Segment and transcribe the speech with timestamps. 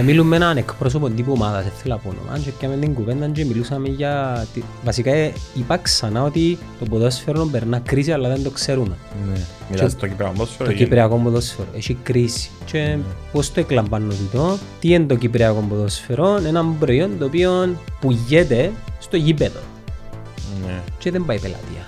[0.00, 2.38] Ε, Μιλούμε με έναν εκπρόσωπο τύπου ομάδας, δεν θέλω να πω όνομα.
[2.44, 4.46] Και πιάμε την κουβέντα και μιλούσαμε για...
[4.54, 8.96] τη- Βασικά ε, είπα ξανά ότι το ποδόσφαιρο περνά κρίση αλλά δεν το ξέρουμε.
[9.32, 9.40] Ναι.
[9.70, 10.68] Μιλάς στο Κυπριακό ποδόσφαιρο.
[10.68, 12.50] Το ή- κυπριακό ποδόσφαιρο έχει κρίση.
[12.64, 12.96] Και
[13.32, 19.16] πώς το εκλαμβάνω το, τι είναι το κυπριακό ποδόσφαιρο, ένα προϊόν το οποίο πουλιέται στο
[19.16, 19.60] γήπεδο
[20.66, 20.80] Ναι.
[20.98, 21.84] και δεν πάει πελατεία.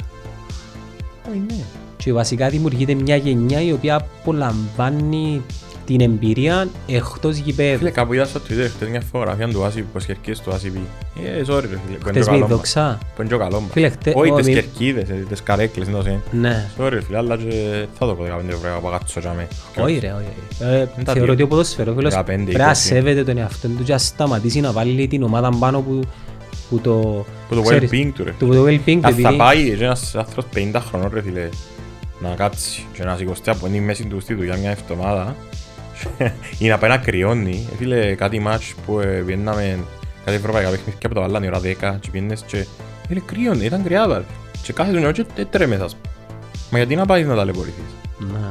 [1.30, 1.62] Όχι, ναι.
[1.96, 5.42] Και βασικά δημιουργείται μια γενιά η οποία απολαμβάνει
[5.86, 7.78] την εμπειρία εκτός γηπέδου.
[7.78, 10.80] Φίλε, κάπου είδα στο Twitter χτες μια φωτογραφία του Άσι, πως κερκίδες του Άσι πει.
[11.24, 12.48] Ε, sorry ρε φίλε, που είναι Χτες το με η καλό μας.
[12.50, 12.98] δοξά.
[13.16, 13.70] Που είναι το καλό μας.
[13.72, 16.20] Φίλε, χτε- Όχι, ω, τις μη- κερκίδες, ε, τις καρέκλες, είναι το σύνη.
[16.30, 16.68] Ναι.
[16.78, 19.48] Sorry ρε φίλε, αλλά και θα το πω 15 ευρώ από κάτω για μέ.
[19.82, 20.72] Όχι ρε, όχι.
[20.72, 21.32] Ε, Είναι τα Θεωρώ δύο.
[21.32, 22.74] ότι ο ποδοσφαιρόφιλος 15, πρέπει να 20.
[22.74, 26.00] σέβεται τον εαυτό του και να σταματήσει να βάλει την ομάδα πάνω που,
[26.70, 27.24] που το...
[27.48, 28.34] Που το ξέρεις, well-being του ρε.
[28.38, 29.36] του το well-being του Αν θα επειδή...
[29.36, 31.48] πάει και ένας άνθρωπος 50 χρονών ρε φίλε
[32.20, 35.36] να κάτσει και να σηκωστεί από την μέση του στη δουλειά μια εβδομάδα
[36.58, 37.68] ή να πάει να κρυώνει.
[37.72, 39.78] Ε, Φίλε, κάτι μάτς που ε, πιέναμε
[40.24, 41.60] κάτι ευρωπαϊκά παιχνίδια που το βάλανε η ώρα
[41.94, 42.66] 10 και πιένες και
[43.08, 44.24] φίλε κρύωνε, ήταν κρυάδα ρε.
[44.62, 45.96] Και κάθε του και δεν τρέμεσας.
[46.70, 48.50] Μα γιατί να πάει να ταλαιπωρηθείς; Ναι.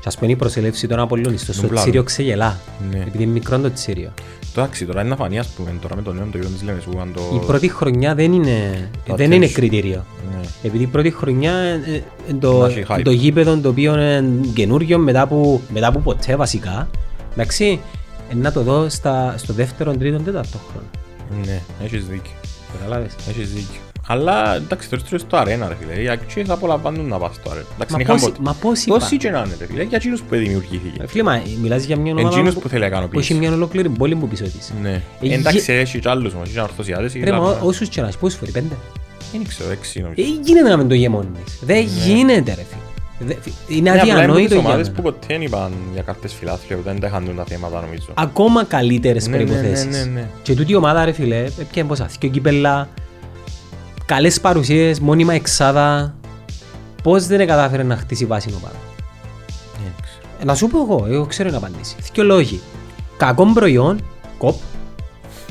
[0.00, 1.82] Και ας πούμε η προσελεύση των Απολλώνιστων στο Νουμπλάδο.
[1.84, 2.58] Τσίριο ξεγελά.
[2.90, 2.98] Ναι.
[2.98, 4.12] Επειδή είναι μικρό το Τσίριο.
[4.54, 6.62] Το εντάξει, τώρα είναι να φανεί ας πούμε, τώρα με το νέο το γύρο της
[6.62, 7.20] Λεμεσού, αν το...
[7.42, 9.52] Η πρώτη χρονιά δεν είναι, Το δεν είναι attention.
[9.52, 10.04] κριτήριο.
[10.30, 10.40] Ναι.
[10.62, 11.94] Επειδή η πρώτη χρονιά ε, ε,
[12.28, 13.00] ε, το, Να έχει hype.
[13.04, 16.88] το γήπεδο το οποίο είναι καινούριο μετά που, μετά που ποτέ βασικά.
[17.32, 17.80] Εντάξει,
[18.30, 20.86] ε, να το δω στα, στο δεύτερο, τρίτο, τέταρτο χρόνο.
[21.46, 22.32] Ναι, έχεις δίκιο.
[22.78, 23.14] Καταλάβες.
[23.28, 23.89] Έχεις δίκιο.
[24.12, 27.66] Αλλά εντάξει, τώρα στο στο αρένα ρε φίλε, οι αξίες απολαμβάνουν να πας στο αρένα.
[27.74, 28.42] Εντάξει, Μα είχαν πόσοι- ποτέ.
[28.42, 31.02] μα πόσοι είπα; Πόσοι και να είναι ρε φίλε, για εκείνους που δημιουργήθηκε.
[31.02, 33.34] Ε, Φίλε, μα μιλάς για μια ομάδα Εκείνους που, που θέλει να που έχει ικανοποιήσει.
[33.34, 34.72] μια ολόκληρη πόλη που πίσω της.
[34.82, 35.02] Ναι.
[35.20, 37.12] Ε, Εντάξει, έχει κι άλλους όμως, είχε ορθωσιάδες.
[37.24, 38.74] Ρε, μα ό- όσους και να έχεις, πόσους φορείς, πέντε.
[39.32, 40.22] Δεν ξέρω, έξι Ε, νομίζω.
[40.42, 41.58] γίνεται να μην το γεμώνεις.
[41.60, 42.80] Δεν γίνεται ρε φίλε.
[43.18, 43.34] Δε-
[43.68, 44.96] Είναι Ναι, απλά είναι από αδιανόητο τις για ομάδες μένα.
[44.96, 48.06] που ποτέ δεν είπαν για κάρτες φιλάθλια, που δεν τα είχαν τα θέματα νομίζω.
[48.14, 49.86] Ακόμα καλύτερες Ναι, ναι, ναι, προϋποθέσεις.
[50.06, 50.28] ναι, ναι.
[50.42, 52.88] Και τούτη η ομάδα ρε φίλε, έπιανε πόσα, δυο κύπελλα,
[54.10, 56.14] καλές παρουσίες, μόνιμα εξάδα.
[57.02, 58.74] Πώς δεν κατάφερε να χτίσει βάση η ομάδα.
[59.72, 60.34] Δεν ξέρω.
[60.40, 61.96] Ε, Να σου πω εγώ, εγώ ξέρω να απαντήσει.
[62.12, 62.60] Δυο λόγοι.
[63.16, 64.00] Κακό προϊόν,
[64.38, 64.54] κοπ,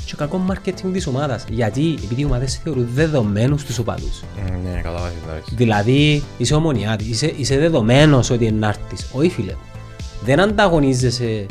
[0.05, 1.45] και κακό marketing της ομάδας.
[1.49, 4.21] Γιατί, επειδή οι ομάδες θεωρούν δεδομένους τους οπαδούς.
[4.47, 5.55] Ε, Ναι, καταλάβεις, εντάξει.
[5.55, 9.07] Δηλαδή, είσαι ομονιάτης, είσαι, είσαι δεδομένος ότι είναι να έρθεις.
[9.13, 9.81] Όχι φίλε μου.
[10.23, 11.45] Δεν ανταγωνίζεσαι.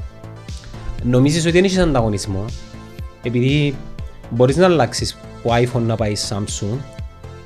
[1.03, 2.45] Νομίζεις ότι δεν έχεις ανταγωνισμό.
[3.23, 3.75] Επειδή
[4.31, 6.79] μπορείς να αλλάξεις από iPhone να πάει Samsung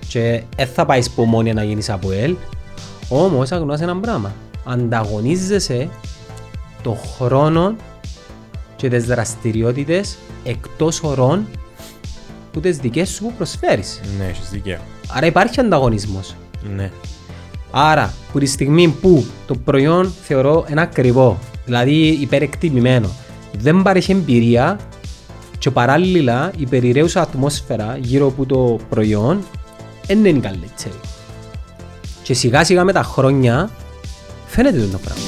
[0.08, 2.34] και δεν θα πάεις από μόνη να γίνεις από L.
[3.08, 4.34] Όμως αγνώας ένα πράγμα.
[4.64, 5.88] Ανταγωνίζεσαι
[6.82, 7.74] το χρόνο
[8.76, 11.46] και τις δραστηριότητες εκτός ωρών
[12.52, 14.00] που τις δικές σου που προσφέρεις.
[14.18, 14.78] Ναι, έχεις δίκιο.
[15.08, 16.34] Άρα υπάρχει ανταγωνισμός.
[16.76, 16.90] Ναι.
[17.70, 23.08] Άρα, που τη στιγμή που το προϊόν θεωρώ ένα ακριβό, δηλαδή υπερεκτιμημένο,
[23.58, 24.78] δεν παρέχει εμπειρία
[25.58, 29.44] και παράλληλα η περιραίουσα ατμόσφαιρα γύρω από το προϊόν
[30.14, 31.00] δεν είναι καλύτερη.
[32.22, 33.70] Και σιγά σιγά με τα χρόνια
[34.46, 35.22] φαίνεται το πράγμα.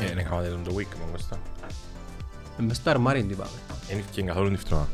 [0.00, 1.36] Ε, Δεν είχαμε τελειώσει το week, μου κοστά.
[2.58, 3.50] Ε, Μες στο αρμάρι τι πάμε.
[3.88, 4.88] Δεν είχε καθόλου την φτώνα.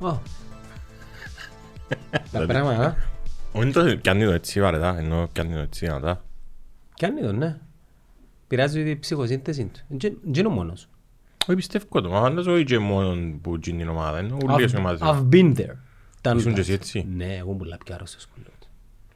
[0.00, 0.18] Ω.
[2.10, 2.96] Τα Δηλαδή- πράγματα,
[3.52, 6.22] Όχι το πιάνει το έτσι βαρετά, ενώ πιάνει το έτσι δυνατά.
[6.94, 7.58] Κι αν είναι το, ναι.
[8.46, 9.80] Πειράζει η ψυχοσύνθεση του.
[9.98, 10.88] Δεν είναι ο μόνος.
[11.46, 14.74] Όχι πιστεύω το, μα δεν όχι και μόνο που γίνει την ομάδα, είναι ούλες οι
[14.76, 15.00] I've, ομάδες.
[15.02, 15.74] I've been there.
[16.18, 16.58] Ήταν Ήσουν και λάθος.
[16.58, 18.52] εσύ έτσι; Ναι, εγώ πολλά πιο άρρωστος που λέω.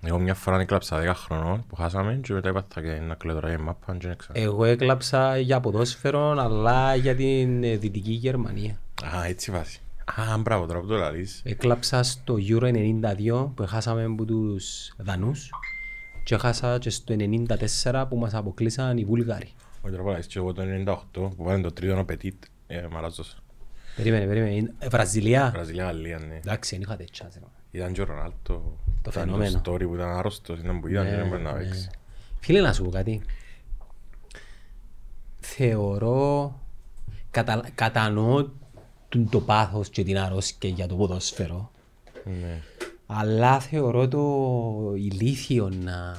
[0.03, 3.57] Εγώ μια φορά έκλαψα 10 χρονών που χάσαμε και μετά έπαθα και να κλαιτωράει η
[3.57, 4.31] μάπα και έξα.
[4.33, 8.79] Εγώ έκλαψα για ποδόσφαιρο, αλλά για την ε, Δυτική Γερμανία.
[9.17, 9.79] Α, έτσι βάζει.
[10.05, 11.41] Α, μπράβο, τώρα που το λαλείς.
[11.45, 15.51] Έκλαψα στο Euro 92 που χάσαμε από τους Δανούς
[16.29, 17.17] και έχασα και στο
[17.85, 19.53] 94 που μας αποκλείσαν οι Βούλγαροι.
[19.83, 22.43] Όχι τώρα που λαλείς και εγώ το 98 που βάλουν το τρίτο ο Πετίτ.
[22.67, 23.37] Ε, μαράζος.
[23.97, 24.55] Περίμενε, περίμενε.
[24.55, 25.51] Είναι- ε, Βραζιλία.
[25.55, 26.35] Βραζιλία, Γαλλία, ναι.
[26.37, 27.33] Εντάξει, δεν είχατε chance.
[27.35, 27.79] ρε.
[27.79, 28.37] Ήταν και ο Ρονάλτο.
[28.43, 29.61] Το Ήταν φαινόμενο.
[29.61, 31.91] Το story που ήταν άρρωστος, ήταν που ήταν και δεν μπορεί να παίξει.
[32.41, 33.23] Φίλε, να σου πω κάτι.
[35.41, 36.55] Θεωρώ,
[37.31, 38.49] κατα, κατανοώ
[39.09, 41.71] το, το πάθος και την αρρώσκια για το ποδόσφαιρο,
[42.25, 42.61] Ναι.
[43.11, 46.17] Αλλά θεωρώ το ηλίθιο να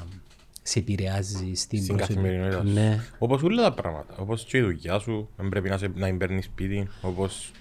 [0.62, 2.74] σε επηρεάζει στην, Στην προσωπική- καθημερινότητα σου.
[2.74, 3.00] Ναι.
[3.20, 4.14] Όπως όλα τα πράγματα.
[4.18, 6.88] Όπως και η δουλειά σου, δεν πρέπει να, σε, να παίρνεις σπίτι.
[7.02, 7.52] Όπως...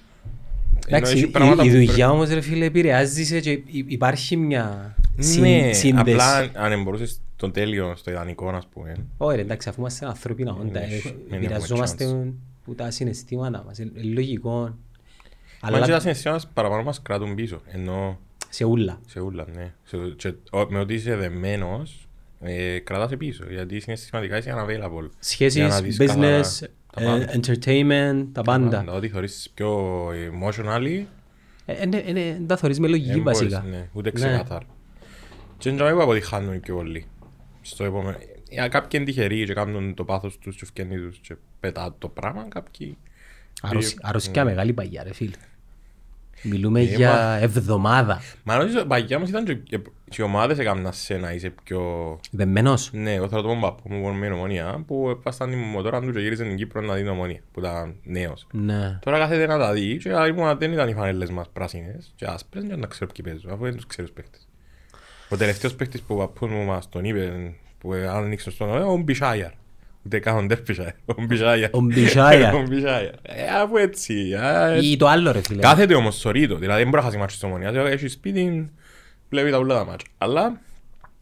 [0.87, 3.91] Ενώ Εντάξει, έχει η, πράγματα η που δουλειά όμως ρε φίλε επηρεάζει σε και υ-
[3.91, 5.95] υπάρχει μια συν, Ναι, σύνδεση.
[5.97, 8.97] απλά αν μπορούσες το τέλειο, στο ιδανικό, ας πούμε.
[9.17, 12.33] Όχι ρε, εντάξει, αφού είμαστε ανθρώπινα όντα, Ναι, ε, δεν έχουμε επηρεαζόμαστε
[12.65, 14.75] που τα συναισθήματα μας, είναι λογικό.
[15.61, 17.61] Αλλά και Αλλά τα συναισθήματα μας παραπάνω μας κρατούν πίσω.
[17.67, 19.01] Ενώ Σε ούλα.
[19.07, 19.73] Σε ούλα, ναι.
[19.85, 22.09] Σε- και ο- με ότι είσαι δεμένος,
[22.41, 24.69] ε, κρατάς πίσω, γιατί συναισθηματικά είσαι unavailable.
[24.69, 26.41] Για να Σχέσεις, δεις business, καθαρά
[26.95, 27.33] τα ε, πάντα.
[27.33, 28.85] entertainment, τα πάντα.
[28.93, 31.05] Ό,τι θεωρείς πιο emotionally,
[31.71, 33.63] Ε, Είναι είναι- τα θωρείς με λογική δεν μπορείς, βασικά.
[33.63, 34.15] ναι, ούτε Ναι.
[34.15, 34.67] ξεκάθαρα.
[35.59, 37.07] Και δεν που αποτυχάνουν πιο πολύ.
[37.61, 38.17] Στο επόμενο.
[38.51, 42.09] Για κάποιοι είναι τυχεροί και κάνουν το πάθος τους και ευκαινεί τους και πετά το
[42.09, 42.97] πράγμα, κάποιοι...
[43.63, 44.09] Αρρωσ- Ναι.
[44.09, 45.37] Αρρωσιά μεγάλη παγιά ρε φίλε.
[46.43, 48.21] Μιλούμε Ε, για εβδομάδα.
[48.45, 51.81] Μα νομίζω παγιά μας ήταν και, και, και οι ομάδες έκαναν σε να είσαι πιο...
[52.31, 52.91] Δεμένος.
[52.93, 56.21] Ναι, εγώ θέλω το πω παππού μου με ομονία που έπασταν την μοτόρα του και
[56.21, 58.47] γύριζε την Κύπρο να δει ομονία που ήταν νέος.
[58.53, 58.99] Ναι.
[59.03, 62.65] Τώρα κάθεται να τα δει και ήμουν, δεν ήταν οι φανέλες μας πράσινες και άσπρες
[62.65, 64.49] και να ξέρω ποιοι παίζουν αφού δεν τους ξέρεις παίχτες.
[65.29, 68.97] Ο τελευταίος παίχτης που ο παππούς μου μας τον είπε που άνοιξε στον όνομα, ο
[68.97, 69.51] Μπισάιαρ.
[70.09, 71.75] Ούτε καν ο Ντέρπισάιαρ, ο Μπισάιαρ.
[71.75, 72.55] Ο Μπισάιαρ.
[72.61, 73.15] Ο Μπισάιαρ.
[73.23, 74.35] Ε, αφού έτσι.
[74.35, 75.61] α, Ή το άλλο ρε φίλε.
[75.61, 78.71] Κάθεται όμως σωρίτο, δηλαδή δεν μπορεί να χάσει μάτσο της ομονίας, έχεις σπίτι,
[79.31, 80.07] βλέπει τα ούλα τα μάτια.
[80.19, 80.61] Αλλά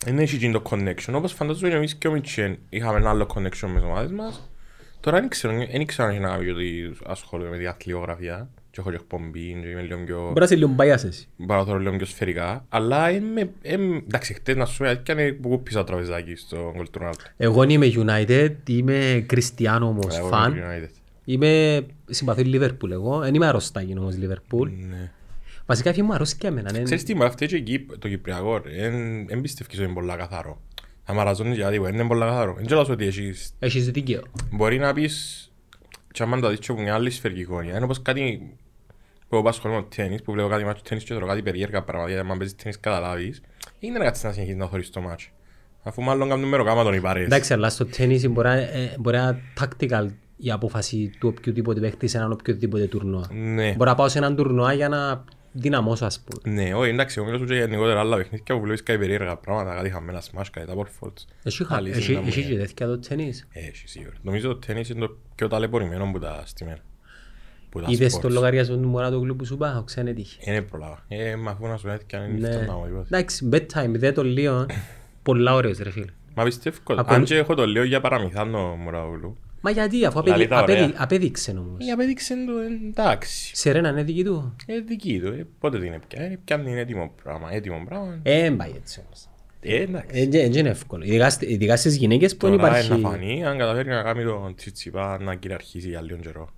[0.04, 3.26] δεν έχει γίνει το connection, όπως φαντάζομαι και εμείς και ο Μιτσέν είχαμε ένα άλλο
[3.34, 4.50] connection με τις ομάδες μας.
[5.00, 8.82] Τώρα δεν ξέρω, δεν ξέρω αν έχει να κάνει γιατί ασχολούμαι με τη αθλιογραφία και
[8.82, 10.18] έχω και εκπομπή και είμαι λίγο πιο...
[10.20, 11.28] Μπορεί να είσαι λίγο bias εσύ.
[11.46, 13.50] Παραθωρώ λίγο πιο σφαιρικά, αλλά είμαι...
[13.62, 17.12] είμαι- Εντάξει, χτες να σου πω, και είναι που κούπισα το τραπεζάκι στο Gold Ronaldo.
[17.36, 20.56] Εγώ είμαι United, είμαι Κριστιανό όμως Εγώ φαν.
[20.56, 20.94] είμαι United.
[21.24, 23.18] Είμαι συμπαθή Liverpool εγώ.
[23.18, 24.70] Δεν είμαι αρρωστάκι όμως Liverpool.
[24.88, 25.10] Ναι.
[25.66, 26.72] Βασικά έφυγε μου αρρώστηκε και εμένα.
[26.72, 26.82] ναι.
[26.82, 28.60] Ξέρεις τι, μα αυτή και εκεί το Κυπριακό,
[29.26, 30.60] δεν πιστεύεις ότι είναι πολλά καθαρό.
[31.04, 32.54] Θα μαραζώνεις γιατί δεν είναι πολλά καθαρό.
[32.54, 33.52] Δεν ξέρω ότι έχεις...
[33.58, 34.22] Έχεις δίκαιο.
[34.50, 35.50] Μπορεί να πεις,
[36.12, 38.52] και άμα το δεις και από μια άλλη σφαιρική εικόνα, είναι όπως κάτι
[39.28, 42.10] που εγώ ασχολούμαι με τέννις, που βλέπω κάτι μάτσο τέννις και τρώω κάτι περίεργα πράγματα,
[42.10, 43.40] γιατί άμα παίζεις τέννις καταλάβεις,
[43.78, 45.28] είναι να κάτσεις να συνεχίσεις να θωρείς το μάτσο.
[45.82, 47.26] Αφού μάλλον κάνουν μεροκάματον οι παρέες.
[47.26, 50.06] Εντάξει, αλλά στο τέννις μπορεί να ε, μπορεί να είναι tactical
[50.36, 53.26] η απόφαση του οποιοδήποτε παίχτης σε έναν οποιοδήποτε τουρνουά.
[53.32, 53.72] Ναι.
[53.72, 56.62] Μπορεί να πάω σε έναν τουρνουά για να δυναμώσω ας πούμε.
[56.62, 59.74] Ναι, όχι, εντάξει, εγώ μιλώ σου και γενικότερα άλλα παιχνίδια που βλέπεις κάτι περίεργα πράγματα,
[59.74, 61.24] κάτι χαμένα smash, κάτι double faults.
[61.42, 62.50] Έχει χα- Αλήθεια έχει- να μου έχει είναι.
[62.50, 63.46] και τέτοια το τέννις.
[63.52, 64.12] Έχει σίγουρα.
[64.22, 66.78] Νομίζω το τέννις είναι το πιο ταλαιπωρημένο που τα στημένα.
[67.76, 68.20] Που τα Είδες sports.
[68.20, 70.38] το λογαριασμό του Μωράτογλου που σου είπα, ξένε τύχη.
[70.50, 71.04] Είναι προλάβα.
[71.08, 72.56] Ε, μα αφού να σου έρθει και αν είναι Ναι.
[72.56, 73.06] νύχτα να μου είπες.
[73.06, 74.66] Εντάξει, bedtime, δε το λίγο.
[75.22, 76.06] Πολλά ωραίος ρε φίλε.
[76.34, 79.36] Μα πιστεύω, Ακόμη- αν και έχω το λέω για παραμυθάνο Μωραούλου.
[79.60, 80.76] Μα γιατί, αφού Λαλεί απέδει- τα ωραία.
[80.76, 81.86] απέδει- απέδειξε όμως.
[81.88, 82.52] Ε, απέδειξε το
[82.88, 83.56] εντάξει.
[83.56, 84.56] Σε ρένα είναι δική του.
[84.66, 88.18] Ε, δική του, ε, πότε την έπια, ε, πιάνει είναι έτοιμο πράγμα, έτοιμο πράγμα.
[88.22, 89.26] Ε, εν πάει έτσι όμως.
[89.60, 90.20] Ε, εντάξει.
[90.20, 91.04] Ε, Δεν είναι εύκολο.
[91.04, 92.90] Ειδικά στι- Ειδικά στις γυναίκες που δεν Τώρα υπάρχει...
[93.00, 96.48] να φανεί, αν καταφέρει να κάνει τον Τσιτσιπά να κυριαρχήσει για λίγο καιρό.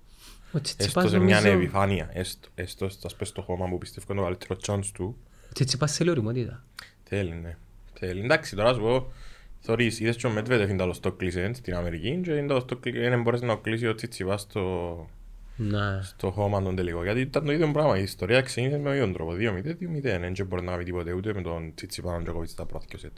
[0.51, 4.05] Ο Τσιτσιπάς Έστω σε μια νομίζω- επιφάνεια, έστω, έστω στο σπες στο χώμα που πιστεύω
[4.13, 5.17] είναι το καλύτερος chance του.
[5.49, 6.63] Ο Τσιτσιπάς θέλει οριμότητα.
[7.03, 7.57] Θέλει, ναι.
[7.93, 8.23] Θέλει.
[8.23, 9.11] Εντάξει, τώρα σου πω,
[9.59, 12.75] θωρείς, είδες και ο Μετβέντεφ είναι το το κλείσε στην Αμερική και είναι το το
[12.75, 15.07] κλείσε, δεν μπορείς να κλείσει ο Τσιτσιπάς στο,
[15.55, 15.99] Ναι.
[16.01, 17.03] στο χώμα τον τελικό.
[17.03, 17.97] Γιατί ήταν το ίδιο πράγμα.
[17.99, 19.33] Η ιστορία ξεκίνησε με τον ίδιο τρόπο.
[19.33, 20.33] 2-0, 2-0.
[20.35, 23.17] Δεν μπορεί να κάνει τίποτε ούτε με τον Τσιτσιπά τον Τζοκοβίτς τα πρώτα και σετ.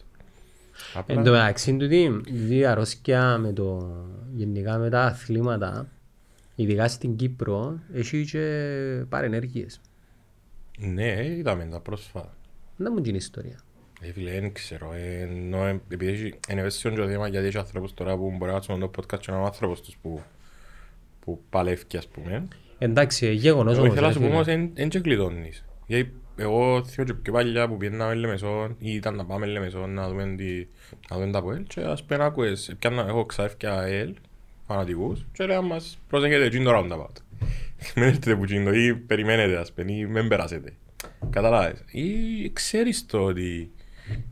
[1.06, 3.96] Εν τω μεταξύ τούτη, η αρρώσκια με το,
[4.36, 5.88] γενικά με τα αθλήματα,
[6.62, 8.40] ειδικά στην Κύπρο, έχει και
[9.10, 9.82] παρενέργειες.
[10.80, 12.36] Ναι, είδαμε τα πρόσφατα.
[12.78, 13.60] Δεν μου την ιστορία.
[14.02, 14.94] Ε, φίλε, δεν ξέρω.
[14.94, 18.46] Ε, ενώ, ε, επειδή έχει- είναι ευαίσθητο το θέμα γιατί έχει ανθρώπους τώρα που μπορεί
[18.52, 20.22] να κάτσουν το podcast και να είναι ο άνθρωπος τους που,
[21.20, 22.48] που παλεύει, ας πούμε.
[22.78, 23.94] Εντάξει, ε, γεγονός Εγώ όμως.
[23.94, 24.56] ήθελα να ρε σου πω όμως, φίλε.
[24.58, 25.66] εν- εν και κλειδώνεις.
[25.88, 30.08] Γιατί εγώ θυμώ και πιο παλιά που πήγαιναμε Λεμεσόν ή ήταν να πάμε Λεμεσόν να
[30.10, 30.68] δούμε, τι,
[31.10, 34.14] να δούμε τα ΑΠΟΕΛ και ας πούμε άκουες, πιάνα, έχω ξάφκια ΑΕΛ,
[34.72, 37.22] φανατικούς και λέγαν μας προσέχετε εκείνο το roundabout.
[37.96, 40.74] Μην έρθετε που εκείνο ή περιμένετε ας πούμε ή μην περάσετε.
[41.30, 41.84] Καταλάβες.
[41.92, 42.04] Ή
[42.54, 43.72] ξέρεις το ότι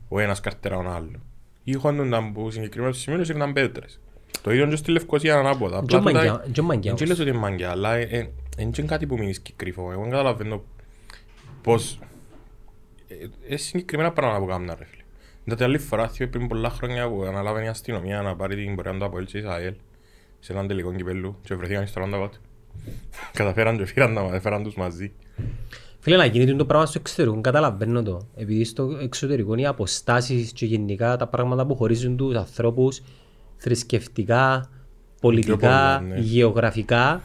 [0.07, 1.19] ο ένας καρτερά τον άλλο.
[1.63, 3.99] Ή χώνονταν που συγκεκριμένους σημείους ήρθαν πέτρες.
[4.41, 5.83] Το ίδιο και στη Λευκοσία ανάποδα.
[5.87, 7.09] Και Απλά τούτα- μαγκιά- και μαγκιά δεν όμως.
[7.09, 7.99] λες ότι είναι μάγκια, αλλά
[8.57, 9.91] είναι κάτι που μείνεις και κρυφό.
[9.91, 10.63] Εγώ δεν καταλαβαίνω
[11.61, 11.99] πώς...
[13.47, 15.03] Είναι συγκεκριμένα πράγματα που κάνουν ρε φίλε.
[15.43, 18.97] Δηλαδή άλλη φορά θυμάμαι πριν πολλά χρόνια που αναλάβαινε η αστυνομία να πάρει την πορεία
[18.97, 19.73] του από και Ισραήλ
[20.39, 22.29] σε έναν τελικό κυπέλου και βρεθήκαν στο roundabout.
[23.33, 25.11] Καταφέραν και φύραν τα έφεραν τους μαζί.
[25.99, 28.27] Φίλε, να γίνει το πράγμα στο εξωτερικό, καταλαβαίνω το.
[28.35, 33.01] Επειδή στο εξωτερικό οι αποστάσεις και γενικά τα πράγματα που χωρίζουν τους ανθρώπους
[33.57, 34.69] θρησκευτικά,
[35.21, 36.19] πολιτικά, πολλά, ναι.
[36.19, 37.21] γεωγραφικά,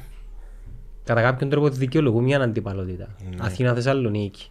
[1.04, 3.16] κατά κάποιον τρόπο δικαιολογούν μια αντιπαλότητα.
[3.30, 3.36] Ναι.
[3.40, 4.48] Αθήνα, Θεσσαλονίκη,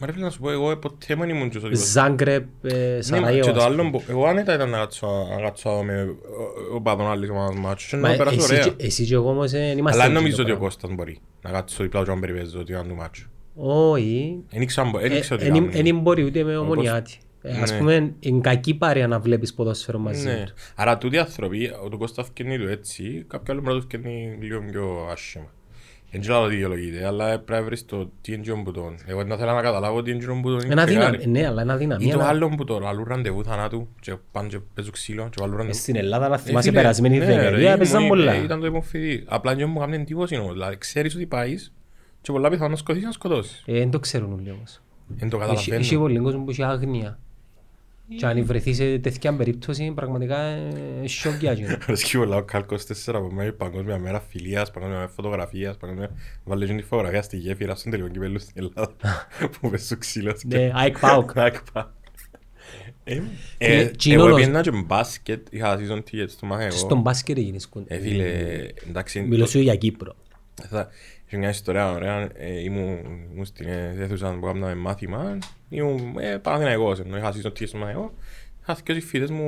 [0.00, 1.86] Μα ρε φίλε να σου πω, εγώ ποτέ δεν ήμουν και στο τίποτα.
[1.86, 3.40] Ζάγκρεπ, ε, Ναι, μα Σαραγέο.
[3.44, 3.88] και το ας άλλο, πούμε.
[3.90, 7.90] μπο- εγώ άνετα ήταν να κάτσω να κάτσω με ο- ο παδόν άλλης ομάδας μάτσος
[7.90, 8.64] και Μα να περάσω εσύ ωραία.
[8.68, 10.54] και- Εσύ και εγώ όμως ε, δεν είμαστε Αλλά δεν έτσι νομίζω το ότι ο
[10.54, 10.68] πράγμα.
[10.68, 13.26] Κώστας μπορεί να κάτσω δίπλα του και να περιπέζω ότι είναι του μάτσο.
[13.54, 15.70] Όχι, Δεν ήξερα δεν Ε, ήξερα τι εν- κάνουν.
[15.86, 17.18] εν μπορεί ούτε με ομονιάτη.
[17.42, 17.78] Ε, Ας Ναι.
[17.78, 20.44] πούμε, είναι κακή παρέα να βλέπεις ποδόσφαιρο μαζί Ναι.
[20.46, 20.52] του.
[20.76, 24.36] Άρα τούτοι άνθρωποι, ο του Κώστας φκένει του έτσι, κάποιοι άλλοι μπορεί να του φκένει
[24.40, 25.52] λίγο πιο άσχημα.
[26.10, 28.94] Εν ξέρω τι δικαιολογείται, αλλά πρέπει να βρεις το τι είναι τζιόν που τον.
[29.06, 30.70] Εγώ δεν θέλω να καταλάβω τι είναι τζιόν που τον.
[30.70, 31.16] Ένα ξεκάρι.
[31.16, 32.04] δύναμη, ναι, αλλά ένα Ή δύναμη.
[32.10, 35.54] το ένα- άλλο που το λαλούν ραντεβού θανάτου και πάνε και παίζουν ξύλο και βάλουν
[35.54, 35.78] Ε, ραντεβού.
[35.78, 38.42] Στην Ελλάδα, να Ε, θυμάσαι φίλε, περασμένη ναι, ρε, δεκαετία, ήμουν- παίζαν ε, πολλά.
[38.42, 39.24] Ήταν το υπομφιδί.
[39.26, 40.52] Απλά και μου κάνει εντύπωση όμως.
[40.52, 41.72] Δηλαδή ξέρεις ότι πάεις
[42.20, 43.62] και πολλά πιθανόν να σκοτώσεις να σκοτώσεις.
[43.66, 44.80] Ε, Δεν το ξέρουν όλοι όμως.
[45.18, 46.00] Εν το Έχει- Έχει καταλαβαίνω.
[46.00, 47.18] πολύ κόσμο που έχει άγνοια.
[48.16, 51.64] Και αν βρεθεί σε τέτοια περίπτωση, πραγματικά ε, σοκιάζει.
[51.86, 56.10] Αρέσκει πολλά ο Κάλκος 4 από μένα παγκόσμια μέρα φιλίας, παγκόσμια μέρα φωτογραφίας, παγκόσμια...
[56.44, 59.26] Βάλε και τη φωτογραφία στη γέφυρα στον τελικό κυπέλλου στην Ελλάδα
[59.60, 60.36] που πες στο ξύλο.
[60.46, 61.38] Ναι, ΑΕΚ ΠΑΟΚ.
[61.38, 61.92] Άκπα.
[63.04, 63.26] Ε, Φίλε,
[63.58, 67.00] ε, τσινό Εγώ νος- πήγαινα και μπάσκετ, είχα season tickets στο μάχε Στον εγώ.
[67.00, 67.84] μπάσκετ έγινες σκον.
[67.86, 68.24] Ε, φίλε,
[68.88, 70.14] εντάξει, Μιλώ σου για Κύπρο.
[71.28, 72.98] Θα- Είχε μια ιστορία ωραία, ε, ήμουν
[73.32, 77.78] ήμουν στην ε, αίθουσα που κάναμε μάθημα, ήμουν ε, Παναθηναϊκός, ενώ είχα season tickets στο
[77.78, 78.14] μάχε εγώ.
[78.62, 79.42] Είχα και οι φίλες μου,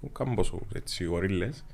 [0.00, 1.64] μου κάνουν πόσο, έτσι, γορίλες.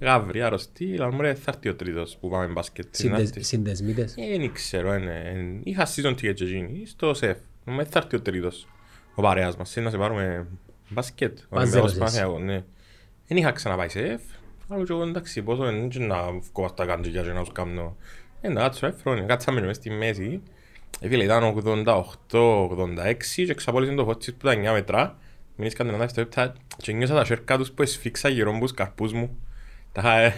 [0.00, 2.84] Γαύροι, αρρωστοί, λένε μου ρε, θα έρθει ο τρίτος που πάμε μπάσκετ.
[2.94, 3.42] στην Συνδεσ- Ναύτη».
[3.44, 4.14] Συνδεσμίτες.
[4.16, 7.38] Ε, Δεν ξέρω, ε, ναι, ε, είχα season ticket και εκείνη, στο σεφ.
[7.64, 8.68] Μου θα έρθει ο τρίτος,
[9.14, 10.46] ο παρέας μας, θέλει να σε πάρουμε
[10.88, 11.38] μπάσκετ.
[11.38, 11.98] Ο Πας Ολυμπιακός ζέλος εσύ.
[12.20, 12.64] Παναθηναϊκός, ναι.
[13.26, 14.20] Δεν είχα ξαναπάει σεφ,
[14.68, 17.96] αλλά και εγώ εντάξει, πόσο είναι και να βγω στα καντζικιά και να τους κάνω.
[18.40, 20.42] Ε, να κάτσω έφρονε, κάτσαμε μες στη μέση.
[21.00, 21.62] Ε, φίλε, ήταν
[22.30, 25.18] 88-86 και ξαπόλυσε το φώτσι που τα 9 μετρά.
[25.56, 29.38] Μείνησκαν 30 δευτερόλεπτα και νιώσα τα σέρκα τους που εσφίξα γύρω μου τους καρπούς μου.
[29.92, 30.32] Τα είχα, ε,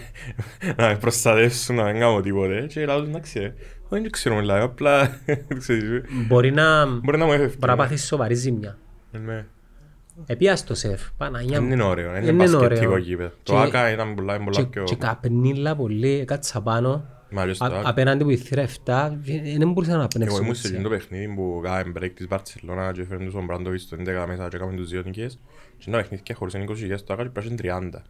[0.77, 2.67] να με προστατεύσουν, να μην κάνω τίποτε.
[2.67, 3.55] Και λέω, εντάξει, ε,
[3.89, 5.21] δεν ξέρουμε, δηλαδή, απλά,
[5.59, 7.57] ξέρεις, ε, Μπορεί να μπορεί να μου έφευκε.
[7.57, 8.79] μπορεί να πάθεις σοβαρή ζημιά.
[9.13, 9.47] Ε, ναι.
[10.27, 11.73] Επία στο σεφ, Παναγιά Δεν μου.
[11.73, 12.97] είναι ωραίο, είναι Δεν είναι μπασκετικό ωραίο.
[12.97, 13.29] γήπεδο.
[13.29, 14.85] Και- Το ΆΚΑ ήταν πολλά πολλά Και- πιο...
[14.85, 17.05] Και καπνίλα πολύ, κάτσα πάνω.
[17.31, 17.89] Μα αλλιώς το Α- ΆΚΑ.
[17.89, 19.19] Απέναντι που η θύρα 7,
[19.59, 20.43] δεν μπορούσα να Εγώ πνεύσω.
[20.43, 23.83] ήμουν σε εκείνο το παιχνίδι που κάναμε break της Μπαρτσελώνα και έφεραν τους ο Μπράντοβιτς
[23.83, 25.41] στο 11 μέσα και έκαμε τους δύο νικές.
[25.79, 28.03] Και ένα παιχνίδι και χωρίς 20 χιλιάδες το ΆΚΑ και πρέπει να είναι 30.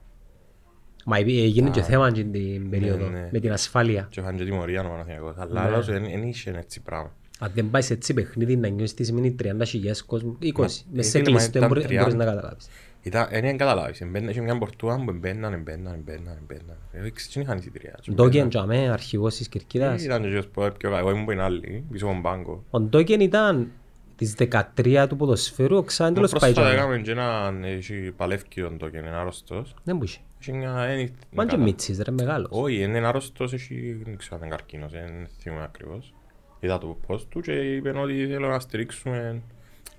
[1.04, 3.28] Μα ε, έγινε και θέμα εκείνη την περίοδο, ναι.
[3.32, 4.06] με την ασφάλεια.
[4.10, 5.34] Και είχαν και τιμωρία ο Παναθηναϊκός.
[5.38, 5.66] Αλλά Ναι.
[5.66, 7.12] άλλος δεν δεν είχε έτσι πράγμα.
[7.38, 11.06] Αν δεν πάει σε έτσι παιχνίδι να νιώσεις τι σημαίνει 30.000 κόσμο, 20, Μα, μες
[11.06, 12.16] ε, σε φίλε, μα κλειστό, ήταν δεν μπορείς- δεν μπορείς 30.
[12.16, 12.68] να καταλάβεις.
[13.02, 16.76] Ήταν, δεν καταλάβεις, εμπαίνα- είχε μια πορτούα που εμπαίναν, εμπαίναν, εμπαίναν, εμπαίναν.
[16.92, 17.98] Ε, δεν είχαν εισιτήρια.
[18.00, 18.48] Και Ο Ντόκεν εμπαίναν.
[18.48, 20.04] τζαμέ, αρχηγός της Κερκίδας.
[20.04, 22.64] Ήταν και ο πιο κάτω, εγώ ήμουν που είναι άλλοι, πίσω από τον πάγκο.
[22.70, 23.70] Ο Ντόκεν ήταν
[24.16, 26.80] της 13 του ποδοσφαίρου, ο Ξάντελος πάει Πρόσφατα τζαμέ.
[26.82, 29.74] έκαμε και έναν, έχει παλεύκει τον Τόκεν, είναι άρρωστος.
[29.84, 30.18] Δεν μου είχε.
[30.40, 31.62] Έχει μια, ένι- Μα και καλά.
[31.64, 32.48] μίτσις ρε, μεγάλος.
[32.52, 36.14] Όχι, είναι άρρωστος, έχει, δεν ξέρω αν είναι καρκίνος, δεν θυμάμαι ακριβώς.
[36.60, 39.42] Είδα το post του και είπε ότι θέλω να στηρίξουμε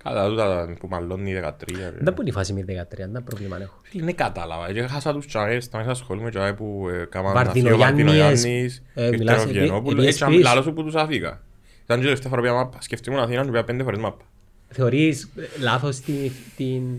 [0.04, 1.50] κατά τούτα που μαλώνει η 13.
[2.00, 3.78] Δεν μπορεί η φάση με 13, δεν πρόβλημα έχω.
[3.82, 4.72] Φίλε, δεν κατάλαβα.
[4.72, 9.04] Και χάσα τους τσαρές, τα μέσα σχολή με τσαρέ που ε, κάμαν Βαρδινογιάννης, Βαρδινογιάννης, ε,
[9.04, 10.42] ήρθε μιλάς ο επί- Βιενόπουλος, επί έτσι εσπίς.
[10.44, 11.42] λαλό σου που τους αφήκα.
[11.84, 12.80] Ήταν και τελευταία φορά που πήγα μάπα.
[12.80, 14.24] Σκεφτήμουν Αθήνα και πήγα πέντε φορές μάπα.
[14.68, 16.00] Θεωρείς ε, λάθος
[16.56, 16.90] την,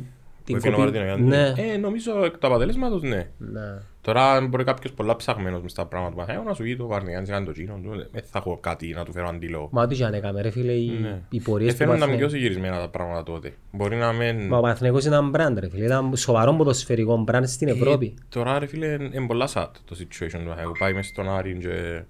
[0.51, 0.97] την, την Που έφυγε ο κοπή.
[0.97, 1.55] Βαρδινογιάννης.
[1.57, 1.71] Ναι.
[1.73, 3.27] Ε, νομίζω εκ του αποτελέσματος, ναι.
[3.37, 3.61] Ναι.
[4.01, 7.29] Τώρα μπορεί κάποιος πολλά ψαγμένος μες στα πράγματα που μαθαίνω να σου πει το Βαρδινογιάννης
[7.29, 7.89] έκανε το τσίνο του.
[8.11, 9.69] Δεν θα έχω κάτι να του φέρω αντίλογο.
[9.71, 11.21] Μα ό,τι και αν έκαμε ρε φίλε, οι, Ναι.
[11.29, 12.29] οι πορείες του Έφεραν τα πιο Παναθηναϊκού.
[12.29, 13.53] συγυρισμένα τα πράγματα τότε.
[13.71, 14.47] Μπορεί να μην...
[14.47, 18.13] Μα ο Παναθηναϊκός ήταν μπραντ ρε φίλε, ήταν σοβαρό ποδοσφαιρικό μπραντ στην Ευρώπη.
[18.17, 20.53] Ε, Τώρα ρε φίλε είναι πολλά sad το situation του.
[20.61, 22.03] Εγώ πάει μες στον Άρη και...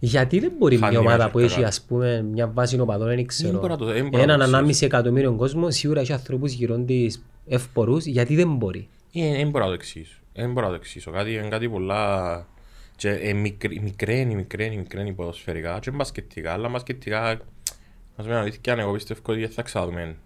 [0.00, 1.66] Γιατί δεν μπορεί Χάνει μια ομάδα μέσα που έχει καλά.
[1.66, 3.58] ας πούμε μια βάση οπαδών, δεν Δεν ξέρω.
[3.58, 4.56] μπορώ να το- δεν μπορώ να Έναν το ξέρω.
[4.56, 8.88] ανάμιση εκατομμύριο κόσμο, σίγουρα έχει ανθρώπους γύρω της εύπορους, γιατί δεν μπορεί.
[9.12, 10.18] Ε, Δεν μπορώ να το εξήσω.
[10.34, 11.10] Δεν μπορώ να το εξήσω.
[11.10, 12.46] Κάτι, είναι κάτι πολλά...
[12.96, 17.36] Και ε, μικρ- μικραίνει, μικραίνει, μικραίνει ποδοσφαιρικά και μπασκετικά, αλλά μπασκετικά, να σου
[18.16, 20.16] πω την αλήθεια, εγώ πιστεύω ότι δεν θα ξαναδούμε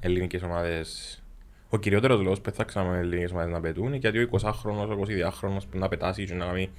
[0.00, 1.20] ελληνικές ομάδες.
[1.68, 4.96] Ο κυριότερος λόγος που θα ξαναδούμε ελληνικές ομάδες να πετούν είναι γιατί ο 20χρονος, ο
[4.96, 6.70] 22χρονος που να πετάσει και να κάνει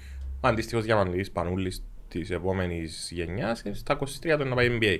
[0.48, 5.00] αντίστοιχος διαμαντής πανούλης της επόμενης γενιάς, ε, στα 23 του να πάει NBA.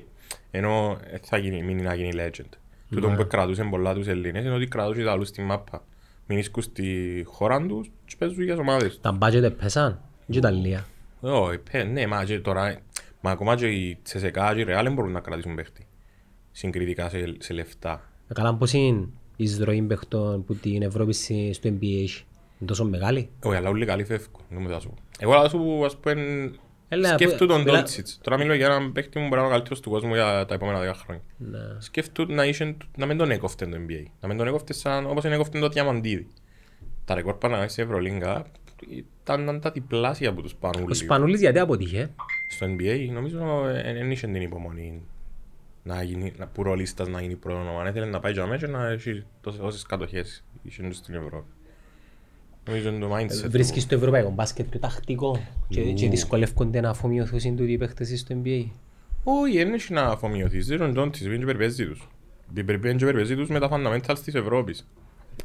[0.52, 2.50] Ενώ ε, θα γίνει, μείνει να γίνει legend.
[2.90, 5.84] Τούτο που κρατούσε πολλά τους Ελλήνες είναι ότι κρατούσε τα άλλους στη μάπα.
[6.28, 9.02] Μείνισκουν στη χώρα τους και παίζουν για τις ομάδες τους.
[9.02, 10.02] Τα μπάτζετ πέσαν,
[10.32, 10.86] και τα λία.
[11.20, 12.80] Όχι, παι- ναι, μα, και τώρα,
[13.22, 15.88] μα ακόμα και οι Τσεσεκά και οι Ρεάλ δεν μπορούν να κρατήσουν παίχτη.
[16.52, 18.10] Συγκριτικά σε, σε λεφτά.
[18.28, 22.24] Ε, Καλά πώς είναι η εισρωή παιχτών που την Ευρώπη στη- στο NBA έχει;
[22.60, 23.30] Είναι τόσο μεγάλη.
[23.44, 24.96] Όχι, αλλά όλοι καλοί φεύγουν, δεν μου θα σου πω.
[25.20, 26.52] Εγώ θα σου πω, ας πούμε,
[26.90, 28.20] Έλα, σκέφτου που- τον μιλά- Ντόντσιτς.
[28.24, 30.54] Τώρα μιλώ για έναν παίχτη που μπορεί να είναι ο καλύτερος του κόσμου για τα
[30.54, 31.24] επόμενα 10 χρόνια.
[31.38, 31.60] Ναι.
[31.80, 34.04] Σκέφτου να, είσαι, να μην τον έκοφτε το NBA.
[34.22, 36.28] Να μην τον έκοφτε σαν όπως είναι έκοφτε το Διαμαντίδη.
[37.06, 38.46] Τα ρεκόρ πάνω στην Ευρωλίγκα
[39.24, 40.98] ήταν τα διπλάσια από τους Ο Πανούλης.
[40.98, 42.10] Σπανούλης γιατί αποτύχε;
[42.50, 43.40] Στο NBA νομίζω
[43.94, 45.02] δεν είχε την υπομονή
[45.84, 47.82] να γίνει, να, που ρολίστας να γίνει πρώτο όνομα.
[47.82, 51.46] Αν ήθελε να πάει για μέσα να έχει τόσες όσες κατοχές είχε στην Ευρώπη.
[51.46, 52.57] Νομίζω είναι το mindset.
[53.50, 53.90] Βρίσκεις του.
[53.90, 58.66] το ευρωπαϊκό μπάσκετ πιο τακτικό και, και δυσκολεύκονται να αφομοιωθούν τούτοι οι παίχτες στο NBA.
[59.24, 60.68] Όχι, δεν έχει να αφομοιωθείς.
[60.68, 62.08] Δεν είναι τον της, πήγαινε και περιπέζει τους.
[62.54, 64.88] Πήγαινε και περιπέζει τους με τα fundamentals της Ευρώπης.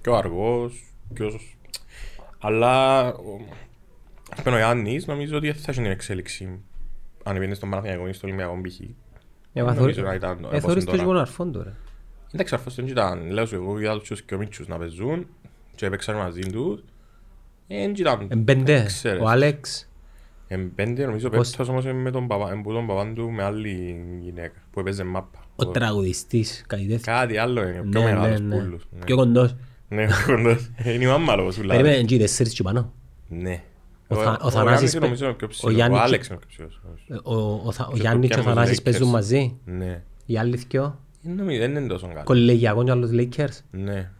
[0.01, 1.41] Πιο αργός, πιο...
[2.39, 3.41] Αλλά ο-
[4.37, 6.61] Ας πούμε ο Γιάννης νομίζω ότι θα έχει την εξέλιξη
[7.23, 8.81] αν πήγαινε στον Παναθηναϊκό ή στο Ολυμπιακό π.χ.
[9.53, 11.03] Εγώ Νομίζω να ήταν Ε, όπως θωρείς είναι το τώρα.
[11.03, 11.77] γεγονός αρφόν τώρα.
[12.33, 13.31] Εντάξει, αρφός δεν ήταν.
[13.31, 15.27] Λέω σου εγώ είδα τους και ο Μίτσους να παίζουν
[15.75, 16.85] και έπαιξαν μαζί τους.
[17.75, 18.27] Ε, δεν ήταν.
[18.29, 19.21] Εμπέντε, ξέρεις.
[19.23, 19.87] ο Άλεξ.
[20.49, 24.05] Εν πέντε νομίζω Πώς- πέφτος όμως με τον παπά, με τον παπά του με άλλη
[24.23, 25.39] γυναίκα που έπαιζε μάπα.
[25.57, 27.13] Ο τραγουδιστής, κάτι τέτοιο.
[27.13, 28.57] Κάτι άλλο είναι, ο πιο Ναι, ναι, μεγάλος ναι.
[28.57, 28.87] πούλος.
[28.99, 29.05] Ναι.
[29.05, 29.55] Πιο κοντός.
[29.89, 30.71] Ναι, κοντός.
[30.85, 31.81] Είναι η μάμα λόγω σου λάδι.
[31.83, 32.93] Περίμενε και οι τέσσερις και πάνω.
[33.29, 33.63] Ναι.
[34.09, 35.73] Ο Θα- ο Θανάσης Γιάννης παι- νομίζω είναι πιο ο ψηλός.
[35.73, 36.81] Ο Γιάννης και- Άλεξ είναι πιο ψηλός.
[37.09, 38.85] Ε, Ο, ο, Θα- ο Και Γιάννης και ο το πιάνουν Θανάσης Lakers.
[38.85, 39.57] παίζουν μαζί.
[39.65, 40.03] Ναι.
[40.27, 40.99] Οι άλλοι δυο.
[41.27, 42.23] Ε, Νομίζω δεν είναι τόσο καλό.
[42.25, 43.59] Κολεγιακό και άλλος Lakers.
[43.71, 44.11] Ναι.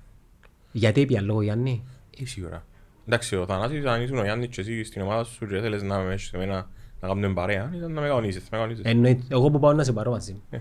[0.73, 1.85] Γιατί πια λόγω Γιάννη;
[2.21, 2.65] Ε, σίγουρα.
[3.07, 5.99] Εντάξει, ο Θανάσης αν ήσουν ο Γιάννης και εσύ στην ομάδα σου και θέλεις να
[5.99, 6.69] με έχεις σε μένα
[7.01, 8.85] να κάνουμε παρέα, ήταν να με κανονίσεις, με κανονίσεις.
[8.85, 9.23] Εννοείται.
[9.29, 10.43] Εγώ που πάω να σε πάρω μαζί μου.
[10.51, 10.59] Ε.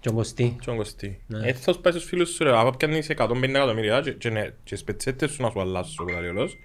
[0.00, 0.56] Και ο Κωστή.
[0.60, 1.20] Και ο Κωστή.
[1.26, 1.48] Ναι.
[1.48, 4.48] Ε, θα σου πάει στους φίλους σου ρε, από πιάνεις 150 εκατομμύρια και- και ναι,
[4.64, 6.58] και σπετσέτες σου να σου αλλάσεις ο καταλληλός,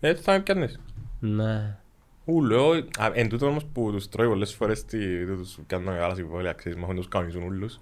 [0.00, 0.80] ε, θα με πιάνεις.
[1.20, 1.76] Ναι.
[2.24, 6.14] Ου, λέω, α, εν τούτο όμως που τους τρώει πολλές φορές τι- τους κάνουν μεγάλα
[6.14, 7.80] συμβόλαια, ξέρεις, μάχουν τους κανονίζουν ούλους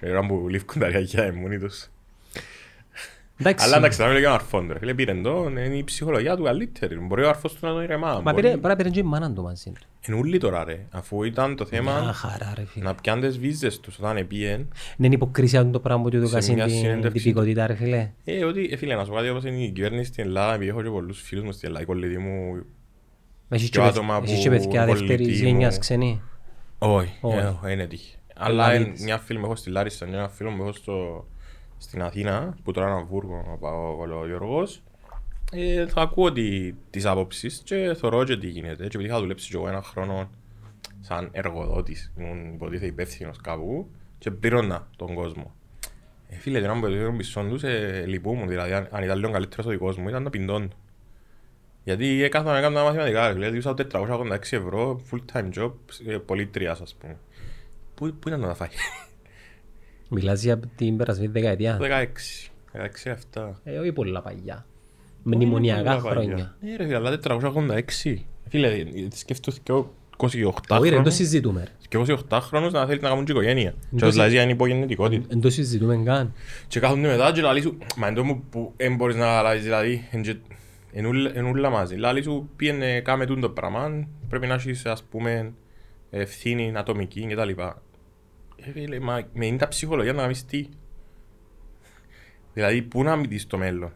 [0.00, 1.88] και η ώρα που λήφκουν τα ριάκια είναι μόνοι τους.
[3.40, 3.64] Εντάξει.
[3.66, 6.36] Αλλά εντάξει, θα μιλήσω για τον αρφόν του, ρε φίλε, πήρε τον, είναι η ψυχολογία
[6.36, 8.12] του καλύτερη, μπορεί ο αρφός του να τον ηρεμά.
[8.14, 8.34] Μα μπορεί.
[8.34, 9.80] πήρε, πρέπει να πήρε και η μάνα του μαζί του.
[10.08, 12.84] Είναι ούλοι τώρα ρε, αφού ήταν το Μια θέμα χαρά ρε φίλε.
[12.84, 16.26] να πιάνουν τις βίζες τους όταν επίεν, Δεν είναι υποκρισία του το πράγμα που του
[16.28, 17.22] Σε κάνει μια την συνέντευξη.
[17.22, 18.10] τυπικότητα ρε φίλε.
[18.24, 20.70] ε, ότι, ε, φίλε, να σου πω κάτι όπως είναι η κυβέρνηση στην Ελλάδα, επειδή
[20.70, 22.62] έχω και πολλούς φίλους μου στην Ελλάδα, η κολλητή μου,
[23.52, 26.20] Έχεις Και και άτομα παιδ- έχεις που και παιδιά κολλητοί δεύτερης μου- γενιάς ξενή.
[26.78, 27.36] όχι, Όχι.
[27.64, 28.14] ε, είναι τύχη.
[28.36, 28.98] Αλλά Ελλάδιτες.
[28.98, 31.26] εν- μια φίλη μου έχω στη Λάρισα, μια φίλη μου έχω στο,
[31.80, 34.82] στην Αθήνα, που τώρα είναι Αμβούργο, ο, Πα- ο, ο Γιώργος,
[35.52, 38.82] ε, θα ακούω τι, τις άποψεις και θωρώ και τι γίνεται.
[38.82, 40.30] Και επειδή είχα δουλέψει και εγώ ένα χρόνο
[41.00, 45.54] σαν εργοδότης, ήμουν υποτίθεται υπεύθυνος κάπου και πλήρωνα τον κόσμο.
[46.28, 49.32] Ε, φίλε, την ώρα που τον πισόν τους, ε, λυπούμουν, δηλαδή αν, αν ήταν λίγο
[49.32, 50.76] καλύτερος ο δικός μου, ήταν το πιντόν του.
[51.84, 55.72] Γιατί έκαθα να κάνω τα μαθηματικά, ρε, δηλαδήούσα 486 ευρώ, full time job,
[56.06, 57.16] ε, πολίτριας ας πούμε.
[57.94, 58.68] Πού, πού ήταν να τα φάει;
[60.12, 61.78] Μιλάς για την περασμένη δεκαετία.
[61.80, 63.60] 16, 16 λεφτά.
[63.64, 64.66] Ε, όχι πολλά παλιά.
[65.22, 66.56] Μνημονιακά χρόνια.
[66.60, 68.14] Ναι ρε φίλε, αλλά 486.
[68.48, 69.82] Φίλε, σκέφτομαι και 28
[70.26, 71.14] Όχι ρε, δεν το χρόνους.
[71.14, 71.70] συζητούμε ρε.
[71.88, 73.74] Και 28 χρόνους να θέλει να κάνουν και οικογένεια.
[73.90, 75.24] Και το ως δηλαδή είναι υπογεννητικότητα.
[75.28, 76.32] Δεν το συζητούμε καν.
[76.68, 79.62] Και κάθονται μετά και λαλείς σου, μα εν τω μου που δεν μπορείς να αλλάζεις
[79.62, 80.36] δηλαδή, εν και-
[80.92, 81.96] εν ούλα- εν ούλα μαζί.
[81.96, 85.52] Λαλείς σου πήγαινε κάμε τούτο το πράγμα, πρέπει να έχεις ας πούμε
[86.10, 87.82] ευθύνη ατομική και τα λοιπά.
[87.89, 87.89] Ε,
[88.72, 90.66] φίλε, μα με είναι τα ψυχολογία να κάνεις τι.
[92.54, 93.92] Δηλαδή, πού να μην δεις το μέλλον.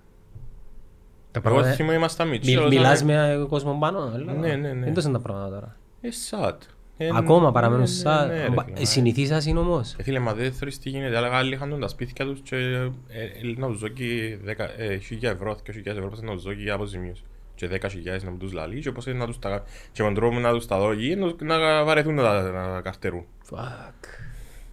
[1.31, 2.51] Τα Εγώ πράγματα- θυμώ ήμασταν μητσί.
[2.51, 4.13] Μι- όταν- Μιλάς με κόσμο πάνω.
[4.15, 4.33] έλα.
[4.33, 4.85] Ναι, ναι, ναι.
[4.85, 5.77] Δεν τόσο είναι τα πράγματα τώρα.
[6.01, 6.63] Ε, σάτ.
[6.97, 8.29] Ε, Ακόμα παραμένουν ναι, ναι, σαν...
[8.29, 9.95] ναι, ρε Μπα- φίλε, ε, μα- Συνηθίσας είναι όμως.
[9.99, 11.17] Ε, φίλε, μα δεν θεωρείς τι γίνεται.
[11.17, 15.31] Άλλα άλλοι είχαν τα σπίτια τους και ε, ε, να τους δώσει δέκα- ε, χίλια
[15.31, 17.23] ευρώ, δύο χιλιάδες ευρώ, πώς να τους δώσει για αποζημίωση.
[17.55, 19.63] Και δέκα χιλιάδες να μου τους λαλείς και πώς να τους τα...
[19.93, 22.81] Και με τον τρόπο να τους τα δώσει να να βαρεθούν να τα να τα
[22.81, 23.25] καρτερούν.
[23.51, 24.24] Fuck.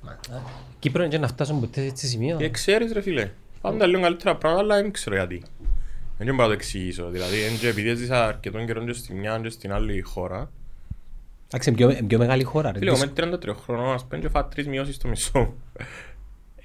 [0.01, 0.41] Μα, α,
[0.79, 2.37] Κύπρο είναι και να φτάσουν ποτέ σε έτσι σημείο.
[2.37, 3.29] Και ξέρεις ρε φίλε,
[3.61, 5.43] πάντα λίγο καλύτερα πράγματα, αλλά δεν ξέρω γιατί.
[6.17, 7.09] Δεν μπορώ να το εξηγήσω.
[7.09, 10.51] Δηλαδή, εν και επειδή έζησα αρκετόν καιρό και στη μια και στην άλλη χώρα,
[11.47, 12.71] Εντάξει, είναι πιο- είναι πιο μεγάλη χώρα.
[12.71, 12.79] ρε.
[12.79, 15.53] Φίλε, εγώ με 33 χρονών, ας πούμε, και φάω τρεις μειώσεις στο μισό.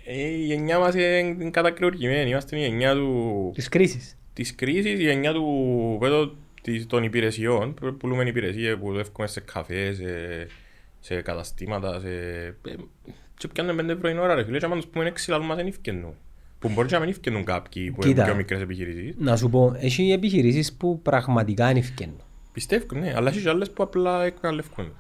[0.09, 2.31] Ε, Η γενιά μας είναι κατακριουργημένη.
[2.31, 3.51] Είμαστε η γενιά του...
[3.55, 4.17] Της κρίσης.
[4.33, 7.75] της κρίσης, η γενιά του πέτω, της, των υπηρεσιών.
[7.75, 10.47] που Πουλούμε υπηρεσίες που δουλεύουμε σε καφές, σε,
[11.01, 12.09] σε καταστήματα, σε...
[13.37, 15.47] ε, Και πιάνουν 5 ευρώ την ώρα, ρε φίλε, και άμα τους πούμε έξι λαλούν
[15.47, 16.15] μας δεν ευκαινούν.
[16.59, 18.15] Που μπορεί και να μην ευκαινούν κάποιοι που Κοίτα.
[18.15, 19.15] έχουν πιο μικρές επιχειρήσεις.
[19.19, 22.21] Να σου πω, έχει επιχειρήσεις που πραγματικά είναι ευκαινούν.
[22.53, 24.91] Πιστεύω, ναι, αλλά έχεις και άλλες που απλά εκμεταλλεύκονται.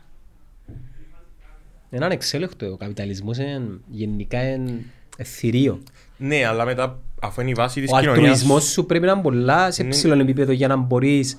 [1.91, 2.67] Είναι ανεξέλεγκτο.
[2.73, 4.85] Ο καπιταλισμός είναι γενικά είναι
[5.25, 5.83] θηρίο.
[6.17, 8.19] Ναι, αλλά μετά, αφού είναι η βάση της Ο κοινωνίας...
[8.23, 9.89] αλτρουισμός σου πρέπει να είναι πολλά σε Ναι.
[9.89, 11.37] ψηλό επίπεδο για να μπορείς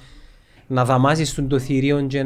[0.68, 2.26] να δαμάσεις τον το θηρίο και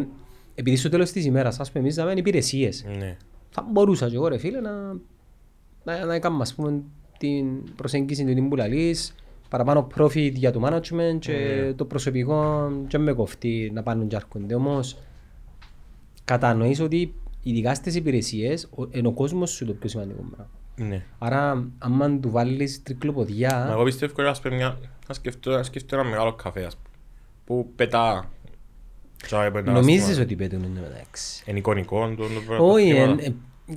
[0.56, 2.86] επειδή στο τέλος της ημέρας, ας πούμε, εμείς να υπηρεσίες.
[3.00, 3.18] Ναι.
[3.54, 4.72] Θα μπορούσα και εγώ ρε φίλε να,
[5.84, 6.82] να, να κάνουμε ας πούμε
[7.18, 9.16] την προσέγγιση του που λαλείς,
[9.50, 11.74] παραπάνω profit για το management και Ναι.
[11.74, 14.56] το προσωπικό και με κοφτεί να πάνε και έρχονται.
[14.56, 14.98] Όμως
[16.26, 20.50] κατανοείς ότι ειδικά στις υπηρεσίες ο- είναι ο κόσμος σου το πιο σημαντικό πράγμα.
[20.76, 21.04] Ναι.
[21.20, 24.78] Άρα άμα του βάλεις Μα τρικλοποδιά, εγώ πιστεύω ότι ας πούμε μια...
[25.08, 26.88] Να σκεφτώ, να σκεφτώ ένα μεγάλο καφέ, ας πούμε,
[27.46, 28.32] που πετά.
[29.26, 30.22] Τσάι, πετά, ας νομίζεις πούμε.
[30.24, 31.44] ότι πέτουν είναι μεταξύ.
[31.46, 33.02] Είναι εικονικό το το Όχι, πρόβλημα.
[33.04, 33.20] εν-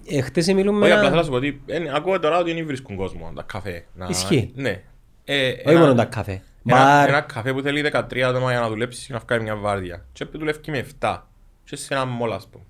[0.09, 1.17] ε, ε, χτες μιλούμε Όχι, απλά θέλω ένα...
[1.17, 3.85] να σου πω ότι εν- ακούω τώρα ότι δεν βρίσκουν κόσμο τα καφέ.
[3.95, 4.53] Να- Ισχύει.
[4.55, 4.83] Ναι.
[5.25, 6.33] Ε, Όχι ένα- μόνο τα καφέ.
[6.67, 10.05] Ένα, Μπαρ, ένα καφέ που θέλει 13 άτομα για να δουλέψεις να βγάλει μια βάρδια.
[10.13, 11.19] Και που δουλεύει με 7.
[11.65, 12.65] Και σε ένα μόλ, ας πούμε.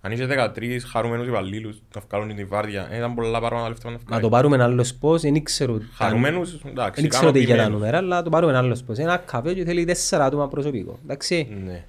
[0.00, 3.94] Αν είσαι 13 χαρούμενους υπαλλήλους να βγάλουν την βάρδια, ε, ήταν πολλά παραπάνω λεφτά να
[3.96, 4.22] να βγάλει.
[4.22, 5.78] το πάρουμε άλλος πώς, δεν ξέρω.
[5.78, 7.78] τα- Χαρούμενους, εντάξει, Δεν ξέρω τι για τα ικανοποιημένους.
[7.80, 8.98] νούμερα, αλλά το πάρουμε άλλος πώς.
[8.98, 10.98] Ένα καφέ και θέλει τέσσερα άτομα προσωπικό.
[11.04, 11.48] Εντάξει.
[11.64, 11.84] Ναι.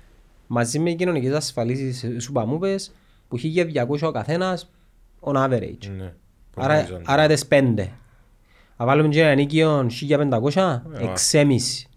[0.47, 2.91] Μαζί με κοινωνικές ασφαλίσεις ε, σου παμούπες
[3.27, 4.71] που 1200 ο καθένας
[5.19, 5.87] on average.
[5.97, 6.13] Ναι.
[6.53, 7.03] Πώς Άρα, νομίζονται.
[7.05, 7.91] άρα τις πέντε.
[8.77, 11.87] Να βάλουμε και ένα νίκιο 1500, Ε, 6,5.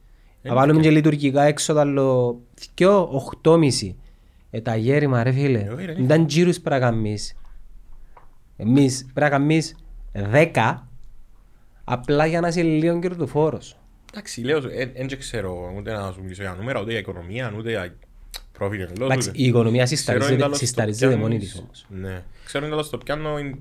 [0.43, 2.41] Να βάλουμε και λειτουργικά έξοδα άλλο
[2.75, 3.09] 2,
[3.43, 3.97] 8,5.
[4.51, 5.97] Ε, τα γέρημα ρε φίλε, Ε, ωραία.
[5.99, 7.35] ήταν τζίρους πρέπει να κάνεις.
[8.57, 9.77] Εμείς πρέπει να κάνεις
[10.13, 10.89] 10,
[11.85, 13.77] απλά για να είσαι λίγο κερδοφόρος.
[14.13, 17.95] Εντάξει, λέω, δεν ξέρω ούτε να σου μιλήσω για νούμερα, ούτε για οικονομία, ούτε για
[18.61, 19.05] profit and loss.
[19.05, 21.87] Εντάξει, ούτε- η οικονομία Ξέρω συσταρίζεται- εντάλλως το συσταρίζεται πιάνεις- μόνη της όμως.
[21.89, 22.23] Ναι.
[22.45, 23.55] Ξέρω εντάλλως το πιάνω είναι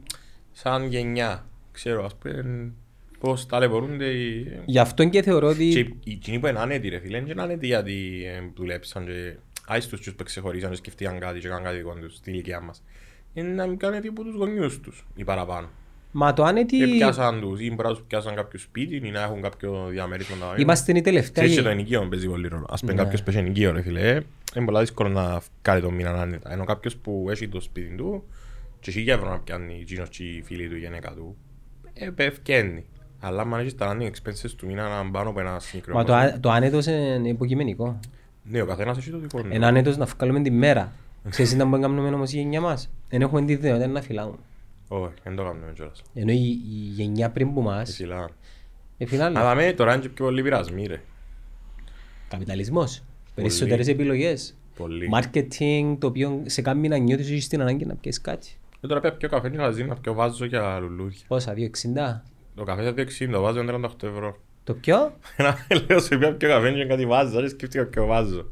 [0.52, 1.46] σαν γενιά.
[1.72, 2.72] Ξέρω, ας πούμε,
[3.20, 4.48] πώς ταλαιπωρούνται οι...
[4.66, 7.42] Γι' αυτό και θεωρώ Και ότι οι εκείνοι που είναι άνετοι ρε φίλε, δεν είναι
[7.42, 9.36] άνετοι γιατί ε, δουλέψαν και
[9.68, 12.84] άιστος τους που ξεχωρίσαν και σκεφτήκαν κάτι και έκαναν κάτι δικό τους στην ηλικία μας.
[13.34, 15.70] Είναι να μην κάνουν από τους γονιούς τους ή παραπάνω.
[16.12, 19.22] Μα το άνετη Και πιάσαν τους, ή μπορεί να τους πιάσαν κάποιο σπίτι ή να
[19.22, 21.32] έχουν κάποιο διαμέρισμα να είμαστε οι τελευταίοι.
[21.32, 22.66] Ξέρεις και το ενοικείο παίζει πολύ ρόλο.
[22.70, 23.02] Ας πούμε Ναι.
[23.04, 24.22] κάποιος που έχει ενοικείο ρε φίλε, ε,
[24.56, 26.52] είναι πολλά δύσκολο να κάνει το μήνα άνετα.
[26.52, 28.24] Ενώ κάποιος που έχει το σπίτι του
[28.80, 31.36] και χίλια ευρώ να πιάνει εκείνος και η φίλη του, η γυναίκα του,
[31.94, 32.86] ε, πέφτει.
[33.20, 36.14] Αλλά αν έχεις τα running expenses του μήνα να πάνω από ένα συγκεκριμένο Μα το,
[36.16, 38.00] α- το άνετος είναι υποκειμενικό.
[38.44, 39.48] Ναι, ο καθένας έχει το δικό του.
[39.52, 40.92] Ένα άνετος να βγάλουμε τη μέρα.
[41.30, 42.90] Ξέρεις τι να μπορούμε να κάνουμε όμως η γενιά μας.
[43.10, 44.34] Δεν έχουμε τη δυνατότητα να φυλάμε.
[44.92, 46.02] Όχι, δεν το κάνουμε κιόλας.
[46.14, 48.30] Ενώ η, η γενιά πριν που μας, Φυλά.
[48.98, 49.40] ε, φυλάνε.
[49.40, 51.02] Αλλά με τώρα είναι και πιο πολλοί πειρασμοί ρε.
[52.30, 53.04] Καπιταλισμός.
[53.36, 54.58] Περισσότερες επιλογές.
[54.76, 55.10] Πολύ.
[55.14, 58.50] Marketing το οποίο σε κάνει να νιώθεις ότι έχεις την ανάγκη να πιέσεις κάτι.
[58.82, 61.20] Ε, τώρα πια πιο καφέ και να ζει να πιο βάζω για λουλούδια.
[61.28, 62.22] Πόσα, 2,60.
[62.56, 64.38] Το καφέ θα 2,60, το βάζω 38 ευρώ.
[64.64, 68.52] Το πιο, Ένα λέω σε πια πιο καφέ και κάτι βάζω, δεν σκέφτηκα ποιο βάζω.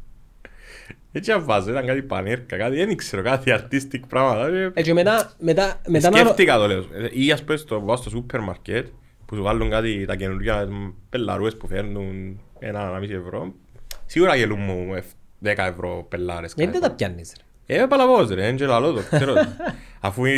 [1.17, 4.47] Έτσι αν βάζω, ήταν κάτι πανέρκα, κάτι, δεν ξέρω, κάτι artistic πράγματα.
[4.47, 6.17] ε, ε, και μετά, μετά, μετά να...
[6.17, 6.77] Σκέφτηκα το λέω.
[6.77, 8.87] Ε, Ή ας πούμε στο, πάω στο σούπερ μαρκέτ
[9.25, 10.67] που σου βάλουν κάτι τα καινούργια
[11.09, 13.53] πελαρούες που φέρνουν ένα, ένα μισή ευρώ.
[14.05, 15.03] Σίγουρα γελούν μου ε,
[15.43, 16.53] 10 ευρώ πελάρες.
[16.55, 17.43] Γιατί κάθε δεν τα πιάνεις ρε.
[17.81, 19.33] Ε, παλαβώς ρε, είναι και λαλό το, ξέρω.
[19.33, 19.39] το.
[20.07, 20.31] Αφού η,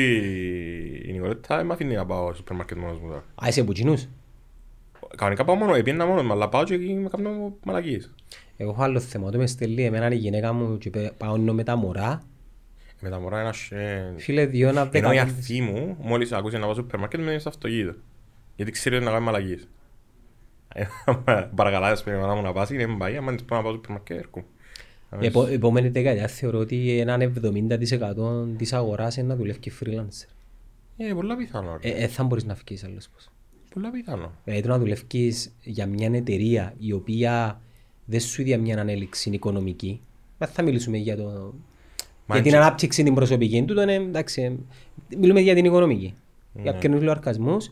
[1.06, 3.24] η Νικολέτα δεν μ' αφήνει να πάω στο σούπερ μάρκετ μόνος μου τώρα.
[3.44, 4.08] Α, είσαι από κοινούς;
[5.18, 8.12] Κανονικά πάω μόνο, επίαινα μόνος μου, αλλά πάω και εκεί με κάνω μαλακίες.
[8.62, 11.64] Εγώ έχω άλλο θέμα, όταν με στέλνει εμένα η γυναίκα μου και παι- πάω με
[11.64, 12.22] τα μωρά,
[13.02, 14.14] Με τα μωρά ένα σεν.
[14.20, 15.20] φίλε δύο να Ενώ η δεκαπέντε.
[15.22, 17.96] αρθή μου, μόλις άκουσε να πάω στο σούπερ μάρκετ, μένεις στο αυτοκίνητο.
[18.56, 19.68] Γιατί ξέρει ότι να κάνει μαλακίες.
[20.74, 20.84] Ε,
[21.56, 23.72] Παρακαλάς, ας πούμε, η μάνα μου να πάσει, δεν πάει, άμα της πω να πάω
[23.72, 24.46] στο σούπερ μάρκετ, έρχομαι.
[25.20, 30.28] Επο, επόμενη δεκαετία θεωρώ ότι έναν 70% της αγοράς είναι να δουλεύει και freelancer.
[30.98, 31.80] Ε, πολλά πιθανό.
[31.82, 31.90] ρε.
[31.90, 33.30] Ε, ε, θα μπορείς να βγεις άλλος πώς.
[33.74, 34.32] Πολλά πιθανό.
[34.44, 37.62] Δηλαδή το να δουλεύεις για μια εταιρεία η οποία
[38.10, 40.02] δεν σου δίνει μια ανέλυξη οικονομική.
[40.38, 41.54] Δεν θα μιλήσουμε για, το...
[42.26, 44.52] Μα για την και- ανάπτυξη την προσωπική του, είναι, εντάξει, ε,
[45.18, 46.14] μιλούμε για την οικονομική.
[46.54, 46.80] Για Ναι.
[46.80, 47.70] ποιους λογαριασμούς.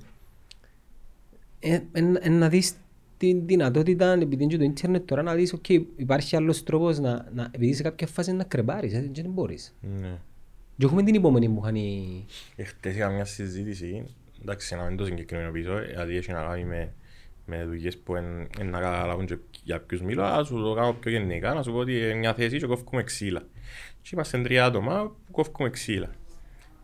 [1.60, 2.74] Ε, ε, ε, να δεις
[3.18, 7.30] την δυνατότητα, επειδή είναι και το ίντερνετ τώρα, να δεις, okay, υπάρχει άλλος τρόπος να,
[7.34, 9.76] να, επειδή σε κάποια φάση να κρεμπάρεις, ε, και δεν μπορείς.
[10.02, 10.18] Ναι.
[10.78, 12.26] Και έχουμε την υπομονή που χάνει...
[12.56, 14.04] Ε, Χτες είχα μια συζήτηση,
[14.42, 16.94] εντάξει να μην το συγκεκριμενοποιήσω, γιατί έχει να κάνει με,
[17.50, 21.12] με δουλειές που είναι να καταλάβουν και για ποιους μιλώ, αλλά σου το κάνω πιο
[21.12, 23.44] γενικά, να σου πω ότι είναι μια θέση και κόφουμε ξύλα.
[24.02, 26.10] Και είμαστε τρία άτομα που κόφουμε ξύλα.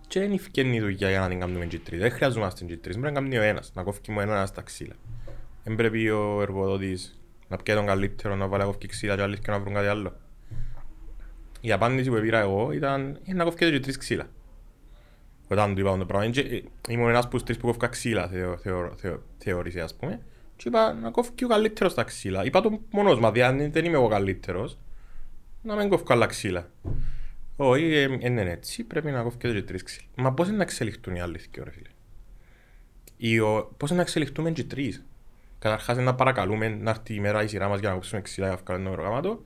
[0.08, 1.92] Και δεν ευκαινεί η δουλειά για να την κάνουμε G3.
[1.92, 4.96] Δεν χρειαζόμαστε G3, πρέπει να κάνει ο ένας, να κόφει μόνο ένας τα ξύλα.
[5.64, 9.40] Δεν πρέπει ο εργοδότης να πιέει τον καλύτερο, να βάλει να κόφει ξύλα και άλλοι
[9.40, 10.18] και να βρουν κάτι άλλο.
[11.62, 14.28] Η απάντηση που πήρα εγώ ήταν «Ε, να κόφει και τρεις ξύλα.
[15.48, 18.58] Όταν του είπα το πράγμα, και, ε, ήμουν ένας που τρεις που κόφηκα ξύλα, θεω,
[18.58, 20.22] θεω, θεω, θεώρησε ας πούμε.
[20.64, 22.46] Και είπα να κόφει και ο καλύτερος τα ξύλα.
[22.46, 24.78] Είπα το μόνος μου, δηλαδή αν δεν είμαι εγώ καλύτερος,
[25.62, 26.70] να μην κόφω άλλα ξύλα.
[27.56, 30.08] Όχι, ε, ε, είναι έτσι, πρέπει να κόφει και τρεις ξύλα.
[30.16, 31.90] Μα πώς είναι να εξελιχθούν οι άλλοι δύο, ρε φίλε;
[33.18, 35.06] Ή ο, πώς είναι να εξελιχθούμε και τρεις.
[35.60, 38.48] Καταρχάς είναι να παρακαλούμε να έρθει η μέρα η σειρά μας για να κόψουμε ξύλα
[38.48, 39.44] για να βγάλουμε το προγράμματο.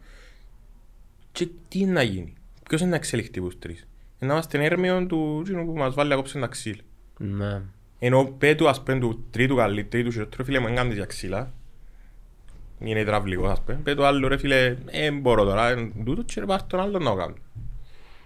[1.32, 2.34] Και τι είναι να γίνει;
[2.70, 3.80] Ποιος είναι να εξελιχθεί τους τρεις.
[3.80, 6.82] Είναι να είμαστε έρμεον του εκείνου που μας βάλει να κόψουμε τα ξύλα.
[7.18, 7.62] Ναι.
[8.00, 11.54] Ενώ πέτου ας πούμε του τρίτου καλή, τρίτου χειρότερου φίλε μου έγκαμνες για ξύλα.
[12.80, 13.80] Είναι υδραυλικός ας πούμε.
[13.84, 17.10] Πέτου άλλο ρε φίλε, ε μπορώ τώρα, ε, τούτο και ρε πάρ' τον άλλο να
[17.10, 17.36] το κάνω.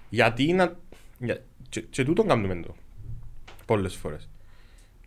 [0.10, 0.76] Γιατί να...
[1.20, 1.44] Για...
[1.70, 2.76] Και, και τούτον κάνουμε το.
[3.66, 4.30] Πολλές φορές.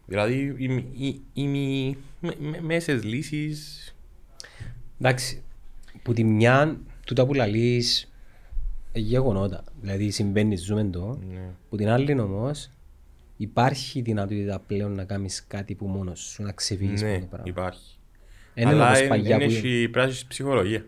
[0.07, 3.89] Δηλαδή οι, οι, οι, οι με- με- μέσες λύσεις...
[4.99, 5.43] Εντάξει,
[6.03, 8.13] που τη μια, τούτα που λαλείς,
[8.93, 9.65] ε, γεγονότα.
[9.81, 11.19] Δηλαδή συμβαίνει, ζούμε το.
[11.33, 11.51] Ναι.
[11.69, 12.71] Που την άλλη όμως,
[13.37, 17.49] υπάρχει δυνατότητα πλέον να κάνεις κάτι που μόνος σου, να ξεφύγεις από Ναι, το πράγμα.
[17.49, 17.97] υπάρχει.
[18.55, 19.45] Εν είναι Αλλά όπως εν- παλιά εν που...
[19.45, 20.85] έχει πρέπει να έχεις ψυχολογία.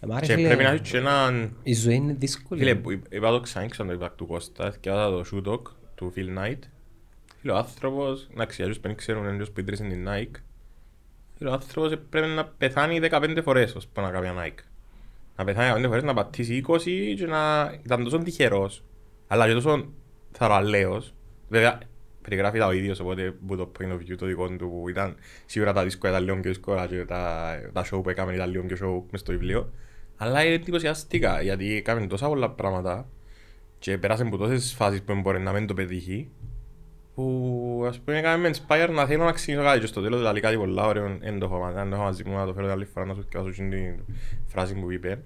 [0.00, 1.56] Ε, μα ρε Και φίλε, πρέπει να έχεις και έναν...
[1.62, 2.60] Η ζωή είναι δύσκολη.
[2.60, 5.62] Φίλε, που είπα το ξανά, ξανά το είπα του Κώστα και άτα το shoe talk
[5.94, 6.58] του Phil Knight.
[7.40, 10.40] Φίλε, ο άνθρωπος, εντάξει, άλλους που δεν ξέρουν εντός που ιδρύσαν την Nike.
[11.38, 14.62] Φίλε, ο άνθρωπος πρέπει να πεθάνει 15 φορές ώσπου να κάνει μια Nike.
[15.36, 16.78] Να πεθάνει 15 φορές, να πατήσει 20
[17.16, 18.82] και να ήταν τόσο τυχερός.
[19.26, 19.88] Αλλά και τόσο
[20.32, 21.14] θαραλέος.
[21.52, 21.78] Βέβαια,
[22.22, 25.16] περιγράφει τα ο ίδιος, οπότε που το point of view το δικό του που ήταν
[25.46, 28.64] σίγουρα τα δίσκο ήταν λίγο πιο δύσκολα και τα, τα show που έκαμε ήταν λίγο
[28.64, 29.70] πιο show μες στο βιβλίο.
[30.16, 33.08] Αλλά είναι εντυπωσιαστικά γιατί έκαμε τόσα πολλά πράγματα
[33.78, 36.28] και πέρασε από τόσες φάσεις που μπορεί να μην το πετύχει
[37.14, 40.40] που ας πούμε έκαμε με inspire να θέλω να ξεκινήσω κάτι και στο τέλος δηλαδή
[40.40, 42.84] κάτι πολλά ωραίο εν το έχω αν το έχω μαζί μου να το φέρω άλλη
[42.84, 44.04] φορά να σου κάνω την
[44.46, 45.22] φράση που είπε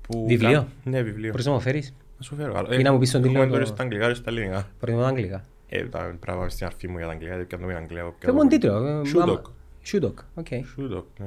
[0.00, 3.10] που Βιβλίο; Ναι βιβλίο Μπορείς να μου φέρεις; Να σου φέρω Ή να μου πεις
[3.10, 5.44] τον τίτλο Έχουμε το- τώρα στα αγγλικά και στα ελληνικά Προτιμώ τα αγγλικά.
[5.68, 8.04] Ε, τα πράγματα στην αρφή μου για τα αγγλικά, γιατί αν το πει αγγλικά.
[8.20, 8.86] Πες μου τον τίτλο.
[8.86, 9.50] ε, Shoe άμα- Dog.
[9.92, 10.46] Shoe Dog, οκ.
[10.50, 11.26] Shoe Dog, ναι.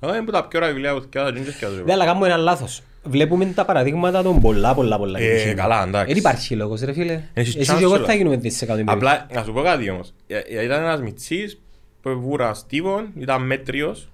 [0.00, 1.82] Αλλά είναι που τα πιο ωραία βιβλία που θυκιάζω, δεν θυκιάζω.
[1.84, 2.82] Ναι, αλλά κάνουμε ένα λάθος.
[3.06, 5.18] Βλέπουμε τα παραδείγματα των πολλά πολλά πολλά.
[5.18, 5.56] Ε, επιτυχημένων.
[5.62, 6.08] καλά, εντάξει.
[6.08, 7.22] Δεν υπάρχει λόγος ρε φίλε.
[7.34, 8.04] Έχεις Εσύ chance και εγώ όλα.
[8.06, 8.92] θα γίνουμε δισεκατομμύρια.
[8.94, 10.12] Απλά, να σου πω κάτι όμως.
[10.26, 11.60] Ε, ε, Ήταν ένας μητσής
[12.02, 14.08] που βούρα στίβον, ήταν μέτριος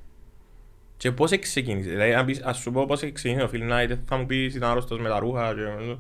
[1.01, 1.89] και πώς ξεκίνησε.
[1.91, 4.71] Δηλαδή, αν πεις- ας σου πω πώς ξεκίνησε ο Phil Knight, θα μου πεις ήταν
[4.71, 5.95] άρρωστος με τα ρούχα και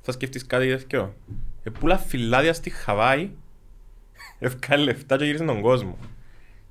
[0.00, 1.14] θα σκεφτείς κάτι τέτοιο.
[1.62, 3.30] Επούλα φυλάδια στη Χαβάη,
[4.38, 5.98] ευκάλε λεφτά και γύρισε τον κόσμο.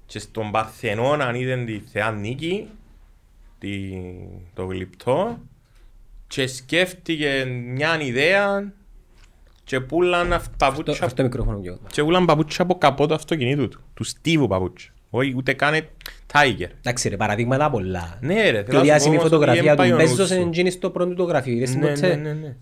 [0.05, 2.69] Και στον Παρθενώνα είδαν τη Θεά Νίκη,
[3.59, 3.91] τη,
[4.53, 5.39] το γλυπτό
[6.27, 8.73] και σκέφτηκε μια ιδέα
[9.63, 11.79] και πουλαν αυ- Αυτό- παπούτσια Αυτό μικρόφωνο πιο.
[11.87, 13.81] και πουλαν παπούτσια από καπό του αυτοκινήτου του.
[13.93, 14.91] Του στίβου παπούτσια.
[15.15, 15.73] Όχι ούτε καν
[16.33, 16.67] Tiger.
[16.79, 18.17] Εντάξει ρε, παραδείγματα πολλά.
[18.21, 20.09] Ναι ρε, Πιο να σου διάσημη πω όμως φωτογραφία ότι του εν πάει ο νους
[20.09, 20.33] Μπέζος σου.
[20.41, 21.53] είναι γίνει στο πρώτο του γραφείο.
[21.53, 22.15] Είδες την Ναι, ναι, ποτέ.
[22.15, 22.55] ναι, ναι.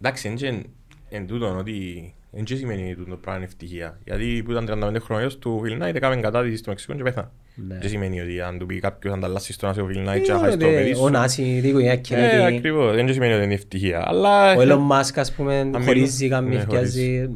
[0.00, 0.66] Εντάξει, εν- εν-
[1.10, 3.98] εν τούτον ότι εν και σημαίνει τούτο πράγμα είναι ευτυχία.
[4.04, 7.28] Γιατί που ήταν 35 χρονιός του Phil Knight έκαμε κατάδυση στο Μεξικό και πέθανε.
[7.68, 7.78] Ναι.
[7.80, 10.38] Δεν σημαίνει ότι αν του πει κάποιος ανταλλάσσει στον Άσιο Phil Knight και Ε, να
[10.40, 11.08] χάσει το ρε, παιδί Ο σου.
[11.08, 12.56] Νάση, η οικογένεια Ε, Kennedy.
[12.56, 12.94] ακριβώς.
[12.94, 14.02] Δεν σημαίνει ότι είναι ευτυχία.
[14.06, 14.54] Αλλά...
[14.54, 17.14] Ο Elon Musk ας πούμε μιλούμε- χωρίζει, ναι, καμιφιάζει.
[17.14, 17.30] Ε,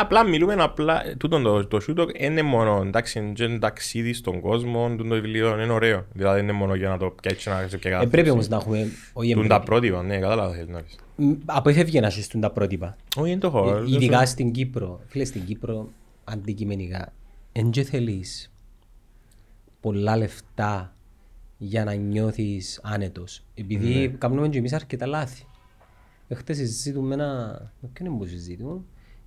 [0.00, 4.12] Απλά μιλούμε απλά, τούτον το, το shoot dog είναι μόνο, εντάξει, είναι και ένα ταξίδι
[4.12, 6.06] στον κόσμο, τούτο το βιβλίο είναι ωραίο.
[6.12, 8.04] Δηλαδή είναι μόνο για να το πιάσεις να σε πιάσει.
[8.04, 9.64] Ε, πρέπει όμως να έχουμε, όχι Τούν τα εμπρέπει.
[9.64, 10.96] πρότυπα, ναι, κατάλαβα θέλεις να πεις.
[11.16, 12.96] Μ, Αποφεύγει να ζεις τα πρότυπα.
[13.16, 13.76] Όχι, είναι το χώρο.
[13.76, 15.00] Ε, Ειδικά στην Κύπρο.
[15.06, 15.88] Φίλε, στην Κύπρο
[16.24, 17.12] αντικειμενικά.
[17.52, 18.52] Εν και θέλεις
[19.80, 20.94] πολλά λεφτά
[21.58, 23.42] για να νιώθεις άνετος.
[23.54, 24.06] Επειδή Ναι.
[24.06, 25.44] κάνουμε και εμείς αρκετά λάθη.
[26.28, 27.26] Εχθές συζητούμε ένα...
[27.80, 28.80] Με ποιον είναι που συζητούμε;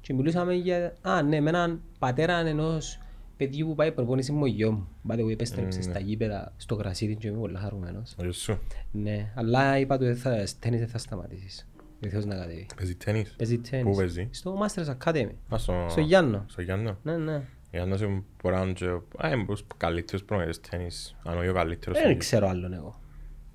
[0.06, 0.96] Και μιλούσαμε για...
[1.02, 3.00] Α, ναι, με έναν πατέρα ενός
[3.38, 4.88] παιδιού που πάει προπόνηση με ο γιο μου.
[5.08, 8.16] Πάτε που επέστρεψε στα γήπεδα, στο γρασίδι και είμαι πολύ χαρούμενος.
[8.20, 8.60] Ο γιος σου.
[8.92, 11.68] Ναι, αλλά είπα του δεν θα, τέννις δεν θα σταματήσεις.
[12.00, 12.66] Δεν θέλεις να κατέβει.
[12.76, 13.34] Παίζει τέννις.
[13.38, 13.98] Παίζει Πού τέννις.
[13.98, 15.32] παίζει; Στο Masters Academy.
[15.54, 15.86] Α, στο...
[15.90, 16.46] Στο Γιάννο.
[16.48, 16.98] Στο Γιάννο.
[17.04, 17.42] Ναι, ναι.
[17.72, 21.16] Γιάννος είναι μπορεί να είναι και- Α, είναι προς καλύτερους προμηθευτές τέννις.
[21.24, 22.02] Αν όχι ο καλύτερος.
[22.02, 23.00] Δεν ξέρω άλλον εγώ.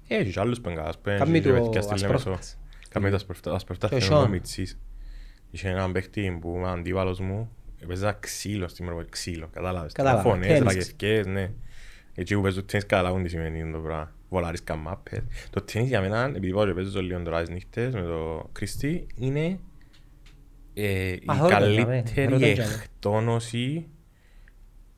[0.09, 0.99] Ε, Έχει και άλλους πενκάς.
[1.03, 2.59] Κάμει το Ασπρόφτας.
[2.89, 3.55] Κάμει το ασπρόφτας.
[3.55, 3.91] Ασπρόφτας
[5.51, 7.51] Είχε έναν παίχτη που είμαι αντίβαλος μου.
[7.83, 9.49] Έπαιζα ξύλο στην πρώτη ξύλο.
[9.53, 9.93] Κατάλαβες.
[9.93, 10.63] Κατάλαβα, Φωνές, τένις.
[10.63, 11.51] ρακετικές, ναι.
[12.15, 14.13] Έτσι που παίζουν τένις καταλάβουν τι σημαίνει το πράγμα.
[14.29, 15.21] Βολάρισκα μάπες.
[15.51, 19.07] Το τένις για μένα, επειδή πάω και παίζω λίγο τώρα τις νύχτες με το Κρίστη,
[19.17, 19.59] είναι
[20.75, 22.47] ε, η Α, ρώτα, καλύτερη ρώτα, ρώτα.
[22.47, 23.87] εκτόνωση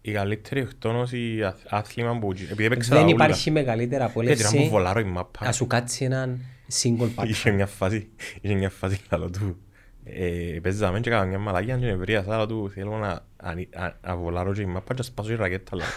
[0.04, 3.14] η καλύτερη εκτόνωση αθ- άθλημα που επειδή έπαιξα τα Δεν ούλα.
[3.14, 5.44] υπάρχει μεγαλύτερη Έτσι να μου απόλευση βολάρω η μάπα.
[5.44, 6.40] να σου κάτσει έναν
[6.82, 7.26] single pack.
[7.28, 8.08] Είχε μια φάση,
[8.40, 9.56] είχε μια φάση λαλό του.
[10.04, 14.16] Ε, παίζαμε και έκανα μια μαλακία και νευρίασα λαλό του θέλω να, ανι- α- να
[14.16, 15.90] βολάρω και η μάπα και να σπάσω η ρακέτα λαλό.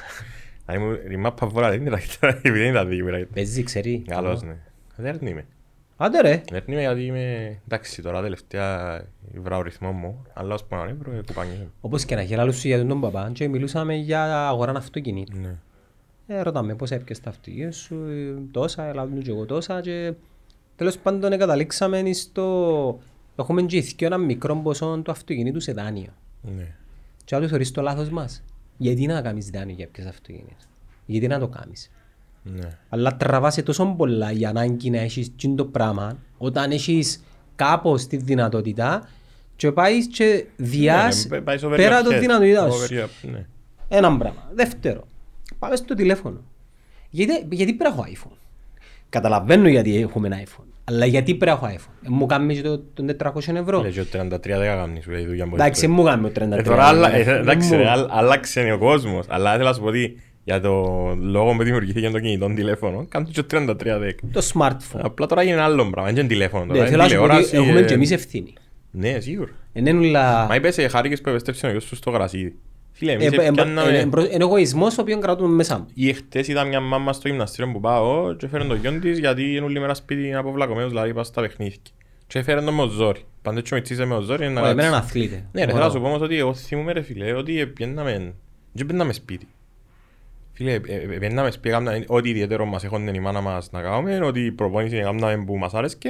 [0.66, 3.34] Δηλαδή μου η μάπα βολάρει είναι η ρακέτα επειδή δεν ήταν δική μου η ρακέτα.
[3.34, 4.04] Παίζει, ξέρει.
[4.08, 4.58] Καλώς ναι.
[4.96, 5.46] Δεν έρνει με.
[5.98, 6.42] Άντε ρε.
[6.50, 9.02] Δεν έρνει με γιατί είμαι εντάξει τώρα τελευταία
[9.34, 11.68] βρω ρυθμό μου αλλά ως πάνω ανέβρω κουπάνιζε.
[11.82, 15.38] Όπως και να έχει λάλους σου για τον παπά και μιλούσαμε για αγορά αυτοκινήτου.
[15.38, 15.56] Ναι.
[16.28, 20.14] Ε, ρωτάμε πώς έπιες τα αυτοκίνητα σου, ε, τόσα, έλαβαν και εγώ τόσα και
[20.76, 23.00] τέλος πάντων καταλήξαμε στο...
[23.36, 26.14] Έχουμε και ηθικιο ένα μικρό ποσό του αυτοκινήτου σε δάνειο.
[26.42, 26.76] Ναι.
[27.26, 28.44] Και άλλος θεωρείς το λάθος μας.
[28.78, 30.56] Γιατί να κάνεις δάνειο για ποιες αυτοκίνητα.
[31.06, 31.92] Γιατί να το κάνεις;
[32.44, 32.78] Ναι.
[32.90, 37.24] Αλλά τραβάσαι τόσο πολλά η ανάγκη να έχεις τσιν το πράγμα όταν έχεις
[37.56, 39.10] κάπως τη δυνατότητα
[39.56, 42.20] και πάεις και διάς Ναι, πάει στο πέρα το overhead.
[42.20, 42.88] δυνατότητα σου.
[42.88, 43.46] Overhead, ναι.
[43.88, 44.50] Ένα πράγμα.
[44.54, 45.08] Δεύτερο,
[45.60, 46.42] πάμε στο τηλέφωνο.
[47.10, 48.38] Γιατί, γιατί πρέπει να έχω iPhone;
[49.10, 50.68] Καταλαβαίνω γιατί έχουμε ένα iPhone.
[50.88, 53.04] Αλλά γιατί πρέπει να έχω iPhone; Ε, Μου κάνεις και το, το
[53.36, 53.82] 400 ευρώ.
[53.82, 55.54] Λέει και ο 33 δεν κάνεις σου λέει η δουλειά μου.
[55.56, 57.36] Εντάξει, μου κάνει το 33 Ε, τώρα άλλα- ε, ευρώ.
[57.36, 59.26] εντάξει, Μου- ρε, άλλ- άλλαξε ο κόσμος.
[59.30, 60.72] Αλλά θέλω να σου πω ότι για το
[61.22, 64.28] λόγο που δημιουργήθηκε το κινητό τηλέφωνο, κάνουν και 33 δέκα.
[64.32, 65.00] Το smartphone.
[65.02, 66.74] Απλά τώρα είναι άλλο πράγμα, είναι και τηλέφωνο τώρα.
[66.74, 68.54] Ναι, είναι θέλω να σου πω ότι τηλεόραση, έχουμε ε, και εμείς ευθύνη.
[68.92, 69.52] Ναι, σίγουρα.
[69.74, 70.46] Είναι όλα...
[70.50, 72.56] Μα είπες, ε, χάρηκες που επέστρεψε ο γιος σου στο γρασίδι.
[72.98, 75.86] Φίλε, εμείς Ε, ε, έπιαναμε- ε, ε, προ- Είναι εγωισμός ο οποίος κρατούμε μέσα μου.
[75.94, 79.56] Ή εχθές είδα μια μάμα στο γυμναστήριο που πάω και έφερε τον γιον της γιατί
[79.56, 81.78] είναι όλη μέρα σπίτι αποβλακωμένος, δηλαδή πάει στα παιχνίδια.
[82.28, 83.22] Και έφερε τον με ο ζόρι.
[83.42, 85.10] Πάντα έτσι με τσίζε με ο ζόρι να Όχι, εμένα είναι κάτσει.
[85.10, 85.46] αθλήτε.
[85.52, 88.34] Ναι ρε, θέλω να σου πω όμως ότι εγώ θυμούμαι ρε φίλε ότι πιέναμε,
[88.72, 89.48] δεν πιέναμε σπίτι.
[90.54, 94.46] Φίλε, ε, ε, πήγαμε πήγαμε ό,τι ιδιαίτερο μας έχουν η μάνα μας να κάνουμε, ό,τι
[94.46, 96.10] η προπόνηση κάναμε που μας άρεσκε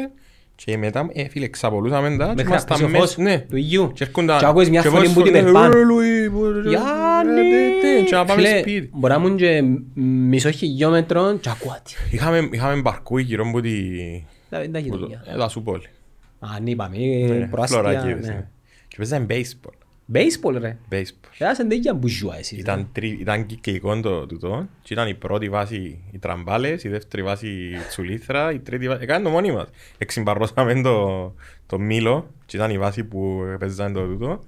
[0.56, 3.40] και μετά, ε, φίλε, ξαπολούσαμε τα Με και ήμασταν χτυπήσω μέσα, φως ναι.
[3.40, 3.92] του υγιού.
[3.94, 5.76] Και έρχονταν- Και άκουες μια και φωνή βάζεις που την φωνή, περπάνε.
[5.76, 7.40] «Ε, Λουί, που- Γιάννη!
[7.40, 8.90] ε, ναι, Και να πάμε Φίλε, σπίτι.
[8.94, 9.62] Μπορεί να ήμουν και
[10.02, 11.94] μισό χιλιόμετρο και ακούω τι.
[12.16, 13.72] Είχαμε, είχαμε μπαρκούι γύρω από τη...
[14.50, 15.24] Τα τα που το- γειτονιά.
[15.34, 15.86] ε, τα σου πόλη.
[16.40, 17.80] Αν είπαμε, Ναι, προάστια.
[17.80, 18.34] φλωράκιδες, ναι.
[18.34, 18.48] ναι.
[18.88, 19.74] Και παίζαμε baseball.
[20.14, 20.78] Baseball ρε.
[20.92, 21.30] Baseball.
[21.38, 22.60] Έχασαν τέτοια μπουζουά εσείς.
[22.60, 27.24] Ήταν, τρι, ήταν κυκλικό το τούτο και ήταν η πρώτη βάση οι τραμπάλες, η δεύτερη
[27.24, 29.04] βάση η τσουλήθρα, η τρίτη βάση...
[29.04, 29.68] Έκανε το μόνοι μας.
[29.98, 31.34] Εξυμπαρρώσαμε το,
[31.66, 34.44] το μήλο και ήταν η βάση που παίζαμε το τούτο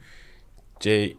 [0.77, 1.15] και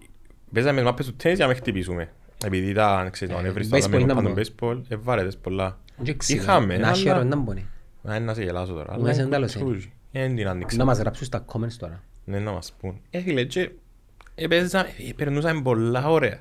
[0.52, 2.12] παίζαμε τις μάπες του τέννις για να με χτυπήσουμε.
[2.44, 4.40] Επειδή ήταν, ξέρεις, το Ε, ανέβρις το baseball άλλο ήταν πάνω μόνο.
[4.40, 5.78] baseball, ε, βάρετες πολλά.
[5.96, 6.42] Δεν ξέρω.
[6.42, 7.24] Είχαμε, Να χαίρω, αλλά...
[7.24, 7.66] να μπορεί.
[8.02, 8.98] Να να σε γελάσω τώρα.
[8.98, 9.58] Μέσα αλλά είναι τέλος, ε.
[9.58, 9.92] κουτσούζι.
[10.12, 10.76] Ε, την άνοιξα.
[10.76, 12.02] Να μας γράψουν στα comments τώρα.
[12.24, 13.00] Ναι, να μας πούν.
[13.10, 13.72] Ε, φίλε, και έπαιζα, ε,
[15.16, 16.38] περνούσαμε πολλά ωραία.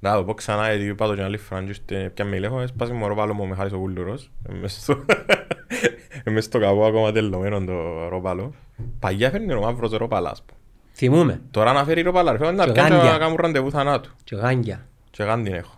[0.00, 2.60] Να το πω ξανά, γιατί είπα το και άλλη φορά, και ήρθε πια με ηλέχο,
[2.60, 4.30] έσπασε μου ρόπαλο μου με χάρης ο Κούλτουρος.
[4.48, 5.04] Ε, μες στο-
[6.24, 8.54] ε, μες στο καβό ακόμα τελειωμένο το ρόπαλο.
[8.98, 10.58] Παγιά φέρνει ο μαύρος ρόπαλα, ας πούμε.
[10.92, 11.40] Θυμούμε.
[11.50, 13.10] Τώρα να φέρει ρόπαλα, ρε, φέρνει να Και πιάνε γάντια.
[13.12, 14.10] να κάνουν ραντεβού θανάτου.
[14.24, 14.86] Και γάντια.
[15.10, 15.74] Και γάν την έχω.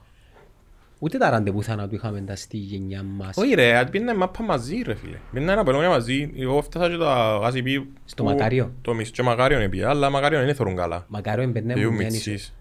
[1.00, 3.36] Ούτε τα ραντεβού θανάτου είχαμε τα στη γενιά μας.
[3.36, 5.18] Όχι ρε, πήγαινε μάπα μαζί ρε φίλε.
[5.32, 6.32] Πήγαινε ένα πελόνια μαζί.
[6.36, 7.04] Εγώ φτάσα και το
[7.42, 7.92] γάσιπι.
[8.04, 8.72] Στο Μακάριο.
[8.82, 11.04] Το μισό και Μακάριο είναι πια, αλλά Μακάριο δεν θωρούν καλά.
[11.08, 12.30] Μακάρο εμπαιρνέ Διού μου μια νήσο.
[12.30, 12.54] μητσής.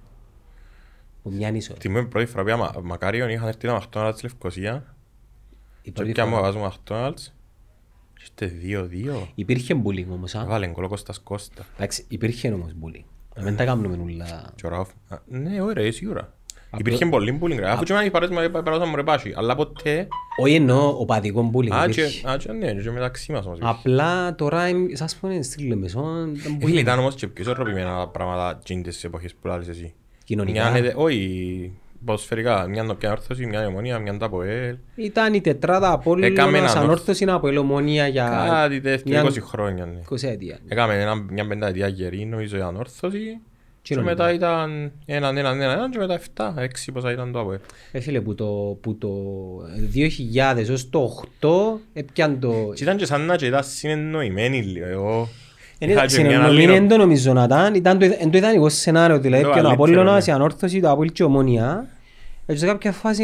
[1.23, 1.75] Που μια νήσο.
[1.79, 4.95] Θυμούμαι πρώτη φορά πήγα Μα- Μακάριον, είχαν έρθει τα McDonald's της Λευκοσία
[5.81, 6.47] Η και πρώτη πια μου φορά.
[6.47, 7.31] αγάζω McDonald's
[8.13, 9.27] και είστε δύο-δύο.
[9.35, 10.35] Υπήρχε bullying όμως.
[10.35, 10.45] α.
[10.45, 11.65] Βάλε γκολ ο Κώστας Κώστα.
[11.75, 13.03] Εντάξει, υπήρχε όμως bullying.
[13.35, 14.51] Να μην τα κάνουμε όλα.
[14.55, 14.89] Και ο Ραούφ.
[15.09, 16.36] Α, Ναι, ωραία, σίγουρα.
[16.77, 17.69] Υπήρχε πολύ bullying ρε.
[17.69, 19.33] Αφού και εμένα οι παρές μου περάσαν μου ρε πάσχη.
[19.35, 20.07] Αλλά ποτέ...
[20.41, 22.29] Όχι εννοώ οπαδικό bullying Α, και υπήρχε.
[22.29, 23.57] α, και ναι, και μεταξύ μας όμως.
[23.57, 23.75] υπήρχε.
[23.79, 26.81] Απλά τώρα, εμ- σας πω, στη Λεμεσό ήταν Ε, Φίλε, bullying.
[26.81, 29.93] ήταν όμως και πιο ισορροπημένα τα πράγματα εκείνες τις εποχές που λάλλεις εσύ.
[30.23, 30.69] Κοινωνικά.
[30.69, 31.71] Μια είναι- Όχι,
[32.05, 32.67] ποδοσφαιρικά.
[32.67, 34.77] Μια είναι πια όρθωση, μια είναι ομονία, μια είναι τα ΑΠΟΕΛ.
[34.95, 39.85] Ήταν η τετράδα Έκαμε Απόλλωνας, έναν ανόρθωση από ελομονία για Κάτι τέτοιο, μια 20 χρόνια.
[39.85, 39.99] ναι.
[40.09, 40.59] 20 αιτία.
[40.67, 43.39] Έκαμε ένα- μια πενταετία γερή, νομίζω, η ανόρθωση.
[43.87, 44.23] Και Κοινωνικά.
[44.23, 47.59] μετά ήταν έναν, έναν, έναν, έναν και μετά 7, 6 πόσα ήταν το ΑΠΟΕΛ.
[47.91, 49.09] Ε, φίλε, που το, που το
[49.93, 51.47] 2000 ως το 8
[51.93, 52.71] έπιαν το...
[52.75, 54.85] Και ήταν και σαν να και ήταν συνεννοημένοι λίγο.
[54.87, 55.27] Εγώ
[55.79, 58.31] Εν είχα ήταν και μια συνεννοημένη, άλλη- εν το νομίζω να ήταν, ήταν το, εν
[58.31, 60.31] το ιδανικό σενάριο, δηλαδή Το έπιαν ο καλύτερο, Απόλλωνας, ναι.
[60.33, 61.87] η ανόρθωση, το Απόλλη και η ομόνια.
[62.45, 63.23] Έτσι σε κάποια φάση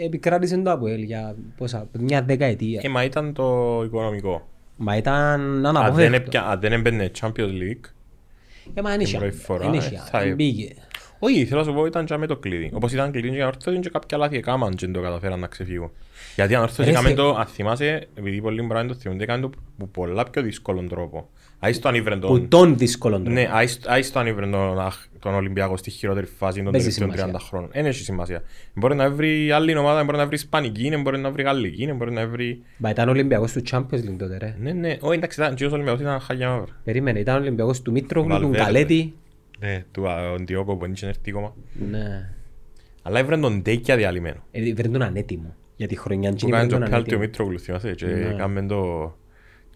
[0.00, 2.80] ε, επικράτησε το Απόλλη για πόσα, μια δεκαετία.
[2.84, 4.48] Ε, μα ήταν το οικονομικό.
[4.76, 6.14] Μα ήταν Αν δεν, αναπόφευκτο.
[6.16, 7.90] έπια- αν δεν έμπαινε Champions League,
[8.74, 10.68] Ε, μα την πρώτη φορά, δεν ε, είχε, θα- δεν πήγε.
[11.18, 12.70] όχι, θέλω να σου πω ήταν και με το κλειδί.
[12.74, 15.46] Όπως ήταν κλειδί και η ανόρθωση και κάποια λάθη έκαναν και δεν το καταφέραν να
[15.46, 15.90] ξεφύγουν.
[16.34, 19.22] Γιατί η ανόρθωση Ρε, έκαμε θε- το, αν θυμάσαι, επειδή πολλοί μπορεί να το θυμούνται,
[19.22, 21.28] έκανε το που πολλά πιο δύσκολο τρόπο.
[21.64, 22.30] Άις το ανήβρεν τον...
[22.40, 23.30] Που τον δύσκολο τρόπο.
[23.30, 27.10] Ναι, άις- άις το ανήβρεν τον, αχ, τον Ολυμπιακό στη χειρότερη φάση των Παίζει τελευταίων
[27.10, 27.48] 30 σημασία.
[27.48, 27.70] χρόνων.
[27.72, 28.42] Δεν έχει σημασία.
[28.74, 32.26] Μπορεί να βρει άλλη ομάδα, μπορεί να βρει Ισπανική, μπορεί να βρει Γαλλική, μπορεί να
[32.26, 32.62] βρει...
[32.76, 34.56] Μα ήταν Ολυμπιακός του Champions League τότε ρε.
[34.60, 36.72] Ναι, ναι, όχι εντάξει, ήταν, και ο Ολυμπιακός ήταν χάγια μαύρα.
[36.84, 38.64] Περίμενε, ήταν Ολυμπιακός του Μήτρογλου, του Βαλβέρντε.
[38.64, 39.14] Γκαλέτη.
[39.58, 41.54] Ναι, του Αντιόκο που δεν είχε έρθει ακόμα.
[41.90, 42.28] Ναι.
[43.02, 44.40] Αλλά έβρεν τον Ντέικια διαλυμένο.
[44.50, 45.54] Ε, Βρεν τον ανέτοιμο.
[45.76, 47.20] Για τη χρονιά Που εκείνη κάνει βρεν το τον πιάλτη ο ανέτοιμο.
[47.46, 48.28] Μήτρογλου, θυμάσαι, και Ναι.
[48.34, 49.14] έκαμε το...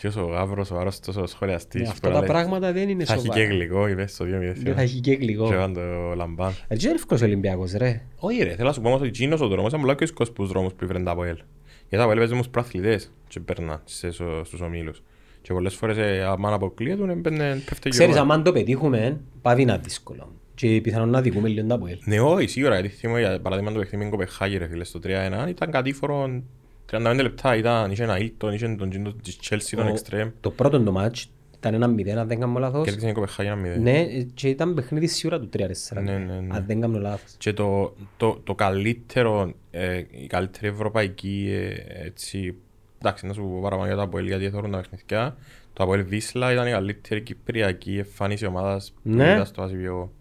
[0.00, 1.88] Και ο Γαύρος, ο άρρωστος, ο Ναι, σχολιαστής.
[1.88, 3.54] Αυτά που τα λέει, πράγματα δεν είναι Θα έχει και σοβαρά.
[3.54, 4.62] γλυκό, είπες, στο 2-0.
[4.62, 5.52] Δεν θα έχει και Και γλυκό.
[5.52, 6.52] έκαμε το λαμπάν.
[6.68, 8.02] Έτσι είναι εύκολος ο Ολυμπιακός ρε.
[8.18, 10.32] Όχι ρε, θέλω να σου πω όμως ότι εκείνος ο δρόμος ήταν πολλά πιο εύκολος
[10.32, 11.34] που τους δρόμους που ήβρεν τα από ελ.
[11.34, 15.02] Γιατί τα από ελ παίζουν όμως προαθλητές και περνά σε- στο- στους ομίλους.
[15.42, 18.26] Και πολλές φορές ε, άμα αποκλείεται, έμπαινε, πέφτει Ξέρεις, γύρω.
[18.30, 20.32] αν το πετύχουμε, πάβει να δύσκολο.
[20.54, 21.98] Και πιθανόν να δικούμε λίγο τα από ελ.
[22.04, 25.48] Ναι, όχι, σίγουρα, γιατί θυμώ για παράδειγμα το παιχνίδι με Κοπεχάγη ρε φίλε στο 3-1,
[25.48, 26.42] ήταν κατήφορο
[26.90, 30.50] 35 λεπτά, ήταν, είχε ένα Ήλτον, είχε τον Τζίντο της Chelsea, τον Ο- Extreme, Το
[30.50, 32.82] πρώτο το μάτς ήταν ένα 0, αν δεν κάνω λάθος.
[32.84, 33.80] και έλεξε η Κοπεχάγη ένα 0.
[33.80, 36.02] Ναι, και ήταν παιχνίδι σίγουρα του 3-4.
[36.02, 36.56] Ναι, ναι, ναι.
[36.56, 37.34] Αν δεν κάνω λάθος.
[37.38, 42.54] Και το, το, το καλύτερο, ε, η καλύτερη ευρωπαϊκή, ε, έτσι,
[42.98, 45.36] εντάξει, να σου πω παραπάνω για το Αποέλ, γιατί θέλουν τα παιχνιδιά.
[45.72, 49.32] Το Αποέλ Βίσλα ήταν η καλύτερη κυπριακή εμφάνιση ομάδας που Ναι.
[49.32, 50.12] είδα στο Ασιβιό.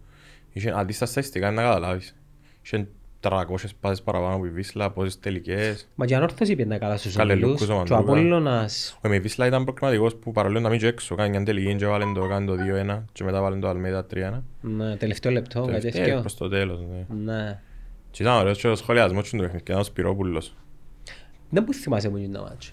[0.53, 2.15] Είχε αντί στα στατιστικά να καταλάβεις.
[2.65, 2.87] Είχε
[3.29, 3.45] 300
[3.79, 5.89] πάσεις παραπάνω από η Βίσλα, πόσες τελικές.
[5.95, 7.49] Μα και η ανόρθωση πήγαινε καλά στους Καλέ ομίλους.
[7.51, 7.97] Λούκους, ο Και ο Μαντούκα.
[7.97, 8.99] Απόλλωνας...
[9.05, 11.75] Ο με η Βίσλα ήταν προκληματικός που παρόλο να μην και έξω, κάνει μια τελική
[11.75, 12.53] και βάλε το, κάνει το
[12.97, 14.41] 2-1 και μετά βάλε το Αλμέιδα 3-1.
[14.61, 16.19] Ναι, τελευταίο λεπτό, κάτι Τελευταίο, τέτοιο.
[16.19, 17.31] προς το τέλος, ναι.
[17.33, 17.59] Ναι.
[18.11, 20.53] Και ήταν ωραίος και ο σχολιασμός του παιχνίδι, και ήταν ο Σπυρόπουλος.
[21.49, 22.71] Δεν που θυμάσαι μου είναι το μάτσο.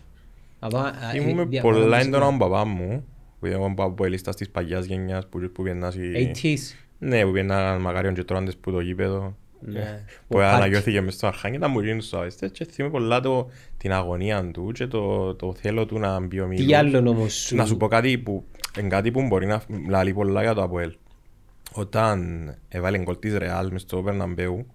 [0.58, 3.04] Από- α, ε, Ήμουν δια- πολλά παράδοση- έντονα με παπά μου,
[3.40, 6.32] που ήταν ο παπά που ελίστας της παγιάς γενιάς, που, που πιένας η...
[6.42, 6.58] 80s.
[6.98, 9.36] Ναι, που πιέναν μακάριον και τρώνες που το γήπεδο.
[9.66, 10.04] Ναι.
[10.28, 10.54] Που Ο Χάκη.
[10.54, 14.50] αναγιώθηκε μες στο αρχάνι, ήταν μου γίνουν στους αβεστές και θυμάμαι πολλά το, την αγωνία
[14.50, 16.66] του και το, το θέλω του να μπει ο Μίλος.
[16.66, 17.56] Τι άλλο όμως σου...
[17.56, 18.44] Να σου πω κάτι που,
[18.76, 20.94] εν κάτι που μπορεί να λαλεί πολλά για το Αποέλ.
[21.72, 24.66] Όταν έβαλε γκολ της Ρεάλ μες στο Περναμπέου,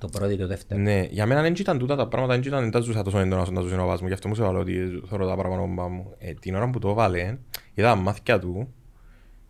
[0.00, 0.80] Το πρώτο ή το δεύτερο.
[0.80, 3.42] Ναι, για μένα δεν ήταν τούτα τα πράγματα, δεν ήταν δεν τα ζούσα τόσο έντονα
[3.42, 5.62] όσο τα ζούσε ο παπάς μου, γι' αυτό μου σε βάλω ότι θωρώ τα πράγματα
[5.62, 6.14] από μπαμπά μου.
[6.18, 7.38] Ε, την ώρα που το έβαλε,
[7.74, 8.74] είδα μάθηκια του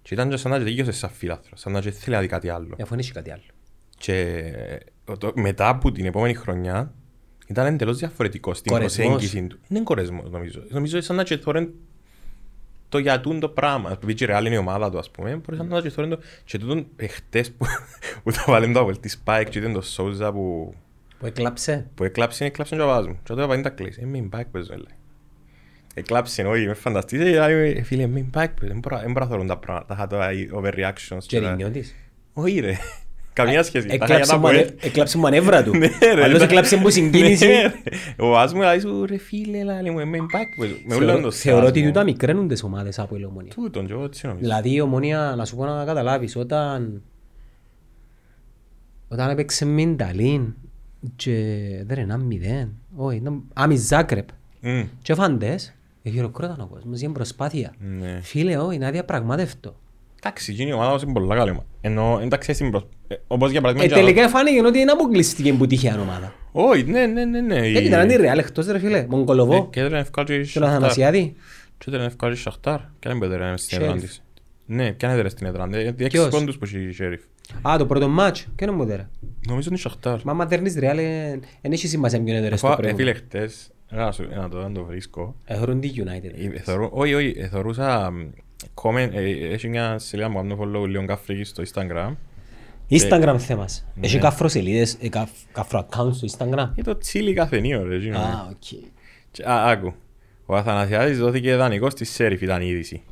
[0.03, 2.49] και ήταν και σαν να τελείωσε σαν φίλαθρος, σαν να και θέλει να δει κάτι
[2.49, 2.74] άλλο.
[2.76, 3.43] Ε, Αφού δεν έχει κάτι άλλο.
[3.99, 4.20] Και
[5.07, 6.92] ε, το, μετά από την επόμενη χρονιά
[7.46, 9.07] ήταν εντελώς διαφορετικός στην Κορεσμός.
[9.07, 9.59] προσέγγιση του.
[9.68, 10.62] Είναι κορεσμός νομίζω.
[10.68, 11.70] Νομίζω σαν να και θωρέν
[12.88, 13.90] το γιατούν το πράγμα.
[13.92, 16.18] Επειδή η Real είναι η ομάδα του ας πούμε, μπορείς να και θωρέν το...
[16.44, 17.66] Και τούτον εχτες που,
[18.24, 20.74] που το βάλεν το Απολ της Spike και ήταν το Sousa που,
[21.18, 21.90] Που έκλαψε.
[21.94, 23.12] που έκλαψε, έκλαψε και ο παπάς μου.
[23.14, 24.01] Και τότε είπα, τα κλείσει.
[24.03, 24.96] Ε, μην πάει παίζω, λέει.
[25.94, 27.20] Εκλάψε, όχι, με φανταστείς.
[27.20, 28.72] Ε, ε, φίλε, μην πάει παίζω.
[28.72, 31.18] Δεν μπορώ δεν μπορώ να θωρούν τα πράγματα, τα τα overreactions.
[31.26, 31.94] Και τα- ρινιώτης.
[32.32, 32.76] Όχι ρε.
[33.43, 33.86] Καμία σχέση.
[33.86, 34.76] Τα είχα για Έκλαψε τα μανε- Αποέλ.
[34.89, 35.76] Έκλαψε μανεύρα του.
[35.78, 37.47] Ναι, ρε, Άλλος ήταν- έκλαψε που συγκίνηση.
[37.47, 37.72] Ναι, ρε.
[38.18, 40.49] Ο παπάς μου λέει σου, ρε φίλε, λέει μου, με μπακ.
[40.86, 41.86] Με ούλον Θεωρώ- το Θεωρώ ότι σεβασμό.
[41.93, 43.53] τούτα μικραίνουν τις ομάδες από η Ομονία.
[43.55, 44.45] Τούτον, και εγώ έτσι νομίζω.
[44.45, 47.03] Δηλαδή η Ομονία, να σου πω να καταλάβεις, όταν
[49.09, 50.55] όταν έπαιξε με την Ταλίν
[51.16, 51.32] και
[51.86, 54.28] δεν είναι ένα μηδέν, όχι, ήταν άμι Ζάκρεπ
[54.61, 55.74] Μμ, και φάντες,
[56.11, 57.74] χειροκρόταν ο κόσμος για προσπάθεια.
[57.78, 58.20] Ναι.
[58.22, 59.76] Φίλε, όχι, είναι αδιαπραγμάτευτο.
[60.22, 61.51] Εντάξει, εκείνη η ομάδα μας είναι πολλά καλή.
[61.51, 61.66] ομάδα.
[61.81, 62.87] Ενώ, εντάξει, στην προς...
[63.09, 63.95] ε, όπως για Ε, παράδειγμα...
[63.97, 66.33] τελικά φάνηκε ότι είναι αποκλειστική που τυχαία ομάδα.
[66.53, 67.66] Όχι, ναι, ναι, ναι, ναι.
[67.68, 70.47] Γιατί ήταν η Ρεάλ εκτός ρε φίλε, Ε, Μογκολοβό, Και έδρανε ευκάλ και η τον
[70.47, 70.70] Σαχτάρ.
[70.70, 71.35] Αθανασιάδη.
[71.79, 72.79] Και έδρανε ευκάλ και η Σαχτάρ.
[72.99, 73.83] Και αν έδρανε στην Sheriff.
[73.85, 74.22] έδρα της.
[74.66, 75.68] Ναι, και αν έδρανε στην έδρα.
[75.72, 77.68] Ε, Έξι Ποιος; πόντους που έχει η Sheriff.
[77.70, 79.11] Α, το πρώτο μάτς, και είναι μου δέρα.
[79.49, 80.22] Νομίζω είναι η Σαχτάρ.
[80.24, 80.97] Μα άμα δέρνεις Ρεάλ,
[81.61, 82.97] δεν έχει σημασία ποιον έδερες το Αφού, ε, πρώτο.
[82.97, 85.35] φίλε, χτες, να σου- να το να το βρίσκω.
[85.45, 86.55] Έχουν τη United.
[86.55, 88.16] Ε, θεωρώ- Όχι, όχι, ε, θεωρούσα μ,
[88.74, 92.12] comment, ε, έχει μια σελίδα που κάνω follow λίγο καφρίκη στο Instagram.
[92.90, 93.86] Instagram θέμας.
[93.94, 94.06] Ναι.
[94.06, 97.96] Έχει κάφρο σελίδες, ε, κάφ- κάφρο account στο Instagram; Για το τσίλι καφενείο ρε.
[97.96, 98.18] εκείνο.
[98.18, 98.80] Α, οκ.
[99.30, 99.94] Και- Α, άκου.
[100.46, 103.02] Ο Αθανασιάδης δόθηκε δανεικός στη Σέριφ ήταν η είδηση.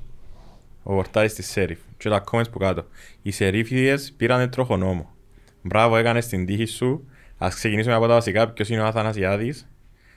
[0.82, 1.78] Ο πορτάρης της Σέριφ.
[1.97, 2.84] Και τα comments που κάτω.
[3.22, 5.14] Οι Σερίφιδες πήρανε τροχονόμο.
[5.62, 7.09] Μπράβο έκανες την τύχη σου.
[7.38, 8.51] Ας ξεκινήσουμε από τα βασικά.
[8.51, 9.68] Ποιος είναι ο Αθανασιάδης.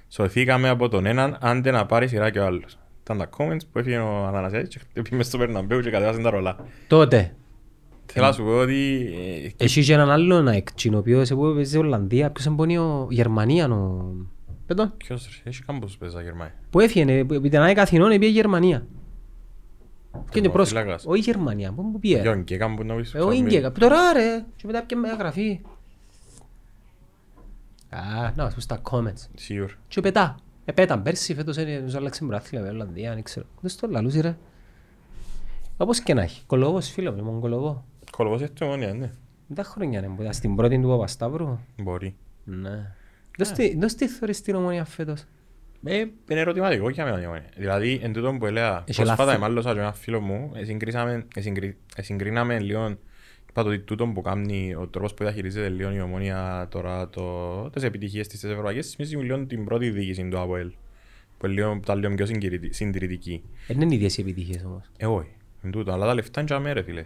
[0.09, 2.79] Σωθήκαμε από τον έναν, άντε να πάρει σειρά και ο άλλος.
[3.13, 6.57] Ήταν τα comments που έφυγε ο Αθανασιάδης και πήγε στο Μπερναμπέου και κατέβασαν τα ρολά.
[6.87, 7.35] Τότε,
[8.05, 9.09] Θέλω να σου πω ότι...
[9.57, 12.77] ε, έχει και έναν άλλο να εκτσίνο, ο οποίος που παίζει στην Ολλανδία, ποιος εμπονεί
[12.77, 14.11] ο Γερμανία, ο...
[14.65, 16.53] Πέτω, Ποιος ρε, έχει κάμπος που παίζα Γερμανία.
[16.69, 18.87] που έφυγε, που ήταν ένα καθηνόν, πήγε Γερμανία.
[20.29, 21.05] Και είναι πρόσωπο, Φύλακας.
[21.07, 23.13] όχι Γερμανία, πού που πήγε; Γιον και κάμπος να πεις.
[23.13, 25.61] Ε, Ο Ίγκεκα, που τώρα ρε, και μετά πήγε με γραφή.
[27.89, 29.27] Α, να, σου στα comments.
[29.35, 29.73] Σίγουρα.
[29.87, 30.35] Και πετά.
[30.69, 33.45] Ε, πέταν πέρσι, φέτος είναι, τους άλλαξε μπράθλια με Ολλανδία, δεν ξέρω.
[33.61, 34.37] Δεν στο λαλούσε ρε.
[35.77, 36.43] Όπως και να έχει.
[36.45, 37.85] Κολοβός φίλο μου, ήμουν κολοβό.
[38.11, 39.11] Κολοβός έχει το μόνια, ναι.
[39.47, 41.59] Δεν τα χρόνια είναι που ήταν στην πρώτη του Παπασταύρου.
[41.81, 42.15] Μπορεί.
[42.43, 42.95] Ναι.
[43.37, 45.23] Δώσ' τι- Δώσ' τι θωρείς στην ομονία φέτος.
[45.85, 47.21] Ε, είναι ερωτηματικό για μένα.
[47.21, 47.47] Ιωάννη.
[47.57, 49.37] Δηλαδή, εν τούτον που έλεγα, Έχει πρόσφατα λάθη.
[49.37, 52.97] εμάλλωσα και ένα φίλο μου, ε, συγκρίσαμε- ε, συγκρι- ε, συγκρίναμε λίγο,
[53.49, 57.69] είπα το ότι τούτον που κάνει, ο τρόπος που διαχειρίζεται λίγο η ομόνια τώρα, το,
[57.69, 60.71] τις επιτυχίες της τις ευρωπαϊκές, θυμίζει λίγο την πρώτη διοίκηση του ΑΠΟΕΛ,
[61.37, 63.43] που είναι λίγο, τα λίγο πιο συγκυρι- συντηρητική.
[63.67, 64.81] Δεν είναι ίδιες οι επιτυχίες όμως.
[64.97, 65.31] Ε, όχι,
[65.63, 67.05] εν τούτο, αλλά τα λεφτά είναι για μέρα, φίλε.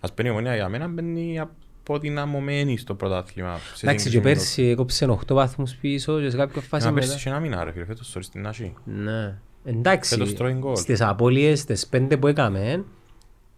[0.00, 3.58] Ας παίρνει η ομόνια για μένα, μπαίνει αποδυναμωμένη στο πρωτάθλημα.
[3.74, 6.86] σε Εντάξει και σύγκριση με το- πέρσι έκοψε 8 βαθμούς πίσω και σε κάποια φάση
[6.86, 7.06] Μα μετά.
[7.06, 8.74] πέρσι και ένα μήνα, ρε φίλε, φέτος τώρα στην Άση.
[8.84, 9.38] Ναι.
[9.64, 10.76] Εντάξει, Φέτος τρώει γκολ.
[10.76, 12.84] στις απώλειες, τις πέντε που έκαμε,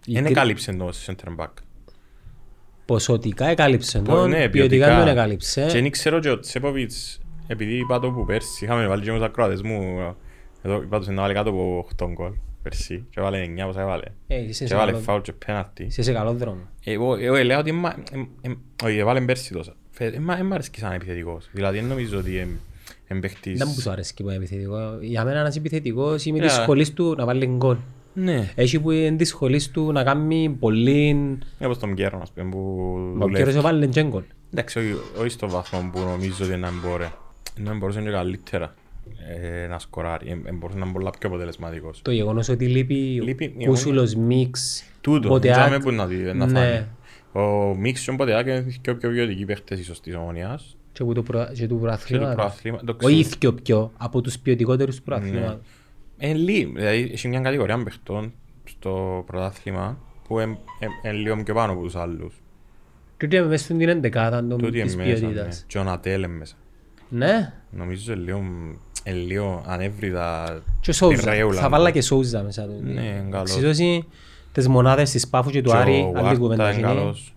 [0.07, 1.49] η Δεν τρι- εκάλυψε το center back.
[2.87, 4.99] Ποσοτικά εκάλυψε Πω, τον, ναι, ποιοτικά ποιοτικά.
[4.99, 5.66] τον εκάλυψε.
[5.66, 9.16] Και δεν ξέρω και ο Τσέποβιτς, επειδή είπα το που πέρσι, είχαμε βάλει και με
[9.16, 9.99] τους ακροατές μου,
[10.62, 12.32] εδώ είπα τους να βάλει κάτω από 8 γκολ
[12.62, 14.05] πέρσι, και έβαλε 9 πόσα έβαλε.
[14.26, 15.85] Ε, είσαι Και σε έβαλε καλό- φάουλ και πέναλτι.
[15.85, 16.61] είσαι σε καλό δρόμο.
[16.85, 19.74] Εγώ εγώ λέω ότι εμ- εμ- εμ- όχι, έβαλε πέρσι τόσα.
[19.91, 21.49] Φε- εμ- εμ' αρέσει σαν επιθετικός.
[21.53, 22.57] Δηλαδή δεν νομίζω ότι εμ-
[23.07, 24.99] εμ παίχτης- Δεν μου σου αρέσει που είναι επιθετικό.
[25.01, 26.43] Για μένα ένας επιθετικός είμαι Yeah.
[26.43, 27.76] της σχολής του να βάλει γκολ.
[28.14, 28.50] Ναι.
[28.54, 31.08] Έχει που είναι της σχολής του να κάνει πολύ...
[31.08, 32.58] Είναι όπως τον Γκέρο, ας πούμε, που
[32.96, 33.34] Ο δουλεύει.
[33.34, 34.22] κύριος έβαλε και γκολ.
[34.52, 37.08] Εντάξει, όχι, όχι στο βαθμό που νομίζω ότι να μπορεί.
[37.56, 38.74] Να μπορούσε και καλύτερα
[39.62, 40.28] ε, να σκοράρει.
[40.28, 42.02] Ε, ε, μπορούσε να είναι πολλά πιο αποτελεσματικός.
[42.02, 45.70] Το γεγονός ότι λείπει Λείπει η Κούσουλος, Μίξ, Τούτο, Μποτεάκ.
[45.70, 46.86] δεν που να, δει, να Ναι.
[47.32, 47.46] φάνει.
[47.46, 50.76] Ο Μίξ και ο Μποτεάκ είναι πιο πιο ποιοτικοί παίχτες ίσως της ομονίας.
[50.92, 52.34] και που το προ- και του Και το προαθλήματος.
[52.34, 52.78] προάθλημα.
[52.84, 53.36] το Όχι ξέρω.
[53.38, 55.56] πιο πιο, από τους ποιοτικότερους του Ναι.
[56.28, 56.40] Προαθλήματος.
[56.46, 58.32] Είναι λίγο, δηλαδή έχει μια κατηγορία παιχτών
[58.64, 59.98] στο πρωτάθλημα
[60.28, 60.58] που είναι
[61.04, 62.34] είναι λίγο πιο πάνω από τους άλλους.
[63.16, 65.32] Τούτοι είναι μέσα στην εντεκάδα των- Τούτοι της είναι μέσα, ναι.
[65.32, 65.64] ποιότητας.
[65.66, 66.54] Και ο Νατέλ είναι μέσα.
[67.08, 68.38] Ναι, Νομίζω είναι λίγο,
[69.04, 71.16] είναι λίγο ανέβριδα και Σόουζα.
[71.16, 71.60] πυρρέουλα.
[71.60, 72.80] Θα βάλα και Σόουζα μέσα του.
[72.82, 73.50] Ναι, είναι καλός.
[73.56, 74.04] Εξισώσει
[74.52, 76.86] τις μονάδες της Πάφου και του Και Άρη, ο άλλη Βάρτα κουβέντα είναι είναι.
[76.88, 77.34] καλός.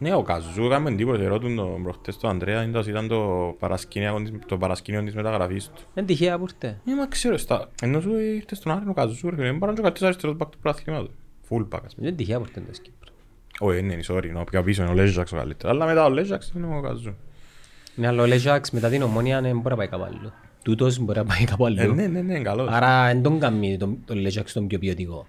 [0.00, 4.22] Ναι, ο Καζού έκαμε εντύπωση, ερώτουν τον προχτές τον Ανδρέα, ήταν το- ήταν το παρασκήνιο
[4.22, 5.82] της- το παρασκήνιο της μεταγραφής του.
[5.94, 6.80] Δεν τυχαία που ήρθε.
[6.84, 7.68] Ναι, μα ξέρω, στα...
[7.82, 10.36] ενώ σου ήρθε στον Άρη ο Καζού, ρε φίλε, είναι παρόν και ο καλύτερος αριστερός
[10.40, 11.10] back του πρωταθλήματος.
[11.50, 12.06] Full back, ας πούμε.
[12.06, 13.12] Δεν τυχαία που ήρθε το Κύπρο.
[13.58, 16.52] Όχι, ναι, sorry, no, πιο πίσω είναι ο Λέζαξ ο καλύτερος, αλλά μετά ο Λέζαξ
[16.56, 17.14] είναι ο Καζού.
[17.94, 20.32] Ναι, αλλά ο Λεζάκς μετά την ομόνια δεν μπορεί να πάει κάπου άλλο.
[20.62, 21.94] Τούτος μπορεί να πάει κάπου Ε, άλλο.
[21.94, 22.68] ναι, ναι, ναι, καλός.
[22.72, 25.26] Άρα δεν τον κάνει τον, τον Λεζάκς τον πιο ποιοτικό.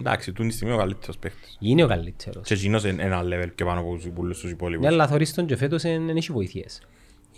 [0.00, 1.56] Εντάξει, τούτη στιγμή ο καλύτερος παίχτης.
[1.60, 2.46] Είναι ο καλύτερος.
[2.46, 4.86] Και εκείνος είναι ένα level και πάνω από τους πολλούς τους Ναι, υπόλοιπους.
[4.86, 6.80] αλλά θωρείς τον και φέτος δεν έχει βοηθείες.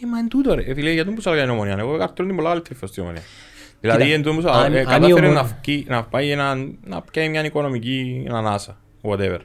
[0.02, 2.36] Ε, μα είναι τούτο ρε, φίλε, γιατί μου πούσα για την ομονία, εγώ καρτώ την
[2.36, 3.22] πολλά καλύτερη φως στην ομονία.
[3.80, 6.30] Δηλαδή, Κοίτα, εν τούτο που αν- ε, αν η κατάφερε Ομόνοια- να φκεί- να πάει
[6.30, 6.54] ένα,
[6.84, 9.38] να πιάει μια οικονομική ανάσα, whatever.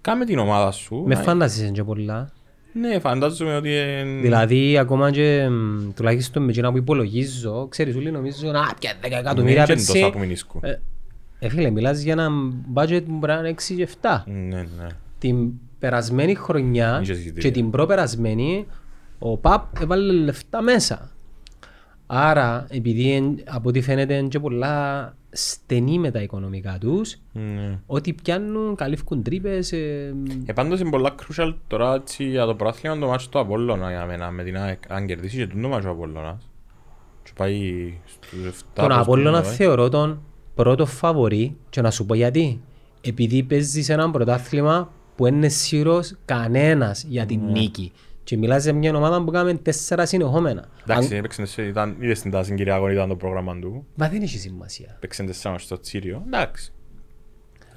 [0.00, 1.02] Κάμε την ομάδα σου.
[1.06, 2.32] Με να- φάντασες και πολλά.
[2.72, 3.74] Ναι, φαντάζομαι ότι...
[3.76, 8.92] εν- Δηλαδή, ακόμα και μ, τουλάχιστον με εκείνα που υπολογίζω, ξέρεις, όλοι νομίζω να πια
[9.02, 10.78] 10 Ναι, εκατομμύρια και είναι τόσα πέρσι.
[11.40, 11.46] Που μην ισκούν.
[11.46, 12.28] Ε, Ε, φίλε, μιλάς για ένα
[12.74, 14.22] budget που μπορεί να είναι 6 και 7.
[14.26, 14.86] Ναι, ναι.
[15.18, 17.46] Την περασμένη χρονιά Είχε συζητήσει.
[17.48, 18.66] και την προπερασμένη,
[19.18, 21.10] ο ΠΑΠ έβαλε λεφτά μέσα.
[22.06, 27.78] Άρα, επειδή εν- από ό,τι φαίνεται είναι και πολλά στενοί με τα οικονομικά τους, Ναι.
[27.86, 30.14] ότι πιάνουν, καλύφκουν τρύπες, ε,
[30.46, 34.06] Ε, πάντως είναι πολλά crucial τώρα έτσι, για το πρόθλημα το μάτσο του Απόλλωνα για
[34.06, 34.82] μένα με την ΑΕΚ.
[34.88, 36.48] Αν κερδίσει και τούτο μάτσο ο Απόλλωνας
[37.22, 39.54] και πάει στους 7 τον προς Απόλλωνα τούτο, ε.
[39.54, 40.22] θεωρώ τον
[40.62, 42.60] πρώτο φαβορή και να σου πω γιατί.
[43.00, 47.50] Επειδή παίζεις σε ένα πρωτάθλημα που δεν είναι σίγουρος κανένας για την Ναι.
[47.50, 47.92] νίκη.
[48.24, 50.68] Και μιλάς για μια ομάδα που κάνουμε τέσσερα συνεχόμενα.
[50.86, 53.86] Εντάξει, Αν- έπαιξε σε- ήταν, είδες την τάση Κυριακό ήταν το πρόγραμμα του.
[53.94, 54.92] Μα δεν έχει σημασία.
[54.96, 56.22] Έπαιξε τεσσάρων στο Τσίριο.
[56.26, 56.72] Εντάξει.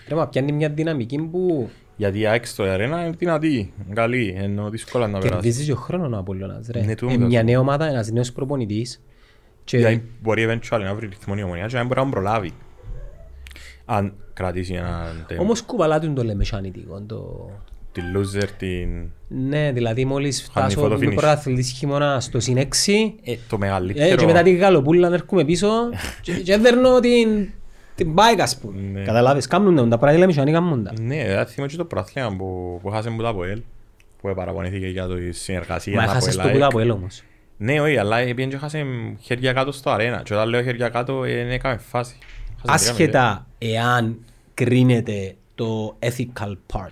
[0.07, 4.33] Ρε, μα πιάνει μια δυναμική που Γιατί η ΑΕΚ στο αρένα είναι δυνατή, είναι καλή,
[4.37, 5.33] ενώ δύσκολα να περάσει.
[5.33, 6.67] κερδίζεις και ο χρόνος ο Απόλλωνας.
[6.71, 6.81] Ρε.
[6.81, 7.27] Ναι, του Ε, όμως.
[7.27, 9.03] μια νέα ομάδα, ένας νέος προπονητής.
[9.63, 12.51] Και Δηλαδή μπορεί eventually να βρει ρυθμό η ομονίας και να μπορεί να τον προλάβει.
[13.93, 15.41] Αν κρατήσει έναν τέμο.
[15.41, 17.01] όμως κουβαλά του το λέμε σανιτικό.
[17.07, 17.49] Το...
[17.91, 19.09] Τη loser, την...
[19.27, 21.15] Ναι, δηλαδή μόλις Χάνει φτάσω photo με finish.
[21.15, 22.61] πρωταθλητής χειμώνα στο συν 6,
[23.23, 24.15] Ε, το Ε, μεγαλύτερο...
[24.15, 25.69] και μετά την καλοπούλα να έρχομαι πίσω
[26.21, 27.49] και, και δέρνω την,
[27.95, 28.81] την bike ας πούμε.
[28.91, 29.03] Ναι.
[29.03, 30.93] Καταλάβες, κάνουν τα πράγματα λέμε και κάνουν τα.
[31.01, 33.61] Ναι, ε, θυμώ και το πράθλημα που, που χάσε μου το ΑΠΟΕΛ,
[34.21, 35.95] που παραπονήθηκε για το συνεργασία.
[35.95, 36.87] Μα με έχασες ΑΠΟΕΛ το που ΑΕΚ.
[36.87, 37.23] τα από όμως.
[37.57, 38.85] Ναι, όχι, αλλά πήγαινε και χάσε
[39.19, 40.21] χέρια κάτω στο αρένα.
[40.25, 42.15] Και όταν λέω χέρια κάτω, ε, δεν έκαμε φάση.
[42.67, 46.89] Χάσαμε τρία Ασχετά εάν κρίνεται το ethical part.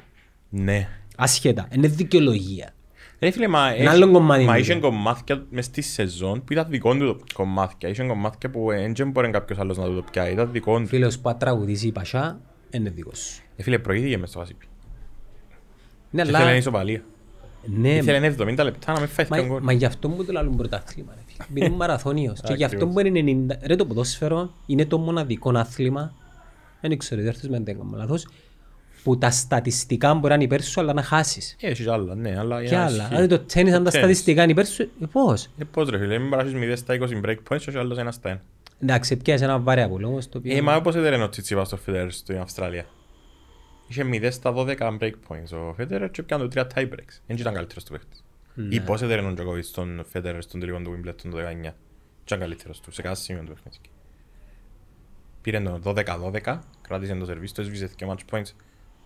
[0.50, 0.66] μηδέν.
[0.66, 0.88] Ναι.
[1.18, 2.74] Ασχετά, είναι δικαιολογία.
[3.20, 4.80] Ρε φίλε, μα, Ένα άλλο κομμάτι μα είναι είχε το.
[4.80, 7.90] κομμάτια μες στη σεζόν που ήταν δικό του το κομμάτια.
[7.90, 10.32] Είχε κομμάτια που ε, δεν μπορεί κάποιος άλλος να το πιάει.
[10.32, 10.88] Ήταν δικό του.
[10.88, 12.40] Φίλος που τραγουδήσει η Πασά,
[12.72, 13.42] είναι δικός σου.
[13.56, 14.66] Ε, φίλε, προηγήθηκε μες στο Βασίπι.
[16.12, 16.56] Ναι, Και θέλει αλλά...
[16.56, 17.04] ισοπαλία.
[17.66, 19.62] Ναι, Ήθελε 70 λεπτά να με φάει μα, τον κόλ.
[19.64, 21.12] μα γι' αυτό μου το λαλούν πρωτάθλημα.
[21.16, 21.29] ρε φίλε.
[21.50, 22.42] Επειδή είναι μαραθώνιος.
[22.42, 23.02] και γι' αυτό Ακριβώς.
[23.04, 23.58] που είναι 90...
[23.68, 26.14] Ρε το ποδόσφαιρο είναι το μοναδικό άθλημα,
[26.82, 28.28] δεν ξέρω, δεν έρθεις με δεν κάνω λάθος,
[29.04, 31.56] που τα στατιστικά μπορεί να είναι υπέρ σου αλλά να χάσεις.
[31.62, 32.62] Ε, Έχει κι άλλα, ναι, αλλά...
[32.62, 33.04] Και για να άλλα.
[33.04, 33.16] ισχύει.
[33.16, 34.18] Αν το τέννις αν τα Το τέννις.
[34.18, 37.26] στατιστικά είναι υπέρ σου, ε, πώς; Ε, πώς ρε φίλε, μην παράσεις 0 στα 20
[37.26, 38.42] break points και ο άλλος ένας στα ένα.
[38.82, 40.58] Εντάξει, πιάσε ένα βαρέα πολύ όμως το οποίο...
[40.58, 42.86] Ε, μα πώς έδερε ο Τσιτσίπας στο Federer στην Αυστραλία.
[43.88, 44.66] Είχε 0 στα 12
[45.00, 47.16] break points ο Federer και πιάνε το 3 tie breaks.
[47.28, 48.24] Δεν ήταν καλύτερος του παίχτης.
[48.60, 48.76] Ναι.
[48.76, 51.38] Ή πώς έδερε ο Τζοκόβιτς στον Federer στον τελικό του Wimbledon το
[51.68, 51.72] 19.
[52.24, 53.78] Ήταν καλύτερος του, σε κάθε σημείο του παιχνίδι.
[55.42, 55.82] Πήρε το
[56.44, 58.52] 12-12, κράτησε το σερβίς, το έσβησε και match points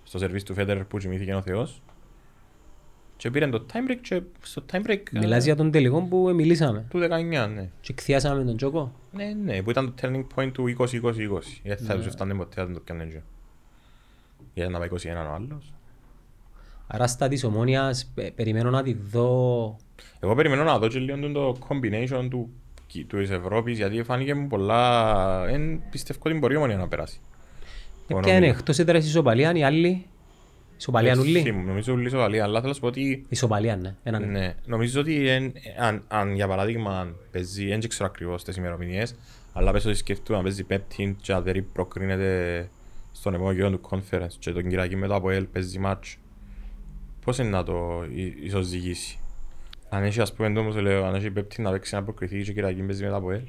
[0.03, 1.81] στο σερβίς του Federer που κοιμήθηκε ο Θεός.
[3.17, 6.29] Και πήρε το time break και στο time break ε, Μιλάς για τον τελικό που
[6.29, 7.09] ε, μιλήσαμε του 19,
[7.53, 7.69] ναι.
[7.81, 8.95] και εκθιάσαμε τον Τζόκο.
[9.11, 10.85] Ναι, ναι, που ήταν το turning point του 20-20-20.
[11.63, 11.87] Γιατί Ναι.
[11.87, 13.23] θα τους έφτανε ποτέ, θα τον το πιάνε έτσι.
[14.53, 14.95] Για να πάει 21
[15.29, 15.73] ο άλλος.
[16.87, 19.77] Άρα στα της ομόνιας πε- περιμένω να τη δω...
[20.19, 22.49] Εγώ περιμένω να δω και λίγο το combination του,
[23.07, 25.47] του της Ευρώπης, γιατί φάνηκε μου πολλά...
[25.49, 27.19] Εν πιστεύω ότι μπορεί η ομονία να περάσει.
[28.07, 28.57] Ε, Ο Ποια είναι, νομίζω.
[28.59, 30.05] εκτός έδρας ισοπαλία, οι άλλοι...
[30.77, 33.25] Ισοπαλία Έτσι, νουλή; Νομίζω ούλη σοβαλία, αλλά θέλω να σου πω ότι...
[33.29, 33.95] Ισοπαλία, ναι.
[34.03, 34.31] Έναν.
[34.31, 39.15] Ναι, νομίζω ότι εν, αν, αν για παράδειγμα παίζει, δεν ξέρω ακριβώς τις ημερομηνίες,
[39.53, 42.69] αλλά πες ότι σκεφτούμε να παίζει πέπτην και αν δεν προκρίνεται
[43.11, 46.15] στον επόμενο γύρο του conference και τον Κυριακή μετά από ελ παίζει match,
[47.23, 49.17] πώς είναι να το ι- ισοζυγίσει.
[49.89, 52.85] Αν έχει ας πούμε όμως λέω, αν έχει πέπτην να παίξει να προκριθεί και Κυριακής
[52.85, 53.41] παίζει μετά από ελ.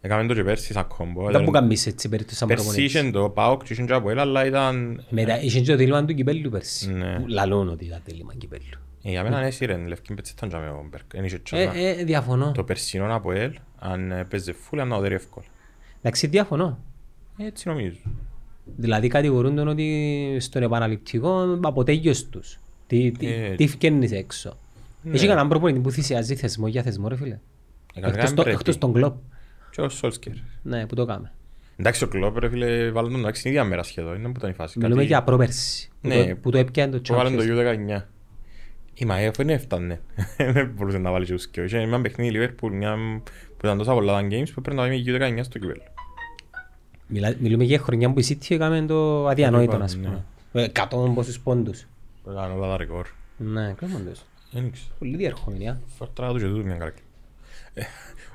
[0.00, 1.30] Έκαμε το και πέρσι σαν κόμπο.
[1.30, 2.94] Δεν που κάνεις έτσι περίπτωση σαν Πέρσι προπονητής.
[2.94, 5.04] είχε το ΠΑΟΚ και είχε και από ελ, αλλά ήταν...
[5.10, 6.92] Μετά είχε και το τέλημα του κυπέλλου πέρσι.
[6.92, 7.14] Ναι.
[7.18, 8.62] Που Λαλούν ότι ήταν τέλημα κυπέλλου.
[9.02, 11.14] Ε, Για μένα είναι σύρεν, λευκή πετσέταν και ο Μπέρκ.
[11.14, 11.74] Εν είχε Ε, τσάνα.
[11.76, 12.52] ε, διαφωνώ.
[12.52, 15.46] Το περσινό από ελ, αν ε, παίζει φούλα, να οδέρει εύκολα.
[15.98, 16.78] Εντάξει, διαφωνώ.
[17.36, 17.98] Έτσι νομίζω.
[18.76, 22.58] Δηλαδή κατηγορούν τον ότι στον επαναληπτικό αποτέγιος τους.
[22.88, 24.56] Τι, τι, Ε, τι φκένεις έξω.
[25.02, 25.14] ναι.
[25.14, 27.38] Έχει κανέναν προπονητή που θυσιάζει θεσμό για θεσμό ρε φίλε.
[27.94, 28.56] Ε, κανένα Εκτός, το, πρέπει.
[28.58, 29.16] εκτός τον κλόπ.
[29.70, 30.32] Και ο Σόλσκερ.
[30.62, 31.32] Ναι, που το κάμε.
[31.76, 34.14] Εντάξει, ο Κλόπ, ρε φίλε, βάλουν τον εντάξει την ίδια μέρα σχεδόν.
[34.18, 34.78] Είναι που ήταν η φάση.
[34.78, 35.88] Μιλούμε Κάτι- για πρόπερση.
[36.00, 36.26] Που, Ναι.
[36.26, 37.98] το, που το έπιανε το Που βάλουν το Champions.
[37.98, 38.02] U19.
[38.94, 40.00] Η ΜΑΕΦ δεν έφτανε.
[40.52, 41.64] Δεν μπορούσε να βάλει και ουσκιο.
[41.64, 42.96] Είχε ένα παιχνίδι Liverpool, μια
[43.56, 45.82] που ήταν τόσα πολλά τα games που έπρεπε να βάλει U19 στο κυπέλλο.
[47.06, 50.06] Μιλά- Μιλούμε για χρονιά που η City έκαμε το αδιανόητο, είπαμε, ας ναι.
[50.06, 50.24] πούμε.
[50.52, 51.86] Ε, Εκατόν πόσους πόντους.
[52.28, 53.06] Που έκανε όλα τα ρεκόρ.
[53.36, 54.24] Ναι, κρέμοντες.
[54.52, 54.94] Δεν ξέρω.
[54.98, 55.80] Πολύ διερχόμενη, α.
[55.98, 57.02] Φορτρά τους και τούτου μια καρκή.
[57.74, 57.82] Ε,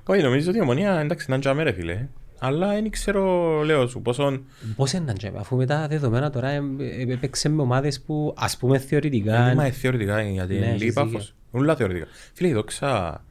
[0.05, 2.07] Όχι, νομίζω ότι η ομονία εντάξει να τζάμε ρε φίλε.
[2.39, 4.39] Αλλά δεν ξέρω, λέω σου, πόσο...
[4.75, 8.33] Πώς είναι να τζάμε, αφού με τα δεδομένα τώρα ε, ε, έπαιξε με ομάδες που
[8.37, 9.51] ας πούμε Δεν θεωρητικά...
[9.51, 11.03] είμαι θεωρητικά, γιατί Ναι, είναι έχεις λίγη δίκιο.
[11.05, 11.35] πάφος.
[11.51, 12.05] Ούλα θεωρητικά.
[12.33, 13.23] Φίλε, η δόξα...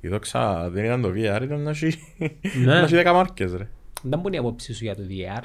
[0.00, 1.94] Η δόξα δεν ήταν το VR, ήταν να έχει...
[2.18, 2.64] Ναι.
[2.64, 3.68] να έχει δέκα μάρκες ρε.
[4.02, 5.42] Δεν μπορεί η απόψη σου για το VR.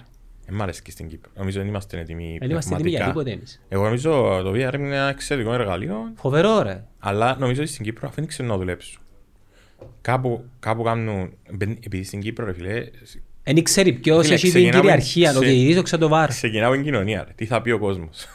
[0.50, 1.32] Δεν μ' αρέσει και στην Κύπρο.
[1.36, 3.30] Νομίζω δεν είμαστε έτοιμοι Δεν είμαστε έτοιμοι για πνευματικά.
[3.30, 3.62] τίποτε εμείς.
[3.70, 4.12] Εγώ νομίζω
[4.44, 6.84] το VR είναι ένα εξαιρετικό εργαλείο, Φοβερό ρε.
[7.00, 9.00] αλλά νομίζω ότι στην Κύπρο αφού δεν ξέρω να δουλέψω.
[10.02, 12.86] Κάπου, κάπου κάνουν, μπεν- επειδή στην Κύπρο ρε φίλε,
[13.44, 16.26] Εν ξέρει ποιος Φίλε, έχει την ξεκινάμε- κυριαρχία, ο ξε- διαιτητής ο το VR.
[16.28, 17.32] ξεκινά από την κοινωνία ρε.
[17.36, 18.26] Τι θα πει ο κόσμος.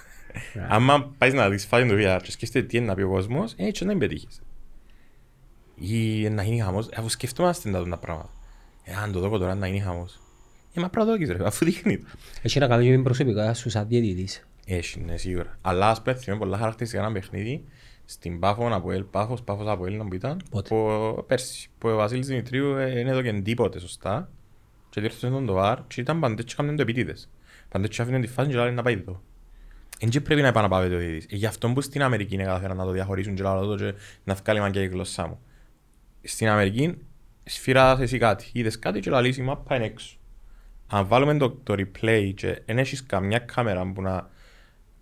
[0.54, 0.66] Ναι.
[0.70, 3.52] Άμα πάεις να δεις φάση του VR και σκέφτεται τι είναι να πει ο κόσμος,
[3.56, 4.40] ε, έτσι να μην πετύχεις.
[5.80, 8.28] Ή να γίνει χαμός, αφού σκεφτόμαστε τα τα πράγματα.
[8.84, 10.20] Ε, αν το δω τώρα να γίνει χαμός.
[10.74, 11.98] Ε, μα πρώτα δόκεις ρε, αφού δείχνει.
[11.98, 12.06] το.
[12.42, 14.46] Έχει να κάνει και με προσωπικά σου σαν διαιτητής.
[14.66, 15.58] Έχει, ναι, σίγουρα.
[15.60, 17.64] Αλλά ας πούμε θυμάμαι πολλά χαρακτηριστικά ένα παιχνίδι
[18.04, 20.40] στην Πάφο από ελ, Πάφος, Πάφος από ελ να που ήταν.
[20.50, 24.30] Πότε; Που, πέρσι, που ο Βασίλης Δημητρίου ε, δεν έδωκε τίποτε σωστά.
[24.90, 27.30] Και διόρθωσε τον το βάρ και ήταν παντές και κάνουν το επίτηδες.
[27.68, 29.22] Παντές και άφηναν τη φάση και λένε να πάει εδώ.
[29.98, 31.24] Εν και πρέπει να επαναπάβεται ο διαιτητής.
[31.24, 33.94] Ε, Γι' αυτό που στην Αμερική είναι καταφέραν να το διαχωρίσουν και λένε το και
[34.24, 35.38] να βγάλει μαγκιά η γλώσσά μου.
[36.22, 36.98] Στην Αμερική
[37.44, 38.48] σφυράς εσύ κάτι.
[38.52, 40.16] Είδες κάτι και λαλείς η μάπα είναι έξω.
[40.86, 44.28] Αν βάλουμε το, το replay και δεν έχεις καμιά κάμερα που να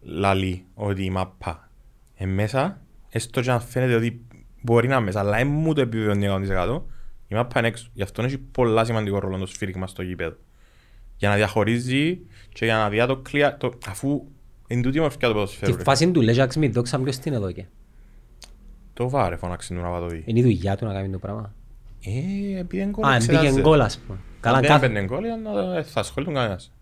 [0.01, 1.71] λαλεί ότι η μάπα
[2.17, 4.21] είναι μέσα, έστω και αν φαίνεται ότι
[4.61, 6.81] μπορεί να είναι μέσα, αλλά δεν μου το επιβεβαιώνει 100%,
[7.29, 7.89] η μάπα είναι έξω.
[7.93, 10.37] Γι' αυτό έχει πολλά σημαντικό ρόλο το σφύριγμα στο γήπεδο.
[11.17, 12.21] Για να διαχωρίζει
[12.53, 14.25] και για να δει το clear, το, αφού
[14.67, 15.73] είναι τούτη η μορφιά του ποδοσφαίρου.
[15.73, 15.85] Τη ρε.
[15.85, 17.65] φάση του λέει «Τζακ Σμιθ, δόξα ποιος την εδώ και».
[18.93, 20.23] Το βάρε φωνάξε του να πάει το δει.
[20.27, 21.55] Είναι η δουλειά του να κάνει το πράγμα.
[22.05, 23.61] Ε, επειδή είναι γκολ, Α, μπήκε εξετάζεται.
[23.61, 24.19] γκολ ας πούμε.
[24.41, 24.87] Καλά Αν δεν κάθε...
[24.87, 26.73] έμπαινε γκολ, ήταν να- ε, θα ασχοληθούν κανένας.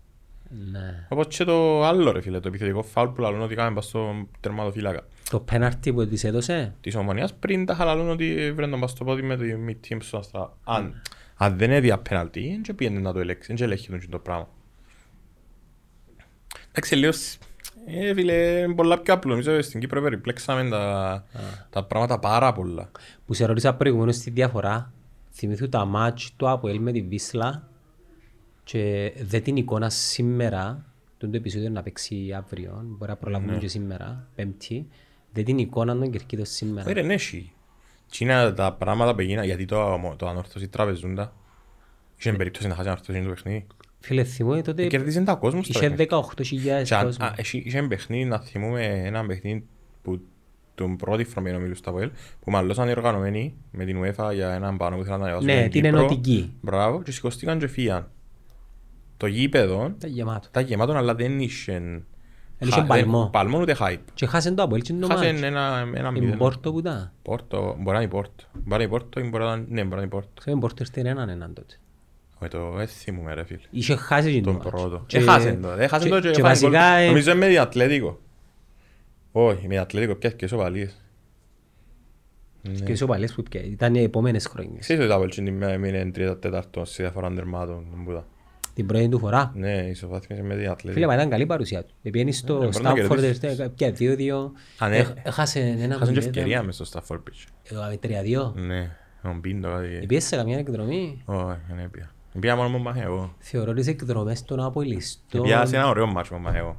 [0.71, 1.05] Ναι.
[1.09, 4.27] Όπως και το άλλο ρε φίλε, το επιθετικό φάουλ που λαλούν ότι κάνουμε πας στο
[4.39, 5.01] τερματοφύλακα.
[5.29, 9.03] Το πέναρτι που της έδωσε; της ομονίας πριν τα χαλαλούν ότι βρουν τον πας στο
[9.03, 10.57] πόδι με το mid-team στο αστρά.
[10.63, 11.01] Αν,
[11.35, 14.47] αν δεν έδια πέναλτι, δεν πήγαινε να το ελέξει, δεν ελέγχει τον το πράγμα.
[16.69, 17.41] Εντάξει, λίγο, σ-
[17.87, 19.31] ε, φίλε, είναι πολλά πιο απλό.
[19.31, 21.25] Νομίζω στην Κύπρο περιπλέξαμε τα,
[21.69, 22.91] τα πράγματα πάρα πολλά.
[23.25, 24.93] Που σε ρώτησα προηγουμένως τη διαφορά.
[25.33, 27.69] Θυμήθου τα μάτς του Αποέλ με τη Βίσλα
[28.63, 30.85] και δε την εικόνα σήμερα,
[31.17, 34.87] το επεισόδιο να παίξει αύριο, μπορεί να προλαβούμε και σήμερα, πέμπτη,
[35.33, 36.85] δε την εικόνα των Κερκίδων σήμερα.
[36.85, 37.51] Όχι ρε, ναι, έχει.
[38.11, 41.33] Τι είναι τα πράγματα που έγιναν, γιατί το, το ανόρθωση τραπεζούντα.
[42.17, 43.67] Είχε περίπτωση να χάσει ανόρθωση το παιχνίδι.
[43.99, 46.09] Φίλε, θυμούμαι τότε Ε, Κερδίζαν τα κόσμος στο είχε παιχνίδι.
[46.81, 47.27] 18.000 Και αν- κόσμος.
[47.29, 49.65] α, έχει- Είχε παιχνίδι, να θυμούμε ένα παιχνίδι
[50.01, 50.21] που
[50.75, 52.09] τον πρώτη φορά που μιλούσα στα ΒΟΕΛ,
[52.39, 55.59] που μαλλώσαν οι οργανωμένοι με την UEFA για έναν πάνω που ήθελαν να διαβάσουν Ναι,
[55.59, 55.99] στην την Κύπρο.
[55.99, 56.53] ενωτική.
[56.61, 58.07] Μπράβο, και σηκωστήκαν και φύγαν.
[59.17, 60.47] Το γήπεδο Ήταν γεμάτο.
[60.51, 61.79] ήταν γεμάτο, αλλά δεν είχε...
[62.57, 63.29] Δεν είχε χα- παλμό.
[63.31, 63.97] Παλμό ούτε hype.
[64.13, 65.41] Και χάσαν το Αποέλ και το Χάσε μάτς.
[65.41, 66.37] ένα, ένα Η μηδέν.
[66.37, 67.11] Πόρτο που ήταν.
[67.21, 68.43] Πόρτο, μπορεί να είναι η Πόρτο.
[68.53, 69.65] Μπορεί να είναι η Πόρτο ή μπορεί να είναι...
[69.69, 70.29] Ναι, μπορεί να είναι η Πόρτο.
[70.39, 71.73] Ξέρω, η Πόρτο ήρθε έναν έναν τότε.
[72.39, 73.59] Όχι, το δεν θυμούμαι ρε φίλε.
[73.69, 74.69] Είχε χάσει και το Τον μάτς.
[74.69, 75.03] πρώτο.
[75.07, 75.69] Και- Έχασεν το.
[75.69, 76.71] Έχασεν και- το και και έφαγε γκολ.
[76.71, 78.19] βασικά, ε, Νομίζω είναι με την Ατλέτικο.
[79.31, 81.01] Όχι, με την Ατλέτικο πιάθηκε και σοβαλίες.
[82.85, 83.61] Και ισοπαλίες που πια.
[83.63, 84.79] Ήταν οι επόμενες χρόνιες.
[84.79, 87.87] Ξέρεις ότι τα Βέλτση μείνει τρίτα τέταρτο σε διαφορά τερμάτων.
[87.91, 88.25] τον Μπούδα.
[88.73, 89.51] Την πρώτη του φορά.
[89.55, 91.05] Ναι, ισοβάθμισε με την Φίλε, Ατλέτικο.
[91.07, 91.93] μα ήταν καλή παρουσία του.
[92.03, 93.69] Επιένεις στο μπορεί να Στάμφορντ, κερδίσεις.
[93.75, 94.51] πια 2-2.
[94.77, 94.97] Α, ναι.
[94.97, 96.27] Έχ- Έχασε ένα Χάσαν και μηδέν.
[96.27, 97.47] ευκαιρία μες στο Stafford Beach.
[97.63, 98.53] Έκαμε 3-2.
[98.55, 99.99] Ναι, τον πίντο κάτι.
[100.03, 101.21] Επίσης σε καμιά εκδρομή.
[101.25, 102.11] Όχι, δεν έπια.
[102.39, 103.35] Πήγα μόνο με τον Μαχαίγο.
[103.39, 106.77] Θεωρώ τις εκδρομές των Αποελιστών Πήγα σε ένα ωραίο μάτσο με τον Μαχαίγο.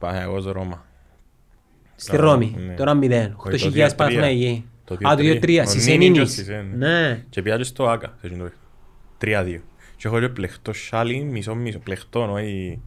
[0.00, 0.84] Μαχαίγος Ρώμα.
[1.96, 2.54] Στη Ρώμη.
[2.66, 2.74] ναι.
[2.74, 3.02] Τώρα 0.
[3.36, 3.96] Όχι, το 8.000 2-3.
[3.96, 4.64] Παναθηναϊκοί.
[4.84, 5.42] Το Α, το 2-3.
[5.42, 5.62] 2-3.
[5.66, 6.32] Στις Ο Νίνι και ο Ενίνης.
[6.32, 6.66] Σιζέν.
[6.76, 7.24] Ναι.
[7.28, 8.64] Και πήγα και στο Άκα, σε εκείνο το παιχνίδι.
[9.18, 9.60] Τρία-δύο.
[9.96, 12.80] Και έχω και πλεχτό σάλι, μισό μισό, πλεχτό, όχι...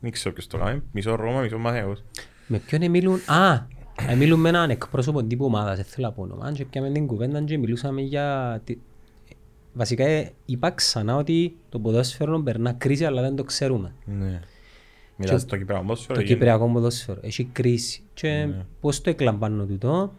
[0.00, 2.02] Δεν ξέρω ποιος το κάνει, μισό Ρώμα, μισό Μαχαίγος.
[2.46, 3.20] Με ποιον μιλούν.
[3.26, 3.52] Α,
[4.10, 6.52] ε, μιλούν με έναν εκπρόσωπο τύπου ομάδας, δεν θέλω να πω όνομα.
[6.52, 8.60] Και πιάμε την κουβέντα και μιλούσαμε για...
[8.64, 8.78] τη-
[9.72, 13.94] Βασικά ε, είπα ξανά ότι το ποδόσφαιρο περνά κρίση αλλά δεν το ξέρουμε.
[14.04, 14.40] Ναι.
[15.16, 16.34] Μιλάς στο Κυπριακό ποδόσφαιρο, Το γίνεται.
[16.38, 18.02] κυπριακό ποδόσφαιρο έχει κρίση.
[18.14, 18.64] Και Ναι.
[18.80, 20.12] πώς το εκλαμβάνω τούτο,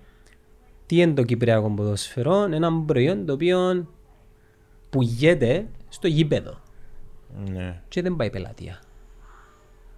[0.86, 3.88] τι είναι το κυπριακό ποδόσφαιρο, ένα προϊόν το οποίο
[4.90, 6.60] πουλιέται στο γήπεδο
[7.52, 7.82] Ναι.
[7.88, 8.80] και δεν πάει πελατεία.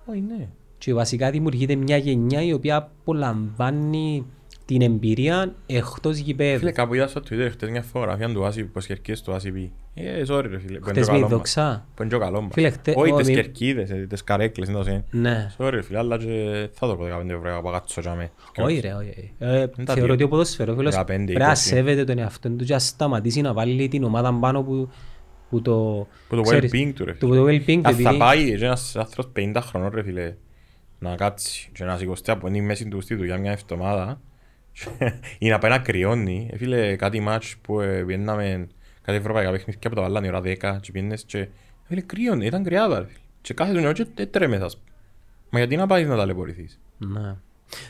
[0.06, 0.50] Όχι, ναι.
[0.78, 4.26] Και βασικά δημιουργείται μια γενιά η οποία απολαμβάνει
[4.66, 6.60] την εμπειρία εκτός γηπέδου.
[6.60, 9.72] Φίλε, κάπου είδα στο Twitter χτες μια φωτογραφία του Άση, που κερκίδες του Άση πει.
[10.00, 11.30] Ε, sorry ρε φίλε, που είναι Χτες το με καλό μας.
[11.30, 11.86] δοξά.
[11.96, 12.50] Που είναι το καλό μας.
[12.54, 15.04] Φίλε, χτε- Όχι ο, τις μη- κερκίδες, ε, τις καρέκλες, είναι το σέν.
[15.12, 15.52] Ναι.
[15.58, 18.32] Sorry ρε φίλε, αλλά και θα το πω 15 ευρώ για παγάτσο για με.
[18.58, 19.34] Όχι ρε, όχι.
[19.40, 20.14] Ε, τα θεωρώ δύο.
[20.14, 21.56] ότι ο ποδοσφαιρό φίλος 15, πρέπει να 20.
[21.56, 24.90] σέβεται τον εαυτό του και να σταματήσει να βάλει την ομάδα πάνω που,
[25.50, 26.08] που το...
[26.28, 27.38] Που το ξέρεις, well-being του ρε Το, φίλε.
[27.40, 28.18] το well-being του Αν θα επειδή...
[28.18, 30.36] πάει και ένας άνθρωπος 50 χρονών ρε φίλε
[31.00, 34.22] να κάτσει και να σηκωστεί από την μέση του στη δουλειά μια εβδομάδα
[35.38, 36.50] Είναι απ' ένα κρυώνει.
[36.54, 38.68] Ε, Φίλε, κάτι μάτς που ε, πιέναμε
[39.08, 41.38] κάτι ευρωπαϊκά παιχνίδια που τα βάλανε η ώρα 10 και πιένες και...
[41.40, 41.50] ε,
[41.84, 43.00] Φίλε, κρυώνει, ήταν κρυάδα.
[43.00, 43.18] ρε φίλε.
[43.42, 44.90] Και κάθε του νερό και έτρεμες, ας πούμε.
[45.50, 47.36] Μα γιατί να πάεις να ταλαιπωρηθείς; Ναι.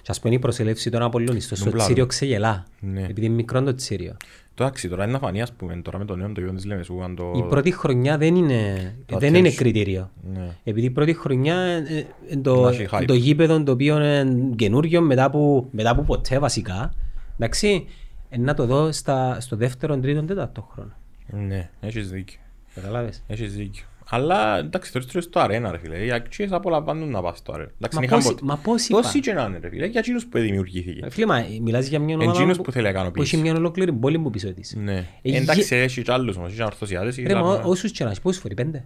[0.01, 1.84] Και ας πούμε η προσελεύση των Απολλώνης στο Τον πλάτο.
[1.86, 2.65] Τσίριο ξεγελά.
[2.80, 3.01] Ναι.
[3.01, 4.18] Επειδή είναι μικρό το Τσίριο.
[4.53, 6.65] Το εντάξει, τώρα είναι να φανεί, ας πούμε, τώρα με το νέο το γιο της
[6.65, 7.32] Λεμεσού, αν το...
[7.36, 9.53] Η πρώτη χρονιά δεν είναι, Το δεν είναι attention.
[9.55, 10.11] κριτήριο.
[10.34, 10.49] Ναι.
[10.63, 13.03] Επειδή η πρώτη χρονιά ε, ε, το, Να έχει hype.
[13.07, 16.93] το γήπεδο το οποίο είναι καινούριο μετά που, μετά που ποτέ βασικά.
[17.38, 17.86] Εντάξει,
[18.30, 20.91] ε, να το δω στα, στο δεύτερο, τρίτο, τέταρτο χρόνο.
[21.32, 22.39] Ναι, έχεις δίκιο.
[22.75, 23.23] Καταλάβες.
[23.28, 23.86] Έχεις δίκιο.
[24.09, 26.05] Αλλά εντάξει, τώρα στο στο αρένα ρε φίλε.
[26.05, 27.69] Οι αξίες απολαμβάνουν να πας στο αρένα.
[27.75, 28.45] Εντάξει, Μα είχαν πόσοι- ποτέ.
[28.45, 29.03] μα πόσοι πάνε.
[29.03, 29.86] Τόσοι και να είναι ρε φίλε.
[29.86, 31.05] Για εκείνους που δημιουργήθηκε.
[31.05, 33.36] Ε, Φίλε, μα μιλάς για μια ομάδα Εκείνος που, που θέλει να που ικανοποιήσει.
[33.36, 34.75] έχει μια ολόκληρη πόλη που πίσω της.
[34.78, 35.05] Ναι.
[35.21, 36.51] Ε, Εντάξει, έχει κι άλλους όμως.
[36.51, 37.17] Έχει ορθωσιάδες.
[37.17, 38.84] Ρε, μα ό- όσους και να έχεις, πόσους φορείς, πέντε.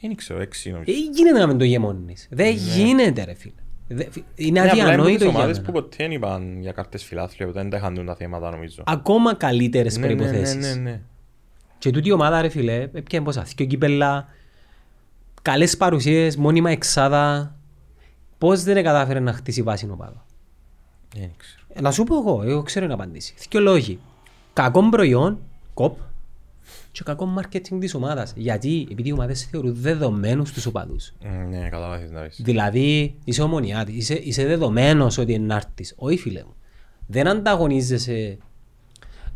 [0.00, 0.92] Δεν ξέρω, έξι Ε, νομίζω.
[1.12, 2.28] γίνεται να μην το γεμώνεις.
[2.30, 3.52] Δεν γίνεται ρε φίλε.
[3.88, 5.80] Δε- Είναι Ναι, απλά είναι αδιανόητο τις για ομάδες που μένα.
[5.82, 8.82] ποτέ δεν είπαν για κάρτες φιλάθλια, που δεν τα είχαν τα θέματα νομίζω.
[8.86, 10.76] Ακόμα καλύτερες Ναι, ναι, ναι, προϋποθέσεις.
[10.76, 11.00] ναι, ναι.
[11.84, 14.28] Και τούτη η ομάδα ρε φίλε, έπιανε πόσα, δυο κύπελλα,
[15.42, 17.54] καλές παρουσίες, μόνιμα εξάδα.
[18.38, 20.24] Πώς δεν κατάφερε να χτίσει βάση ομάδα;
[21.14, 21.62] Δεν ξέρω.
[21.68, 23.34] Ε, Να σου πω εγώ, εγώ ξέρω να απαντήσει.
[23.50, 23.98] Δυο λόγοι.
[24.52, 25.38] Κακό προϊόν,
[25.74, 25.98] κοπ,
[26.92, 28.32] και κακό marketing της ομάδας.
[28.36, 31.12] Γιατί, επειδή οι ομάδες θεωρούν δεδομένους τους οπαδούς.
[31.20, 32.40] Μ, Ναι, καταλάβεις να πεις.
[32.42, 35.94] Δηλαδή, είσαι ομονιάτης, είσαι, είσαι δεδομένος ότι είναι να έρθεις.
[35.96, 36.54] Όχι φίλε μου.
[37.06, 38.38] Δεν ανταγωνίζεσαι.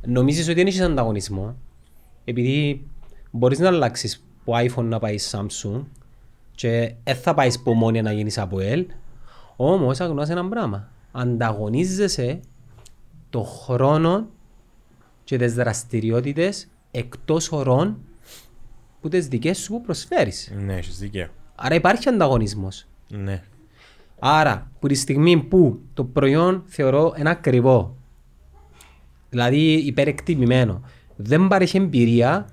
[0.06, 1.56] Νομίζεις ότι δεν έχεις ανταγωνισμό.
[2.28, 2.86] Επειδή
[3.30, 5.84] μπορείς να αλλάξεις από iPhone να πάεις Samsung
[6.54, 8.84] και δεν θα πάεις από μόνη να γίνεις από L.
[9.56, 10.90] Όμως αγνώσε ένα πράγμα.
[11.12, 12.40] Ανταγωνίζεσαι
[13.30, 14.26] το χρόνο
[15.24, 17.98] και τις δραστηριότητες εκτός ορών
[19.00, 20.52] που τις δικές σου που προσφέρεις.
[20.56, 21.28] Ναι, έχεις δίκαιο.
[21.54, 22.86] Άρα υπάρχει ανταγωνισμός.
[23.08, 23.42] Ναι.
[24.18, 27.96] Άρα, που τη στιγμή που το προϊόν θεωρώ ένα ακριβό,
[29.30, 30.82] δηλαδή υπερεκτιμημένο,
[31.20, 32.48] δεν παρέχει εμπειρία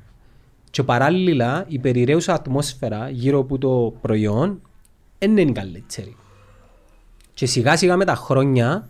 [0.70, 4.62] και παράλληλα η περιραίουσα ατμόσφαιρα γύρω από το προϊόν
[5.20, 6.16] δεν είναι καλύτερη.
[7.34, 8.90] Και σιγά σιγά με τα χρόνια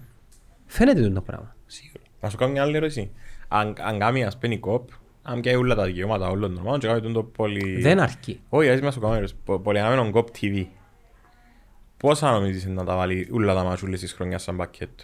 [0.66, 1.56] φαίνεται το πράγμα.
[1.66, 2.04] Σίγουρα.
[2.22, 3.12] Να σου κάνω μια άλλη ερώτηση.
[3.48, 4.90] Αν, αν κάνει ας πένει κόπ,
[5.22, 7.82] αν και όλα τα δικαιώματα όλων των ομάδων και κάνει τον το πολυ...
[7.82, 8.40] Δεν αρκεί.
[8.50, 9.36] Όχι, ας να σου κάνω ερώτηση.
[9.46, 10.66] Πο- Πολυαναμένο κόπ TV.
[11.98, 15.04] Πόσα νομίζεις να τα βάλει όλα τα μάτς όλες τις χρονιάς σαν πακέτο;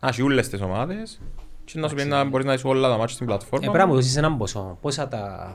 [0.00, 1.20] Να έχει όλες τις ομάδες
[1.64, 3.66] και να σου πει να μπορείς να δεις όλα τα μάτς στην Ε, πλατφόρμα.
[3.70, 4.78] πρέπει να μου δώσεις έναν ποσό.
[4.80, 5.52] Πόσα τα...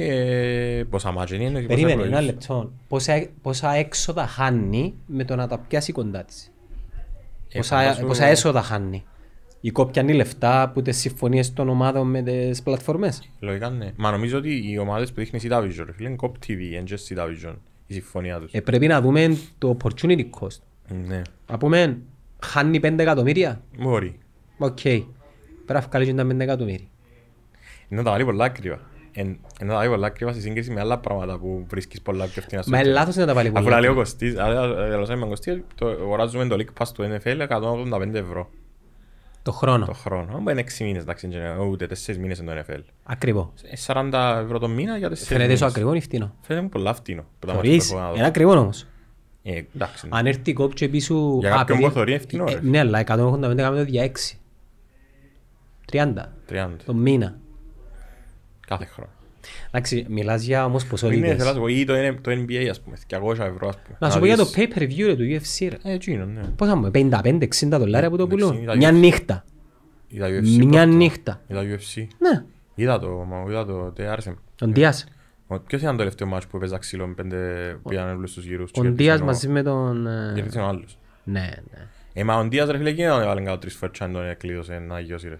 [0.00, 2.16] Ε, Πόσα μάτς είναι, εννοείς, πόσα Περίμενε προϊόντα.
[2.18, 2.72] ένα λεπτό.
[2.88, 6.52] Πόσα, πόσα έξοδα χάνει με το να τα πιάσει κοντά της.
[7.48, 9.04] Ε, Πόσα, φαντάσου- πόσα έσοδα χάνει.
[9.60, 13.28] Η κόπιανή λεφτά από τις συμφωνίες των ομάδων με τις πλατφορμές.
[13.40, 13.92] Λογικά ναι.
[13.96, 16.82] Μα νομίζω ότι οι ομάδες που δείχνει η CW, ρε φίλε, είναι Cop TV, είναι
[16.82, 17.54] και CW,
[17.86, 18.52] η συμφωνία τους.
[18.52, 20.58] Ε, πρέπει να δούμε το opportunity cost.
[21.06, 21.22] Ναι.
[21.50, 21.98] Να πούμε,
[22.44, 23.60] χάνει 5 εκατομμύρια.
[23.78, 24.18] Μπορεί.
[24.58, 24.78] Οκ.
[24.80, 25.06] Πρέπει
[25.66, 26.86] να βγάλει και τα 5 εκατομμύρια.
[27.88, 28.80] Είναι να τα βάλει πολλά ακριβά.
[29.12, 32.26] Εν- Είναι να τα βάλει πολλά ακριβά σε σύγκριση με άλλα πράγματα που βρίσκεις πολλά
[32.26, 33.06] πιο φθηνά στο Μα είναι ίντερνετ.
[33.08, 33.80] λάθος να τα βάλει Αφού πολύ.
[33.80, 38.14] λέει ο Κωστής, αλλά λαλώσαμε με Κωστής, το αγοράζουμε το League Pass του NFL 185
[38.14, 38.50] ευρώ
[39.42, 39.86] Το χρόνο.
[39.86, 40.34] το χρόνο.
[40.36, 42.80] Αν είναι 6 μήνες, εντάξει, είναι ούτε 4 μήνες είναι το NFL.
[43.02, 43.52] Ακριβό.
[43.70, 45.62] Ε, 40 ευρώ το μήνα για 4 Φαίνεται σου μήνες.
[45.62, 46.34] ακριβό ή φτηνό.
[46.40, 47.22] Φαίνεται μου πολλά φτηνό.
[47.38, 47.88] που τα μάτια Θωρείς.
[47.88, 48.16] που έχω να δω.
[48.16, 48.86] Είναι ακριβό όμως.
[49.48, 50.18] Ε, εντάξει, ναι.
[50.18, 51.36] Αν έρθει η κόπ και πει σου...
[51.40, 52.60] Για «Α, κάποιον παιδί, που θωρεί είναι φτηνό, ε, ρε.
[52.62, 54.36] Ναι, αλλά 185 κάνουμε το δια 6.
[55.92, 56.12] 30
[56.50, 57.38] 30 το μήνα.
[58.66, 59.10] κάθε χρόνο.
[59.70, 61.28] Εντάξει, μιλάς για όμως Είναι, ποσότητες.
[61.36, 63.96] θέλω να σου πω, ή το, N- το NBA ας πούμε, 200 ευρώ ας πούμε.
[64.00, 65.90] Να σου πω για το δεις- pay-per-view ρε, του UFC ρε.
[65.90, 66.40] Ε, εκείνο, ναι.
[66.56, 68.62] Πόσα μου, 55-60 δολάρια που το 60, πουλούν.
[68.62, 68.94] είδα Μια UFC.
[68.94, 69.44] νύχτα.
[70.08, 70.64] Είδα UFC.
[70.64, 70.96] Μια πρώτο.
[70.96, 71.40] νύχτα.
[71.46, 72.06] Είδα UFC.
[72.18, 72.42] Ναι,
[72.74, 74.30] Είδα το, μα είδα το, τι άρεσε.
[74.30, 74.36] μου.
[74.62, 75.06] ο Ντίας.
[75.46, 78.44] Ο- Ποιος ήταν το τελευταίο μάτς που έπαιζα ξύλο με πέντε που πήγαν όλους τους
[78.44, 78.70] γύρους.
[78.70, 80.06] και Ο κέρδισε Ντίας ο- μαζί με τον...
[80.06, 80.98] ε, κέρδισε ο άλλος.
[81.24, 81.40] Ναι,
[81.70, 81.86] ναι.
[82.12, 84.28] Ε, μα ο Ντίας ρε φίλε εκείνο τον έβαλε κάτω τρεις φορές και αν τον
[84.28, 85.38] εκλείδωσε να αγιώσει ρε.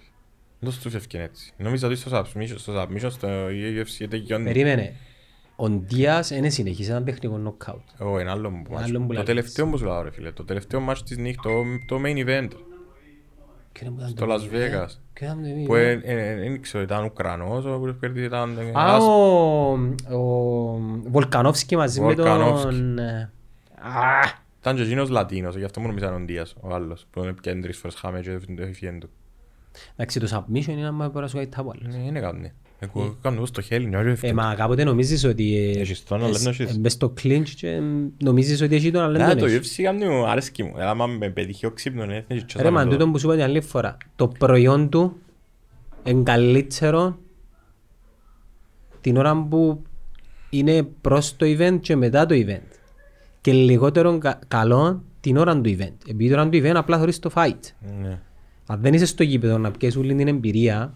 [0.60, 1.52] Δεν τους τους έφυγε έτσι.
[1.56, 4.44] Νομίζω ότι στο submission, στο submission στο UFC τελειώνει.
[4.44, 4.92] Περίμενε.
[5.56, 7.80] Ο Ντίας είναι συνεχίσει έναν τεχνικό νοκάουτ.
[7.98, 8.88] Ω, ένα άλλο που Ένα μάτς.
[8.88, 9.28] άλλο που Το λαλείς.
[9.28, 10.30] τελευταίο που σου λέω ρε φίλε.
[10.32, 12.48] Το τελευταίο μάτς της νύχτας, το- το main event.
[14.08, 14.88] Στο Las Vegas.
[15.66, 15.96] Που ε,
[16.40, 18.58] δεν ξέρω, ήταν Ουκρανός, ο που κέρδισε ήταν...
[18.58, 22.64] ε, Α, ένας- ο, ο Βολκανόφσκι μαζί με Βολκανόφσκι.
[22.68, 22.98] τον...
[22.98, 23.30] ε,
[23.80, 24.28] Α,
[24.60, 27.28] Ήταν και εκείνος Λατίνος, γι' αυτό μου νομίζω ήταν ο Ντίας, ο άλλος, που τον
[27.28, 29.10] έπιανε τρεις φορές χάμε και δεν το έφυγε του.
[29.92, 31.96] Εντάξει, το submission είναι άμα μπορείς να σου κάνει τα πολλά.
[31.98, 32.52] Ναι, είναι κάτι.
[32.94, 34.32] Εγώ κάνω στο χέρι, νιώθω Ε, εύκολα.
[34.34, 35.56] μα κάποτε νομίζεις ότι...
[35.76, 36.70] ε, Έχεις τον, αλλά δεν έχεις.
[36.74, 37.80] ε, Μες στο clinch και ε,
[38.22, 39.78] νομίζεις ότι έχει τον, αλλά Ναι, δεν το τον έχεις.
[39.78, 40.72] UFC κάνει μου άρεσκει μου.
[40.76, 43.34] Αλλά άμα με πετύχει ο ξύπνος, ναι, δεν έχει Ρε μα τούτο που σου είπα
[43.34, 43.96] την άλλη φορά.
[44.16, 45.16] Το προϊόν του
[46.04, 47.18] είναι καλύτερο
[49.00, 49.82] την ώρα που
[50.50, 52.60] είναι προς το event και μετά το event.
[53.40, 55.92] και λιγότερο κα- καλό την ώρα του event.
[56.08, 57.58] Επειδή την ώρα του event απλά θωρείς το fight.
[58.02, 58.20] Ναι.
[58.66, 60.94] Αν δεν είσαι στο γήπεδο να πιέσεις όλη την εμπειρία,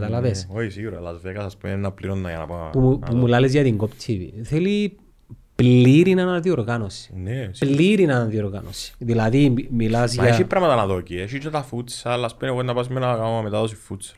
[0.00, 0.98] καταλάβες; Ναι, Όχι, σίγουρα.
[1.00, 2.70] Las Vegas, ας πούμε, να πληρώνω για να πάω.
[2.70, 3.18] Που, μου- να που δω.
[3.18, 4.28] μου λάλες για την COP TV.
[4.42, 4.96] Θέλει
[5.54, 7.12] πλήρη αναδιοργάνωση.
[7.22, 7.76] Ναι, σίγουρα.
[7.76, 8.92] Πλήρη αναδιοργάνωση.
[8.98, 10.46] Δηλαδή μι- μιλάς Μα έχει για...
[10.46, 11.16] πράγματα να δω εκεί.
[11.16, 14.14] Έχει και τα futsal, ας πούμε, εγώ να πας με να κάνω μετάδοση futsal.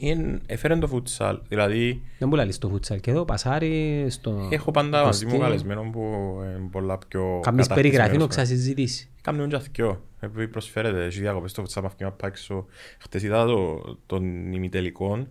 [0.00, 4.48] Είναι- Έφερε το futsal, δηλαδή Δεν μου λάλες το futsal και εδώ πασάρι στο...
[4.50, 5.44] έχω πάντα μαζί μου Κωστή.
[5.46, 6.00] καλεσμένο που
[6.44, 8.28] είναι πολλά πιο Καμίς περιγραφή να καταρτισμένος.
[8.28, 9.08] ξασυζητήσει.
[9.22, 12.66] Κάμουν και αθκιό, επειδή προσφέρεται, έχει διακοπές στο futsal, μαθηκήμα πάει έξω.
[12.98, 15.26] Χτες είδα το, τον ημιτελικό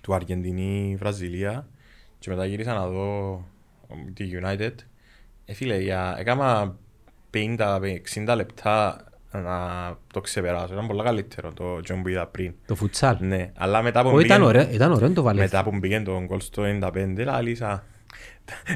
[0.00, 1.66] του Αργεντινή-Βραζιλία
[2.18, 3.44] και μετά γύρισα να δω
[4.14, 4.72] τη United.
[5.44, 6.76] Ε, φίλε, για, έκανα
[7.34, 9.04] 50-60 λεπτά
[9.40, 9.58] να
[10.12, 10.72] το ξεπεράσω.
[10.72, 12.52] Ήταν πολύ καλύτερο το John που είδα πριν.
[12.66, 13.14] Το futsal.
[13.18, 15.40] Ναι, αλλά μετά που Ω, ήταν μπήκε- ωραίο, ήταν ωραίο το βαλέ.
[15.40, 17.84] μετά που μπήκε το γκολ στο 95, λάλησα.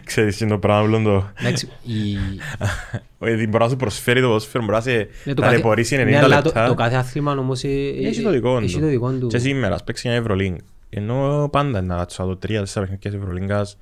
[0.04, 1.30] Ξέρεις τι είναι το πράγμα που το...
[1.40, 1.92] Εντάξει, η...
[3.18, 6.04] Όχι, μπορεί να σου προσφέρει το ποδόσφαιρο, μπορεί να σε Ναι, το κάθε- ταλαιπωρήσει 90
[6.04, 6.66] ναι, αλλά το- λεπτά.
[6.66, 7.68] Το κάθε άθλημα όμως ε,
[8.04, 9.18] Έχει το δικό έχει το δικό του.
[9.18, 9.26] του.
[9.26, 10.56] Και σήμερα, ας παίξει μια Ευρωλίγκ.
[10.90, 13.78] Ενώ πάντα να κάτσω να δω τρία-τέσσερα παιχνίδια της Ευρωλίγκας,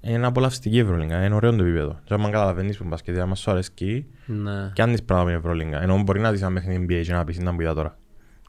[0.00, 1.98] είναι απολαυστική η Ευρωλίγκα, είναι ωραίο το επίπεδο.
[2.04, 4.70] Και αν καταλαβαίνεις που μπασκετ, άμα σου αρέσκει, Ναι.
[4.72, 5.82] και αν δεις πράγμα με Ευρωλίγκα.
[5.82, 7.98] Ενώ μπορεί να δεις ένα παιχνίδι NBA και να πεις να που είδα τώρα.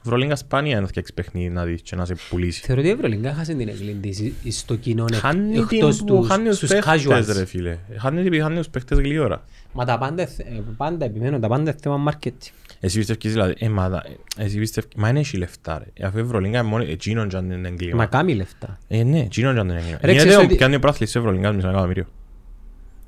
[0.05, 2.61] Ευρωλίγκα σπάνια να φτιάξεις παιχνίδι να δεις και να σε πουλήσει.
[2.65, 6.05] Θεωρώ ότι η Ευρωλίγκα χάσε την εγκλήν της στο κοινό εκ- Χάνει την εκτός που
[6.05, 7.33] τους- χάνει τους στους παίχτες casuals.
[7.37, 7.77] ρε φίλε.
[7.97, 9.43] Χάνει την- χάνει τους παίχτες γλυόρα.
[9.73, 12.51] Μα τα πάντα, θε- ε, πάντα επιμένω, τα πάντα είναι θέμα marketing.
[12.83, 14.03] Εσύ πιστεύεις δηλαδή, ε, μα, τα-
[14.37, 16.05] ε, εσύ πιστεύεις, μα είναι έχει λεφτά ρε.
[16.07, 18.05] Αφού η Ευρωλίγκα είναι μόνο εκείνον και αν είναι Μα εγκλήμα.
[18.05, 18.77] κάνει λεφτά.
[18.87, 19.97] Ε, ναι, εκείνον και αν είναι εγκλήμα.
[20.01, 22.05] Ρε, Γιατί ξέρεις ο- ότι- πιάνει ο πράθλης της Ευρωλίγκας μισό εκατομμύριο.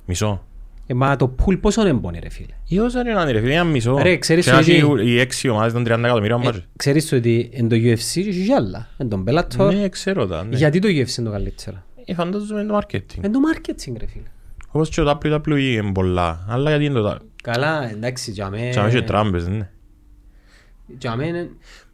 [0.06, 0.46] Μισό.
[0.88, 3.54] Ε, μα το pool πόσο έμπονε ρε φίλε; Ή όσα είναι να είναι ρε φίλε,
[3.54, 3.98] ένα μισό.
[4.02, 6.66] Ρε, ξέρεις Και να ότι- έχει οι έξι ομάδες των 30 εκατομμύριων Ε, μάτζε.
[6.76, 7.98] Ξέρεις ότι εν το UFC
[8.28, 8.88] έχει και άλλα.
[8.98, 9.74] Εν τον Bellator.
[9.74, 10.56] Ναι, ξέρω τα, ναι.
[10.56, 13.18] Γιατί το UFC είναι το καλύτερο; Ε, φαντάζομαι είναι το marketing.
[13.22, 14.24] Εν το marketing ρε φίλε.
[14.72, 16.46] Όπως και το WWE είναι πολλά.
[16.50, 17.20] Αλλά γιατί είναι το τα...
[17.44, 18.70] Καλά, εντάξει, για μέ...
[18.70, 19.70] Και να έχει τράμπες, ναι.
[20.98, 21.50] Για μέ...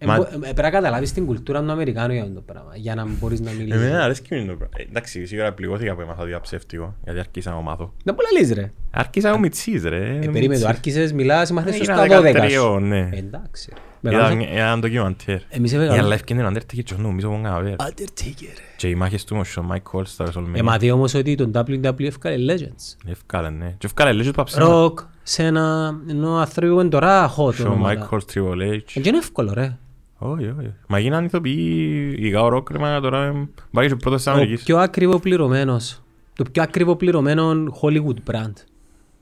[0.06, 2.72] Μα- Πρέπει να καταλάβεις την κουλτούρα του Αμερικάνου για αυτό το πράγμα.
[2.76, 3.82] Για να μπορείς να μιλήσεις.
[3.82, 4.68] Εμένα αρέσκει με το πράγμα.
[4.78, 7.94] Ε, Εντάξει, σίγουρα πληγώθηκα που έμαθα διαψεύτικο, γιατί άρχισα να μάθω.
[8.04, 8.72] Δεν πολλά λες ρε.
[8.92, 9.98] Άρχισα ο Μιτσής, ρε.
[9.98, 10.62] Ε, ο περίμενε, Μιτσής.
[10.62, 12.76] το άρχισες, μιλάς, μάθες Έγινα στα 12 σου.
[12.76, 13.10] 13, ναι.
[13.14, 13.72] Εντάξει.
[13.74, 14.10] ρε.
[14.10, 15.40] Είδα Μεγάλωσα- ένα ντοκιμαντέρ.
[15.50, 17.76] Εμείς Η έβγαλαμε- αλλά ευκαινεί να έρθει και νομίζω που έκανα βέρα.
[17.80, 18.58] Undertaker.
[18.78, 20.62] Και οι μάχες του με ο Mike Cole στα Ε, WrestleMania.
[20.62, 23.10] μα δει όμως ότι τον WWE έφκαλε Legends.
[23.12, 23.76] Ευκάλε, ναι.
[23.78, 24.66] Και ευκάλε λέγει του παψίμα.
[24.66, 25.00] Ροκ,
[25.30, 28.10] σε ένα ενώ άνθρωπο που είναι τώρα hot Και ο ονόματα.
[28.10, 28.80] Mike Cole Triple H.
[28.94, 29.78] Ε, και είναι εύκολο ρε.
[30.18, 30.74] Όχι, όχι.
[30.88, 34.32] Μα γίνανε ηθοποιοί, η Γάο Ροκ, ρε, μα τώρα ε, πάει και πρώτος της Ο
[34.32, 34.64] Αμερικής.
[34.64, 36.02] πιο ακριβό πληρωμένος.
[36.36, 38.54] Το πιο ακριβό πληρωμένο Hollywood brand.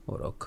[0.05, 0.41] Ο Ροκ.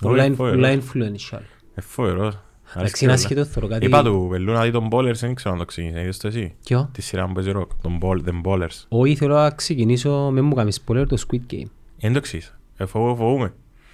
[0.00, 0.60] Πολλά Όχι, in- φοβερός.
[0.60, 1.40] πολλά influential.
[1.74, 2.34] Ε, φοβερός.
[2.74, 3.24] Εντάξει, Αρέσκει είναι πολλά.
[3.24, 3.86] ασχετό θέλω κάτι.
[3.86, 6.54] Είπα του, πελού να δει τον Ballers, δεν ξέρω αν το ξεκίνησε, είδες το εσύ;
[6.64, 8.84] Ποιο; Τη σειρά που παίζει ροκ, τον Ball, τον Ballers.
[8.88, 11.66] Όχι, θέλω να ξεκινήσω με μου κάνεις spoiler το Squid Game.
[12.00, 12.56] Εν το εξής.
[12.76, 13.52] Ε, φοβώ- φοβούμαι.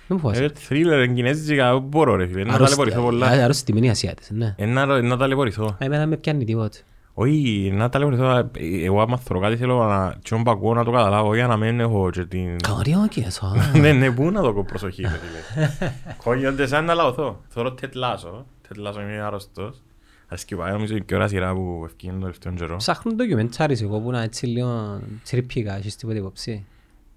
[0.08, 0.44] Δεν μου φοβάσαι.
[0.44, 3.26] Ε, thriller, εν κινέζικα, δεν μπορώ ρε φίλε, να Αρρώστη- ταλαιπωρηθώ πολλά.
[3.26, 4.54] α- Αρρωστημένοι οι Ασιάτες, ναι.
[4.58, 5.64] Ε, να- Να ταλαιπωρηθώ.
[5.66, 6.78] Α, Εμένα με πιάνει τίποτε.
[7.14, 8.30] Όχι, να ταλαιπωρηθώ.
[8.36, 8.50] ε,
[8.84, 11.80] Εγώ άμα θέλω κάτι θέλω να τσιόν που ακούω να το καταλάβω για να μην
[11.80, 12.56] έχω και την...
[12.60, 13.70] Καριόκες, ας.
[13.80, 15.68] Ναι, ναι, πού να δω προσοχή, ρε φίλε.
[16.24, 17.40] Κόγιονται σαν να λαωθώ.
[17.48, 18.32] Θέλω Ted Lasso.
[18.68, 19.82] Ted Lasso είναι άρρωστος.
[20.28, 22.76] Αρέσκει πάει, νομίζω είναι και ώρα σειρά που ευκαιρία τον τελευταίο καιρό.
[22.76, 25.00] Ψάχνω ντοκιμεντσάρις εγώ που να έτσι λίγο
[25.30, 26.64] τρυπικά, έχεις τίποτε υποψή.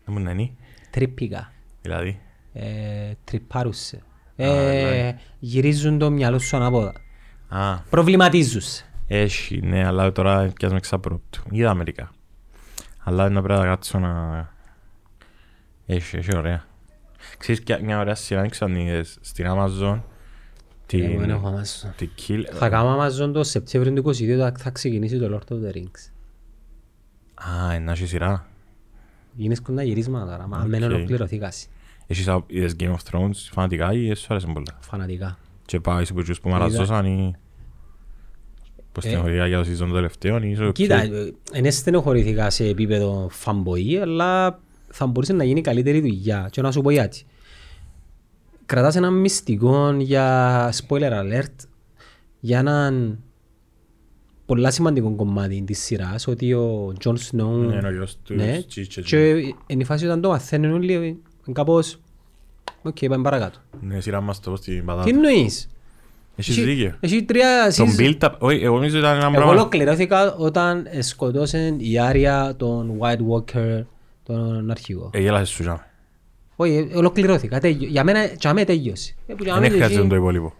[0.05, 0.49] Δεν μου να είναι,
[0.91, 1.51] Τρυπικά.
[1.81, 2.19] δηλαδή;
[2.53, 4.01] Ε, τρυπάρουσε.
[4.35, 4.45] ναι.
[5.07, 6.93] Ε, γυρίζουν το μυαλό σου ανάποδα.
[7.49, 8.81] Α, Προβληματίζους.
[9.07, 11.41] έχει, ναι, αλλά τώρα πιάσουμε ξαπρόπτου.
[11.51, 12.11] Είδα Αμερικά.
[13.03, 14.49] Αλλά είναι πρέπει να κάτσω να...
[15.85, 16.65] Έχει, έχει ωραία.
[17.37, 19.99] Ξέρεις και μια ωραία σειρά, δεν ξέρω αν είδες, στην Amazon.
[20.93, 21.29] Εγώ δεν Την...
[21.29, 21.89] έχω αμέσως.
[21.95, 22.43] Την Kill...
[22.51, 26.11] Θα κάνω Amazon το Σεπτέμβριο του 22 θα- θα ξεκινήσει το Lord of the Rings.
[27.69, 28.45] Α, είναι έχει σειρά.
[29.37, 30.89] Είναι σκοντά γυρίσματα τώρα, μα δεν Οκ.
[30.91, 31.57] ολοκληρωθεί κάτι.
[32.11, 35.37] Έχεις α- είδες Game of Thrones φανατικά ή σου άρεσε πολλά; Φανατικά.
[35.65, 36.57] Και πάει σε πουτσούς που Είδα.
[36.57, 37.35] μαραζώσαν ή...
[38.91, 39.09] Πως Ε.
[39.09, 40.71] την χωριά για το season το τελευταίο ή σου...
[40.71, 41.03] Κοίτα,
[41.61, 44.59] δεν στενοχωρηθήκα σε επίπεδο fanboy, αλλά
[44.89, 46.47] θα μπορούσε να γίνει καλύτερη δουλειά.
[46.51, 47.23] Και να σου πω γιατί.
[48.65, 51.55] Κρατάς ένα μυστικό για spoiler alert
[52.39, 53.19] για έναν
[54.45, 58.61] πολλά σημαντικό κομμάτι της σειράς ότι ο Τζον Σνόου Ναι, είναι ο γιος τους ναι,
[58.67, 59.29] Τσίτς και και
[59.67, 61.17] είναι η φάση όταν το μαθαίνουν όλοι είναι
[61.53, 61.99] κάπως
[62.81, 63.59] οκ, πάμε παρακάτω.
[63.81, 65.09] Ναι, σειρά μας το πω στην Τι πατάτα.
[65.09, 65.69] εννοείς;
[66.35, 66.95] Έχεις Έχει- δίκιο.
[66.99, 68.01] Έχει τρία Τον season.
[68.01, 69.51] build-up, όχι, εγώ νομίζω ήταν ένα Εγώ πράγμα...
[69.51, 73.83] ολοκληρώθηκα όταν σκοτώσαν η Άρια τον White Walker
[74.23, 75.09] τον αρχηγό.
[75.13, 75.85] Ε, γέλασες σου τζιαμέ.
[76.55, 77.59] Όχι, ε, ολοκληρώθηκα.
[77.59, 77.87] τέλειο.
[77.87, 79.15] Για μένα, για μένα τέλειωσε.
[79.27, 80.53] Ε, που για Δεν μένα χρειάζεται εσύ- το υπόλοιπο.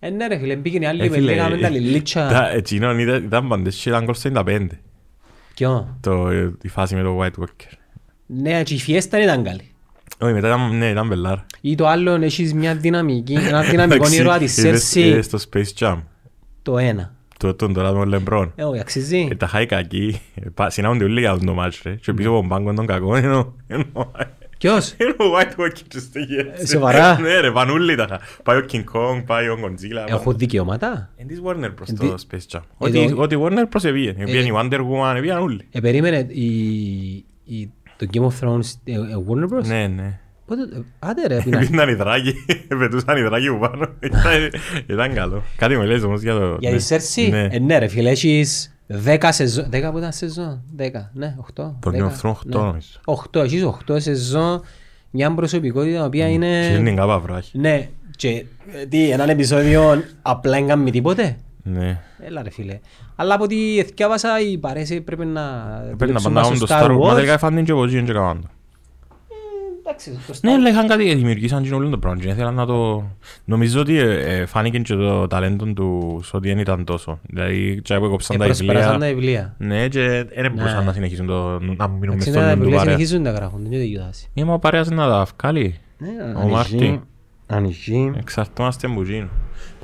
[0.00, 2.28] Ε, ναι ρε φίλε, μπήκαν οι άλλοι Ε, με φίλε, λέγαμε τα ε, λιλίτσα.
[2.28, 4.66] τα- Εκείνον ήταν ήταν παντές και ήταν γκολ στο 95.
[5.54, 7.72] Ποιο; Το, ε, η φάση με το White Walker.
[8.26, 9.73] Ναι, και η φιέστα ήταν καλή.
[10.20, 11.38] Όχι, μετά ήταν, ναι, ήταν μπελάρ.
[11.60, 15.44] Ή το άλλο έχεις μια δυναμική, ένα δυναμικό Εντάξει, ήρωα της είδες- Σέρση είδες το
[15.52, 15.96] Space Jam.
[16.62, 17.14] το ένα.
[17.38, 18.52] Το τον τώρα με τον Λεμπρόν.
[18.56, 19.28] Ε, όχι, αξίζει.
[19.30, 20.20] Ε, Τα χάει κακή.
[20.34, 21.94] Ε, πα- Συνάγονται όλοι για αυτό το μάτς ρε.
[21.94, 24.10] Και πίσω από τον πάγκο των κακών είναι ο- είναι ο-
[24.58, 26.62] Ποιος; είναι ο White Walker και στέγει έτσι.
[26.62, 30.08] Ε, σοβαρά; Ναι ρε, πάνε όλοι τα χα- Πάει ο King Kong, πάει ο Godzilla.
[30.10, 31.10] Έχουν δικαιώματα.
[31.16, 32.60] Εν της Warner προς Εν το τι- Space Jam.
[32.60, 34.08] Ε, Ό,τι το- ό,τι Warner προς επήγε.
[34.18, 35.60] Επήγαν Ε, η Wonder Woman, επήγαν όλοι.
[35.70, 36.46] Ε, περίμενε, η,
[37.44, 37.70] η,
[38.06, 38.98] το Game of Thrones, ε, ε,
[39.28, 40.18] Warner Bros; Ναι, ναι.
[40.46, 41.58] Πότε, ε, άντε ρε, πεινά.
[41.60, 42.34] Επήγαν οι δράκοι,
[42.78, 43.88] πετούσαν οι δράκοι που πάνω.
[44.00, 44.50] Ήταν-
[44.86, 45.42] Ήταν καλό.
[45.56, 46.56] Κάτι με λες όμως για το...
[46.60, 46.76] Για ναι.
[46.76, 47.48] τη Σέρση, Ναι.
[47.50, 48.76] ε, ναι ρε φίλε, έχεις
[49.06, 50.82] 10 σεζόν, 10 που ήταν σεζόν, 10,
[51.12, 51.44] ναι, 8.
[51.54, 52.88] Το Game of Thrones 8 νομίζω.
[53.32, 54.62] 8, έχεις 8 σεζόν,
[55.10, 56.76] μια προσωπικότητα η οποία Και είναι...
[56.78, 57.58] είναι κάπα βράχη.
[57.58, 58.44] Ναι, και
[58.82, 61.36] ε, τι, έναν επεισόδιο απλά δεν κάνει τίποτε;
[61.66, 62.00] Ναι.
[62.18, 62.78] Έλα ρε φίλε.
[63.16, 65.42] Αλλά από ό,τι εθιάβασα η παρέση πρέπει να...
[65.96, 66.98] Πρέπει να δουλέψουν πάνε στο το Star Wars.
[66.98, 67.14] Μα Wars.
[67.14, 68.48] τελικά έφανε και από εκεί και έκαναν το.
[69.86, 72.66] Εντάξει, το Star Ναι, αλλά είχαν κάτι, δημιουργήσαν και όλο το πράγμα και ήθελαν να
[72.66, 73.04] το...
[73.44, 77.18] Νομίζω ότι ε, ε, φάνηκε και το ταλέντο του ότι δεν ήταν τόσο.
[77.22, 79.14] Δηλαδή, και που έκοψαν τα Προσπεράσαν τα βιβλία.
[79.14, 79.54] βιβλία.
[79.78, 80.00] Ναι, και
[80.34, 80.84] δεν μπορούσαν Ναι.
[80.84, 81.58] να συνεχίσουν το...
[81.60, 82.94] να μείνουν μες Εντάξει, στο τα νου του βιβλία παρέα.
[82.94, 84.28] συνεχίζουν να γράφουν, δεν είναι το ίδιο τάσης.
[84.34, 85.78] Είμαι ο παρέας να τα βγάλει.
[85.98, 86.08] Ναι,
[86.44, 87.00] Ο Μάρτι.
[87.46, 88.12] Ανοιγεί.
[88.18, 89.28] Εξαρτώμαστε από εκείνο.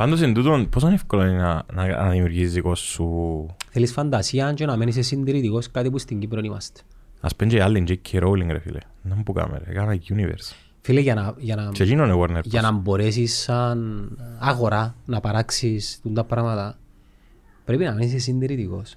[0.00, 3.46] Πάντως, εν τούτον, πόσο εύκολο είναι να, να, να δημιουργήσεις δικό σου...
[3.70, 6.80] Θέλεις φαντασία και να μένεις συντηρητικός κάτι που στην Κύπρο είμαστε.
[7.20, 8.22] Ας πέντε και άλλοι, J.K.
[8.22, 8.78] Rowling, ρε φίλε.
[9.02, 9.72] Να μου που κάμε, ρε.
[9.72, 10.54] Κάνα universe.
[10.80, 12.40] Φίλε, για να, για να, Και εκείνο είναι Warner.
[12.44, 16.78] για να μπορέσεις σαν αγορά να παράξεις τούν τα πράγματα,
[17.64, 18.96] πρέπει να μένεις συντηρητικός.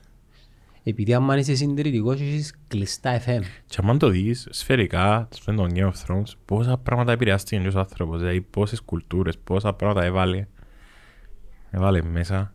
[0.83, 3.41] Επειδή αν είσαι συντηρητικός, έχεις κλειστά FM.
[3.65, 7.79] Και αν το δεις σφαιρικά, στον τον Game of Thrones, πόσα πράγματα επηρεάστηκε και ο
[7.79, 10.47] άνθρωπος, δηλαδή πόσες κουλτούρες, πόσα πράγματα έβαλε,
[11.74, 12.53] έβαλε μέσα.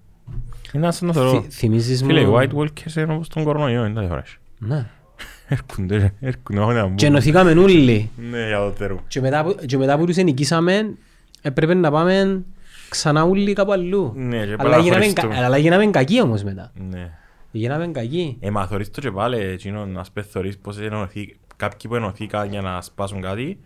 [0.72, 2.34] Είναι σαν να θεωρώ, Θυ- Θυμίζεις φίλε, οι μου...
[2.36, 4.36] White Walkers είναι όπως τον κορονοϊό, είναι τα διαφοράς.
[4.58, 4.86] Ναι.
[5.48, 6.94] Έρχονται, έρχονται, όχι να μου.
[6.94, 8.10] Και ενωθήκαμε όλοι.
[8.30, 8.98] Ναι, για το τερού.
[9.08, 10.94] Και μετά, που- και μετά που τους ενικήσαμε,
[11.42, 12.42] έπρεπε να πάμε
[12.88, 14.12] ξανά όλοι κάπου αλλού.
[14.16, 15.36] Ναι, και Αλλά γίναμε, κα- παραχωριστούμε.
[15.44, 16.72] αλλά γίναμε κακοί όμως μετά.
[16.90, 17.10] Ναι.
[17.50, 18.36] Γίναμε κακοί.
[18.40, 22.50] Ε, μα θωρείς το και πάλι, εκείνο, να σπες θωρείς πώς ενωθεί, κάποιοι που ενωθήκαν
[22.50, 23.58] για να σπάσουν κάτι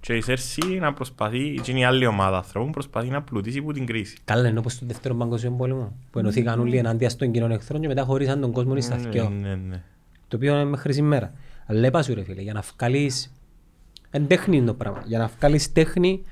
[0.00, 3.86] και η Σέρση να προσπαθεί, εκείνη η άλλη ομάδα ανθρώπων προσπαθεί να πλουτίσει από την
[3.86, 4.16] κρίση.
[4.24, 7.86] Καλά είναι όπως στο δεύτερο παγκοσμίο πόλεμο που ενωθήκαν όλοι ενάντια στον κοινών εχθρών και
[7.86, 9.28] μετά χωρίσαν τον κόσμο στα Ναι, δυο.
[9.40, 9.82] ναι, ναι.
[10.28, 11.32] Το οποίο είναι μέχρι σήμερα.
[11.66, 13.32] Αλλά είπα σου ρε φίλε, για να βγάλεις...
[14.10, 15.02] Εν τέχνη είναι το πράγμα.
[15.06, 16.22] Για να βγάλεις τέχνη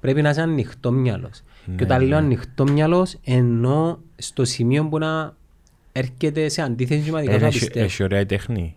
[0.00, 1.42] πρέπει να είσαι ανοιχτό μυαλός.
[1.64, 5.34] Ναι, Και όταν λέω ανοιχτό μυαλός εννοώ στο σημείο που να
[5.92, 7.84] έρχεται σε αντίθεση με Ε, να Έχει πιστεύει.
[7.84, 8.76] έχει ωραία η τέχνη.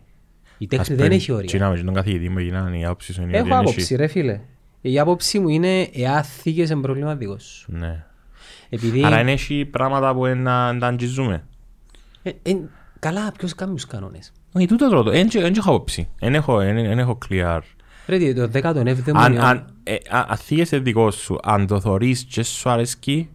[0.57, 1.49] Η τέχνη δεν έχει όρια.
[1.49, 3.79] Τι να με τον καθηγητή μου έγιναν οι άποψεις σου είναι ότι Έχω δεν άποψη
[3.81, 3.95] έχει.
[3.95, 4.39] ρε φίλε.
[4.81, 7.71] Η άποψη μου είναι εάν θίγεσαι πρόβλημα δικό σου.
[7.71, 8.03] Ναι.
[8.69, 9.05] Επειδή...
[9.05, 11.43] Άρα δεν έχει πράγματα που να να τα αγγίζουμε.
[12.23, 12.55] Ε, ε,
[12.99, 14.31] καλά, ποιος κάνει τους κανόνες.
[14.53, 15.03] Όχι, τούτο τρώω.
[15.03, 16.09] Δεν έχω άποψη.
[16.19, 17.59] Δεν έχω, εν- εν έχω clear.
[18.07, 21.79] Ρε, τι, το 17ο Αν, αιώνα- αν, ε, α- αν θίγεσαι δικός σου, αν το
[21.79, 23.29] θωρείς και σου αρέσκει,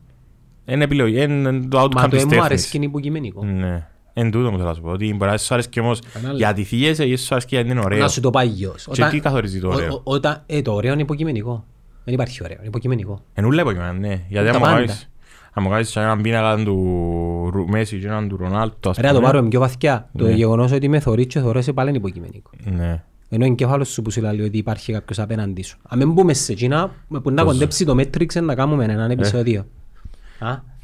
[0.65, 2.45] είναι επιλογή, είναι το Μα outcome το της έμμο τέχνης.
[2.47, 3.45] αρέσκει είναι υποκειμενικό.
[3.45, 3.87] Ναι.
[4.13, 4.91] Εν τούτο μου θέλω να σου πω.
[4.91, 6.37] Ότι μπορεί να σου αρέσκει όμως Κανάλι.
[6.37, 7.99] γιατί θίγεσαι ή σου αρέσκει γιατί είναι ωραίο.
[7.99, 8.89] Να σου το πάει γιος.
[8.93, 9.95] Και τι καθορίζει το ο- ωραίο.
[9.95, 11.65] ο- όταν- ε, το ωραίο είναι υποκειμενικό.
[12.05, 13.21] Δεν υπάρχει ωραίο, είναι υποκειμενικό.
[13.35, 14.21] Εν ούλα υποκειμένα, ναι.
[14.29, 14.75] Γιατί Τα αν μου πάντα.
[14.75, 15.11] κάνεις-
[15.53, 19.09] αν μου κάνεις έναν πίνακα του Ρου- Μέση και έναν του Ρονάλτο, ας Ρε, να
[19.13, 20.09] το πούμε, πάρουμε πιο βαθιά.
[20.17, 20.33] Το Ναι.
[20.33, 22.51] γεγονός ότι με θωρείς και θωρέσαι πάλι είναι υποκειμενικό.
[22.65, 23.03] Ναι.
[23.29, 25.79] Ενώ ο εγκέφαλος σου που σου λέει ότι υπάρχει κάποιος απέναντί σου.
[25.89, 26.91] Αν μην μπούμε σε εκείνα
[27.23, 29.67] που να Το κοντέψει το Matrix να κάνουμε έναν επεισόδιο.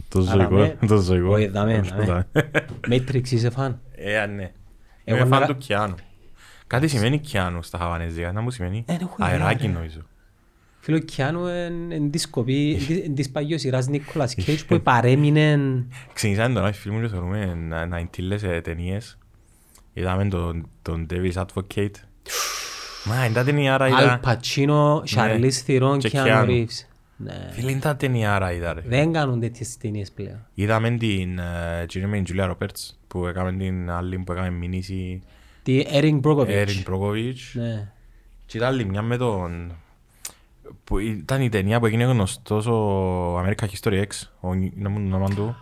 [0.09, 1.33] Α, Το αλλά ζωικό, με- το ζωικό.
[1.33, 2.05] Όχι, δάμε, Όχι, δάμε.
[2.05, 2.27] δάμε.
[2.89, 4.53] Matrix είσαι φαν; Ε, α, ναι.
[5.05, 5.95] Εγώ Είμαι να φαν κα- του Κιάνου.
[6.67, 8.85] Κάτι σημαίνει Κιάνου στα Χαβανέζικα, να μου σημαίνει.
[8.87, 9.73] Ε, δεν έχω ιδέα, Αεράκι ρε.
[9.73, 10.01] νομίζω.
[10.81, 11.47] Φίλο Κιάνου
[11.91, 15.59] εν της σκοπή, εν της παγιός σειράς Νίκολας Κέιτς που παρέμεινε...
[16.13, 19.19] Ξεκινήσαμε τον Άφη φίλοι μου και θεωρούμε να, να εντύλες ε, ταινίες.
[19.93, 21.91] Είδαμε τον, τον Devil's Advocate.
[23.05, 24.19] Μα, είναι τα ταινιάρα Αλ είδα.
[24.23, 25.99] Πατσίνο, Σαρλίς Θηρόν, Ναι.
[25.99, 26.45] Και Κιάνου Κιάνου.
[26.53, 26.88] Ρίβς.
[27.21, 27.49] Ναι.
[27.51, 28.81] Φίλε, είναι τα ταινιάρα είδα ρε.
[28.87, 30.47] Δεν κάνουν τέτοιες ταινίες πλέον.
[30.55, 35.23] Είδαμε την ε, εκείνη με την Julia Roberts που έκαμε την άλλη που έκαμε μηνύση
[35.63, 36.83] Τι Έρινγκ Μπρόκοβιτς.
[36.87, 37.51] Erin Brockovich.
[37.53, 37.93] Ναι.
[38.47, 39.73] Και ήταν άλλη μια με τον...
[40.85, 44.07] που ήταν η ταινία που έγινε γνωστός ο American History X,
[44.41, 45.57] ο, να μου το όνομα του.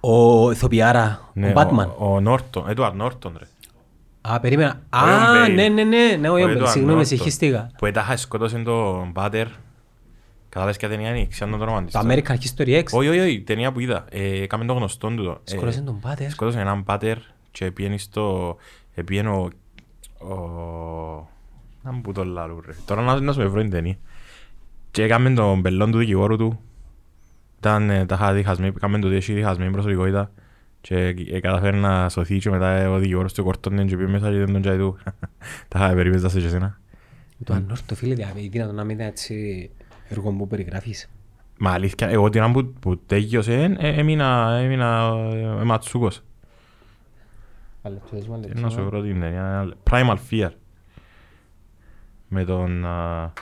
[0.00, 1.88] Ο Ηθοποιάρα, ο Ναι, Batman.
[1.98, 3.46] Ο, ο Norton, Edward Norton ρε.
[4.20, 4.80] Α, περίμενα.
[4.92, 5.54] Ο Α, Ian Bale.
[5.54, 7.70] ναι, ναι, ναι, ναι, ο Ο Ιόμπελ, Edward συγγνώμη, Norton, σε χίστηκα.
[7.78, 9.46] Που έταχα σκότωσε τον Πάτερ.
[10.58, 11.92] Κατάλαβες ποια ταινία είναι, ξέρω το όνομα της.
[11.92, 12.84] Το American History X.
[12.92, 14.04] Όχι, όχι, όχι, ταινία που είδα.
[14.10, 15.24] Ε, Έκαμε τον γνωστόν του.
[15.24, 15.40] το.
[15.44, 16.30] Ε, Σκόρασε τον Πάτερ.
[16.30, 17.16] Σκότωσε έναν Πάτερ
[17.50, 18.56] και πήγαινε στο...
[18.94, 19.50] ε, Πήγαινε ο...
[20.26, 21.28] ο-
[21.82, 22.72] Να μου πω το λάρου ρε.
[22.84, 23.96] Τώρα να, να σου με βρω την ταινία.
[24.90, 26.60] Και έκαμε τον πελόν του δικηγόρου του.
[27.58, 30.30] Ήταν, ε, τα είχα διχασμένη, έκαμε το διέσχη διχασμένη προσωπικότητα.
[30.80, 30.96] Και
[31.30, 34.36] ε, καταφέρει να σωθεί και μετά ε, ο δικηγόρος του κορτώνε και πήγε μέσα και
[34.38, 34.98] δεν τον τσάι του.
[35.68, 36.80] Τα είχα περίπεζα σε και εσένα.
[37.44, 39.70] Το ανόρθω φίλε, δηλαδή, δυνατόν να μην είναι έτσι
[40.08, 41.10] έργο που περιγράφεις.
[41.58, 45.12] Μα αλήθεια, εγώ την ώρα που, που τέλειωσε, ε, έμεινα, έμεινα
[45.60, 46.22] ε, ματσούκος.
[47.82, 48.84] Αλεπτό, δες μου Τι να σου αλεπτό.
[48.84, 50.50] βρω την ταινία, Primal Fear.
[52.28, 52.86] Με τον...
[52.86, 53.32] α,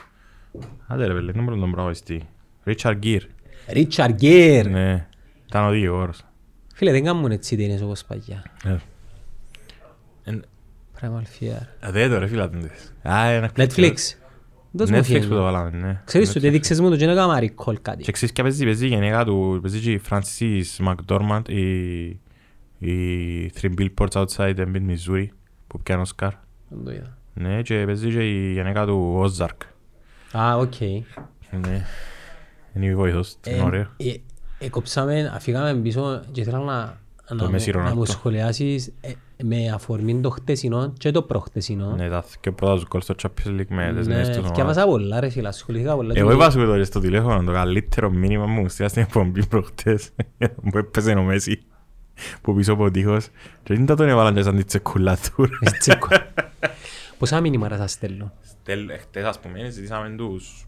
[0.87, 2.27] Άντε ρε πέλε, δεν μπορώ να τον πραγματιστεί.
[2.65, 3.21] Richard Gere.
[3.73, 4.65] Richard Gere.
[4.69, 5.07] Ναι,
[5.47, 6.21] ήταν ο δύο όρος.
[6.73, 8.43] Φίλε, δεν κάνουν έτσι ταινίες όπως παλιά.
[8.63, 8.75] Ε.
[10.23, 10.45] Εν-
[11.01, 11.61] Primal Fear.
[11.79, 12.93] Ε, Δεν το ρε φίλα την δεις.
[13.11, 13.93] Α, ένα Netflix.
[14.77, 15.19] Δώσ' μου Netflix φίλε.
[15.19, 16.01] που το βάλαμε, ναι.
[16.05, 18.03] Ξέρεις ότι έδειξες μου το και να κάνω recall κάτι.
[18.03, 22.05] Και ξέρεις και παίζει, παίζει η γενικά του, παίζει και η Francis McDormand, η,
[22.77, 25.25] η Three Billboards Outside Ebbing, Missouri,
[25.67, 26.29] που πιάνε Oscar.
[26.69, 27.17] Δεν το είδα.
[27.33, 29.57] Ναι, και παίζει και η γενικά του Ozark.
[30.37, 30.79] Α, οκ.
[31.51, 31.85] Ναι.
[32.75, 33.87] Είναι η βοηθός, είναι ωραίο.
[33.97, 34.15] Ε, ε,
[34.59, 36.97] Εκόψαμε, αφήκαμε πίσω και ήθελα να,
[37.35, 38.05] να, μου- Μέσι να μου Ρονάλντο.
[38.05, 39.11] σχολιάσεις ε,
[39.43, 41.95] με αφορμή το χτεσινό και το προχτεσινό.
[41.95, 44.45] Ναι, τα και πρώτα του γκολ στο Champions League με τις νέες Ναι, τους ομάδες.
[44.45, 46.13] θκιάβασα πολλά ρε φίλε, ασχολήθηκα πολλά.
[46.15, 50.09] Εγώ και- είπα σου τώρα στο τηλέφωνο το καλύτερο μήνυμα μου στείλα στην εκπομπή προχτές
[50.71, 51.63] που έπαιζε ο Μέσι
[52.41, 53.27] που πίσω από ο τείχος
[53.63, 55.57] και δεν τον έβαλαν και σαν την τσεκουλατούρα.
[55.79, 56.07] Τσίκο.
[57.17, 60.67] Πόσα μήνυμα σας στέλνω; Στέλ- Χτες ας πούμε ζητήσαμε τους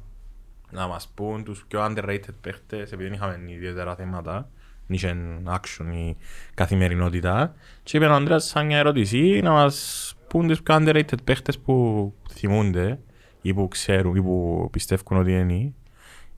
[0.72, 4.50] να μας πούν τους πιο underrated παίχτες επειδή δεν είχαμε ιδιαίτερα θέματα
[4.94, 5.16] είχε
[5.46, 6.16] action η
[6.54, 11.60] καθημερινότητα και είπε ο Ανδρέας σαν μια ερώτηση να μας πούν τους πιο underrated παίχτες
[11.60, 13.00] που θυμούνται
[13.42, 15.74] ή που ξέρουν ή που πιστεύουν ότι είναι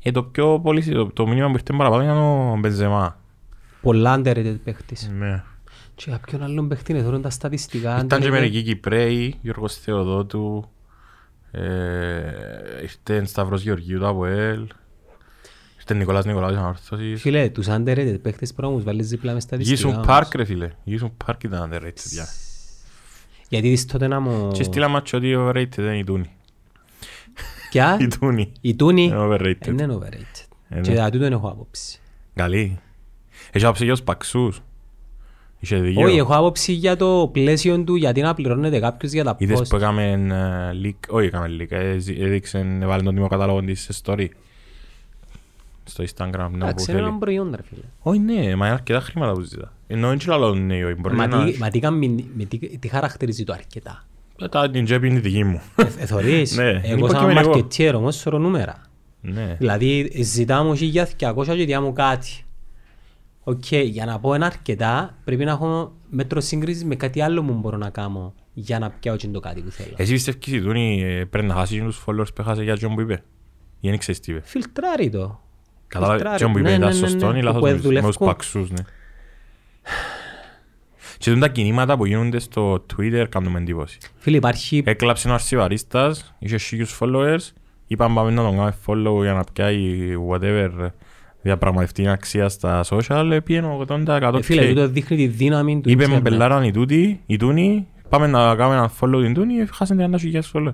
[0.04, 3.20] ε, το πιο πολύ το, το μήνυμα που ήρθε παραπάνω ήταν ο Μπενζεμά
[3.82, 5.12] Πολλά underrated παίχτης.
[5.18, 5.44] ναι.
[5.96, 8.02] Και για ποιον άλλον παίχτη είναι, θεωρούν τα στατιστικά.
[8.04, 8.32] Ήταν και underrated.
[8.32, 10.70] μερικοί Κυπρέοι, Γιώργος Θεοδότου,
[11.52, 11.62] ε,
[12.82, 14.68] ήρθε Σταύρος Γεωργίου του ΑΠΟΕΛ,
[15.92, 17.22] ήρθε Νικολάς Νικολάου της Ανόρθωσης.
[17.22, 19.76] Φίλε, τους underrated παίχτες πρέπει να τους βάλεις δίπλα μες στατιστικά.
[19.76, 20.06] Γίσουν όμως.
[20.06, 22.28] Πάρκ ρε φίλε, Γίσουν Πάρκ ήταν underrated πια.
[23.50, 24.52] Γιατί δεις τότε να μου...
[24.52, 26.30] Και στείλα μάτσο ότι overrated είναι η Τούνη.
[27.70, 28.52] Ποια; Η Τούνη.
[28.62, 29.68] Η Τούνη; Είναι overrated.
[29.68, 30.46] είναι overrated.
[30.70, 30.82] Ε, ναι.
[30.82, 32.00] Και για τούτον έχω άποψη.
[32.34, 32.80] Καλή.
[33.52, 34.62] Έχει άποψη για τους Παξούς.
[35.60, 36.06] Είχε δίκιο.
[36.06, 39.66] Όχι, έχω άποψη για το πλαίσιο του, γιατί να πληρώνεται κάποιος για τα Είδες που
[39.76, 39.78] post.
[39.78, 44.02] έκαμε ε, leak, όχι έκαμε leak, ε, ζη- έδειξε, έβαλε τον τίμο κατάλογο της σε
[44.06, 44.28] story.
[45.92, 47.10] Στο Instagram, ναι, που Εντάξει, είναι θέλει.
[47.10, 47.82] ένα προϊόν, ρε φίλε.
[48.00, 49.74] Όχι ναι, μα είναι αρκετά χρήματα που ζητά.
[49.88, 51.46] Ενώ δεν ξέρω ναι, όχι, μπορεί Μα να...
[51.46, 54.06] τι- Μα τι κάνει- με τι- τι χαρακτηρίζει το αρκετά;
[54.42, 55.62] Ε, Τα την τσέπη είναι δική μου.
[55.76, 57.48] Ε, Θωρείς, Ναι, είναι εγώ σαν υποκειμενικό.
[57.50, 58.82] μαρκετιέρ όμως σωρώ νούμερα.
[59.22, 59.56] Ναι.
[59.60, 60.74] Δηλαδή ζητά μου
[61.20, 62.46] 1200 και διά μου κάτι.
[63.44, 67.54] Οκ, για να πω ένα αρκετά πρέπει να έχω μέτρο σύγκρισης με κάτι άλλο που
[67.54, 69.94] μπορώ να κάνω για να πιάω και το κάτι που θέλω.
[69.98, 72.96] Εσύ πιστεύεις η Τούνη ε, πρέπει να χάσει και τους followers που έχασε για τον
[72.96, 73.24] που είπε;
[73.80, 75.40] Ή δεν ξέρεις τι είπε; Φιλτράρει το.
[75.92, 76.44] Κατάλαβε Φιλτράρει.
[76.46, 77.90] και που είπε Ναι, ήταν ναι, ναι, σωστό ναι, ή που λάθος με τους- με
[77.90, 78.28] τους δουλεύκουν.
[78.28, 78.82] παξούς, ναι.
[81.18, 83.98] Και τούτα τα κινήματα που γίνονται στο Twitter κάνουν με εντύπωση.
[84.18, 87.38] Φίλε, υπάρχει Έκλαψε ο αρσιβαρίστας, είχε χίλιους followers,
[87.88, 89.98] είπαν πάμε να τον κάνουμε follow για να πιάει
[90.30, 90.70] whatever
[91.42, 96.08] διαπραγματευτεί αξία στα social, πήγαινε 80% Ε, Φίλε, και τούτο δείχνει τη δύναμη του είπε
[96.08, 96.32] μου ίντερνετ.
[96.32, 100.74] πελάραν οι τούτοι, οι τούνοι, πάμε να κάνουμε ένα follow την τούνη, χάσαν 30.000 follow.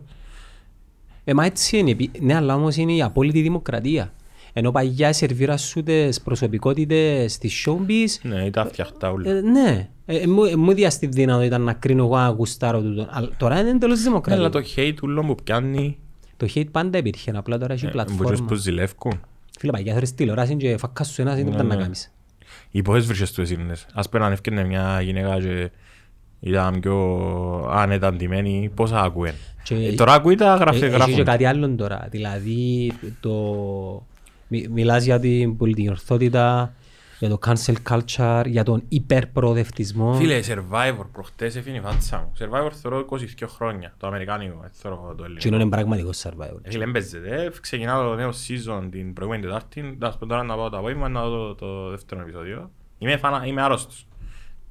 [1.24, 1.92] Ε, μα έτσι είναι.
[1.92, 4.14] Επί- Ναι, αλλά όμως είναι η απόλυτη δημοκρατία.
[4.60, 9.30] Ενώ παγιά σερβίρα σου τις προσωπικότητες στις showbiz, Ναι, ήταν φτιαχτά όλα.
[9.32, 9.90] ε, ναι.
[10.06, 13.08] Ε, ε, μου- ε, μου διάστη δυνατότητα να κρίνω εγώ να γουστάρω τούτο.
[13.10, 14.50] Αλλά τώρα είναι εντελώς Ναι, αλλά δημοκρατία.
[14.50, 15.98] το hate ούλο που πιάνει,
[16.38, 18.46] Το hate πάντα υπήρχε, απλά τώρα έχει ε, μπορείς πλατφόρμα.
[18.48, 19.20] που ζηλεύκουν.
[19.60, 21.82] Φίλε, παγιά θέλεις τηλεόραση και φακάς σου ένας είναι Ναι, που να ναι.
[21.82, 22.12] κάνεις.
[22.72, 23.86] Οι πόσες βρήκες τους εσύνες.
[23.94, 25.70] Ας πέραν ευκαιρνε μια γυναίκα και
[26.40, 26.96] ήταν πιο
[27.72, 29.34] άνετα ντυμένη, πόσα ακούεν.
[29.64, 31.24] Και- Ε, Τώρα ακούει τα Ε, γράφει, Έχει και γράφουν.
[31.24, 32.08] κάτι άλλο τώρα.
[32.12, 33.32] Δηλαδή, το...
[34.48, 36.74] μι- μιλάς για την πολιτική ορθότητα,
[37.20, 40.14] για το cancel culture, για τον υπερπροοδευτισμό.
[40.14, 42.34] Φίλε, Survivor προχτές έφυγε η φάτσα μου.
[42.40, 45.56] Survivor θεωρώ 22 χρόνια, το αμερικάνικο, δεν θεωρώ το Και ελληνικό.
[45.56, 46.58] είναι πραγματικό survival.
[46.62, 50.44] Ε, Φίλε, έμπαιζεται, ε, ξεκινά το νέο season την προηγούμενη Τετάρτη, να σου πω τώρα
[50.44, 52.72] να πάω το απόγευμα να δω το, το δεύτερο επεισόδιο.
[52.98, 54.08] Είμαι, φανα, είμαι άρρωστος.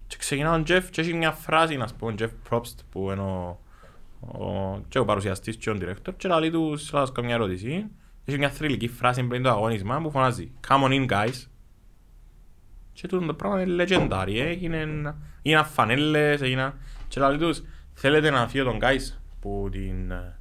[0.06, 3.10] Και ξεκινά ο Jeff και έχει μια φράση, να σου πω, ο Jeff Probst που
[3.10, 3.58] είναι ο,
[4.20, 7.84] ο, και ο παρουσιαστής και ο director και λέει τους, θα σας κάνω μια ερώτηση.
[8.28, 11.46] Έχει μια θρηλυκή φράση πριν το αγώνισμα που φωνάζει «Come on in guys».
[12.92, 14.48] Και τούτο το πράγμα είναι legendary, ε.
[14.48, 16.74] έγινε, έγιναν φανέλες, έγιναν...
[17.08, 17.62] Και λέει τους,
[17.92, 20.38] θέλετε να φύγω τον guys που την, ε,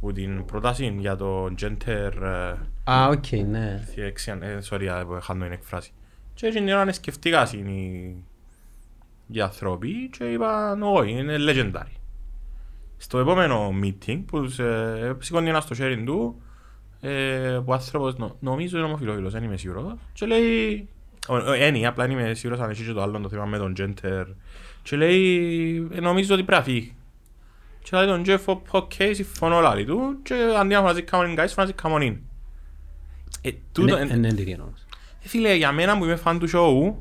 [0.00, 2.54] που την πρόταση για το gender ε,
[2.92, 3.84] Α, οκ, ναι.
[3.94, 5.92] διεξιαν, ε, sorry, ε, που χάνω την εκφράση.
[6.34, 8.24] Και έτσι την ώρα σκεφτήκα είναι οι,
[9.26, 11.96] οι άνθρωποι και είπαν όχι, είναι legendary.
[12.96, 16.42] Στο επόμενο meeting που τους, ε, σηκώνει ένας στο sharing του
[17.00, 20.88] ε, που ο άνθρωπος νο, νομίζω είναι ομοφιλόφιλος, δεν είμαι σίγουρος και λέει
[21.58, 24.24] Ένι, απλά δεν είμαι σίγουρος αν έχει και το άλλο το θέμα με τον gender
[24.82, 26.94] και λέει ε, νομίζω ότι πρέπει να φύγει.
[27.82, 31.46] Και λέει τον Jeff, οκ, συμφωνώ λαλεί του και αντί να φωνάζει come on guys,
[31.48, 32.16] φωνάζει come on in.
[33.42, 34.86] Ε, τούτο, Ναι, εν- ναι, τι είναι όμως.
[35.24, 36.94] ε, φίλε, για μένα που είμαι φαν του show,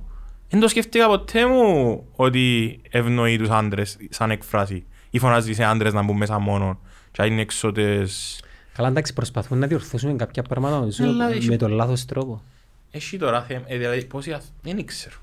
[0.49, 5.93] δεν το σκέφτηκα ποτέ μου ότι ευνοεί τους άντρες σαν εκφράση ή φωνάζει σε άντρες
[5.93, 6.79] να μπουν μέσα μόνο
[7.11, 8.41] και να είναι έξω τις...
[8.77, 12.41] Καλά, εντάξει, προσπαθούμε να διορθώσουμε κάποια πράγματα νομίζω, Αλλά έχει- με τον λάθος τρόπο.
[12.91, 15.15] Έχει τώρα θέμα, ε, δηλαδή πόσοι αθ- δεν ξέρω.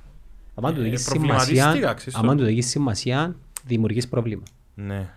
[0.54, 2.38] Άμα του Ε, δείξεις προβληματίστηκα, σημασία, ξέρεις άμα το.
[2.40, 4.42] του δείξεις σημασία, δημιουργείς πρόβλημα.
[4.74, 5.08] Ναι.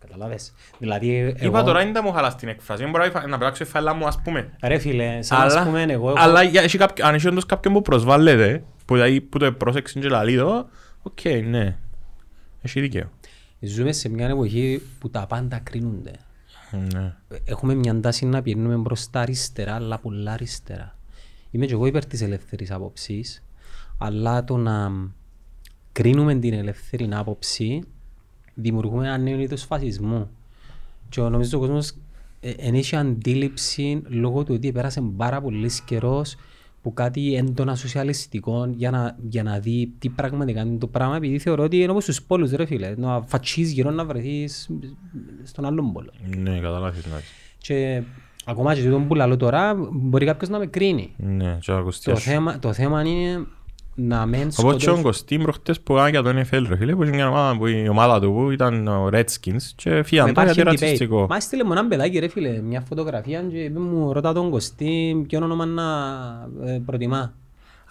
[0.00, 0.52] Καταλάβες.
[0.78, 1.62] Δηλαδή, Είπα εγώ...
[1.62, 3.94] τώρα είναι τα μου χαλά στην εκφράση, δεν μπορώ να φα- να πράξω η φαίλα
[3.94, 4.50] μου ας πούμε.
[4.62, 6.08] Ρε φίλε, σαν να Αλλά, πούμε εγώ...
[6.08, 9.52] έχω- αλλά για- έχει κάποιο- αν έχει όντως κάποιον που προσβάλλεται, που, δηλαδή, που το
[9.52, 10.68] πρόσεξε και λαλεί το,
[11.02, 11.18] οκ,
[11.48, 11.76] ναι.
[12.62, 13.10] Έχει δίκαιο.
[13.60, 16.10] Ζούμε σε μια εποχή που τα πάντα κρίνονται.
[16.92, 17.14] Ναι.
[17.44, 20.98] Έχουμε μια τάση να πηγαίνουμε προς τα αριστερά, αλλά πολλά αριστερά.
[21.50, 23.44] Είμαι και εγώ υπέρ της ελεύθερης άποψης,
[23.98, 24.92] αλλά το να
[25.92, 27.82] κρίνουμε την ελεύθερη άποψη
[28.54, 30.30] δημιουργούμε ένα νέο είδος φασισμού.
[31.08, 31.94] Και νομίζω ο κόσμος
[32.40, 36.36] δεν έχει αντίληψη λόγω του ότι πέρασε πάρα πολύς καιρός
[36.84, 41.38] που κάτι έντονα σοσιαλιστικό για να, για να δει τι πραγματικά είναι το πράγμα επειδή
[41.38, 44.70] θεωρώ ότι είναι όπως στους πόλους ρε φίλε να φατσίσεις γύρω να βρεθείς
[45.42, 46.10] στον άλλον πόλο.
[46.36, 47.20] Ναι, καταλάβεις να
[47.58, 48.02] Και
[48.44, 51.14] ακόμα και τούτο που λέω τώρα μπορεί κάποιος να με κρίνει.
[51.16, 52.22] Ναι, και ο Το Κωστίας.
[52.22, 53.46] θέμα, το θέμα είναι
[53.94, 55.02] να μην Όπως και ο σκοτώσουν.
[55.02, 57.88] Κωστή προχτές που έκανε για τον NFL ρε φίλε, που είχε μια ομάδα που η
[57.88, 60.64] ομάδα του που ήταν ο Redskins και φύγαν το γιατί Υπάρχει debate.
[60.64, 61.26] ρατσιστικό.
[61.30, 65.24] Μα έστειλε μου έναν παιδάκι ρε φίλε, μια φωτογραφία και είπε μου ρωτά τον Κωστή
[65.28, 65.82] ποιον όνομα να
[66.64, 67.32] ε, προτιμά.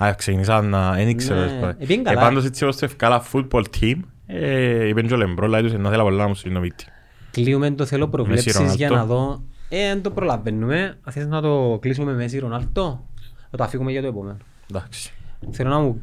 [0.04, 0.92] Α, ξεκινήσαν να...
[0.92, 1.46] Δεν ήξερα.
[1.46, 2.22] Ναι, Ναι, επήγαν καλά.
[2.22, 5.90] Επάντως έτσι όπως το ευκάλα football team, ε, είπεν και ο Λεμπρό, λέει τους, να
[5.90, 6.86] θέλω πολλά να μου στείλει νοβίτη.
[7.32, 8.76] Κλείουμε το θέλω προβλέψεις Ρονάλτο.
[8.78, 9.44] για να δω.
[9.70, 13.06] Ε, αν το προλαβαίνουμε, αν θες να το κλείσουμε με Μέση Ρονάλτο,
[13.50, 14.38] να το αφήκουμε για το επόμενο.
[14.72, 15.14] Εντάξει.
[15.52, 16.02] Θέλω να μου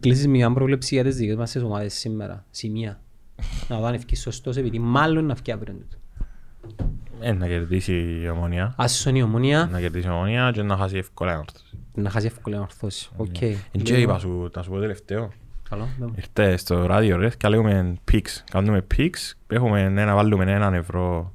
[0.00, 3.00] κλείσεις μια πρόβλεψη για τις δικές μας τις ομάδες σήμερα, σημεία.
[3.68, 5.96] Να δω αν ευκείς σωστός, επειδή μάλλον να ευκεί αύριο τούτο.
[7.20, 8.74] Ε, να κερδίσει η Ομόνοια.
[8.76, 11.74] Άσον η Ομόνοια, Να κερδίσει η Ομόνοια και να χάσει εύκολα η Ανόρθωση.
[11.94, 13.08] να χάσει εύκολα η Ανόρθωση.
[13.16, 13.40] Οκ.
[13.40, 15.32] Εν και είπα σου, να σου πω τελευταίο.
[15.68, 15.88] Καλό.
[15.98, 16.06] ναι.
[16.16, 18.42] Ήρθε στο ράδιο ρε και λέγουμε picks.
[18.50, 21.32] Κάνουμε picks, έχουμε ένα, βάλουμε έναν ευρώ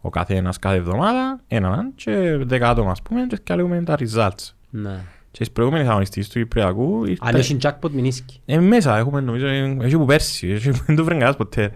[0.00, 4.50] ο καθένας κάθε εβδομάδα, έναν και δέκα άτομα ας πούμε και λέγουμε τα results.
[4.70, 5.00] Ναι.
[5.30, 7.38] Και στις προηγούμενες αγωνιστήσεις του Κυπριακού Αν ήρθε...
[7.38, 8.40] έχει jackpot μηνίσκει.
[8.46, 11.72] Ε, μέσα έχουμε νομίζω, ε, έχει που πέρσι, έχει που δεν το βρει κανένας ποτέ.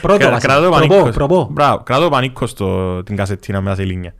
[0.00, 0.52] Πρώτο Κρα- βασικά.
[0.52, 1.14] κρατώ Προπό, πανίκος.
[1.14, 1.48] προπό.
[1.52, 4.14] Μπράβο, κρατώ πανίκος στο, την κασετίνα μέσα σε λίνια.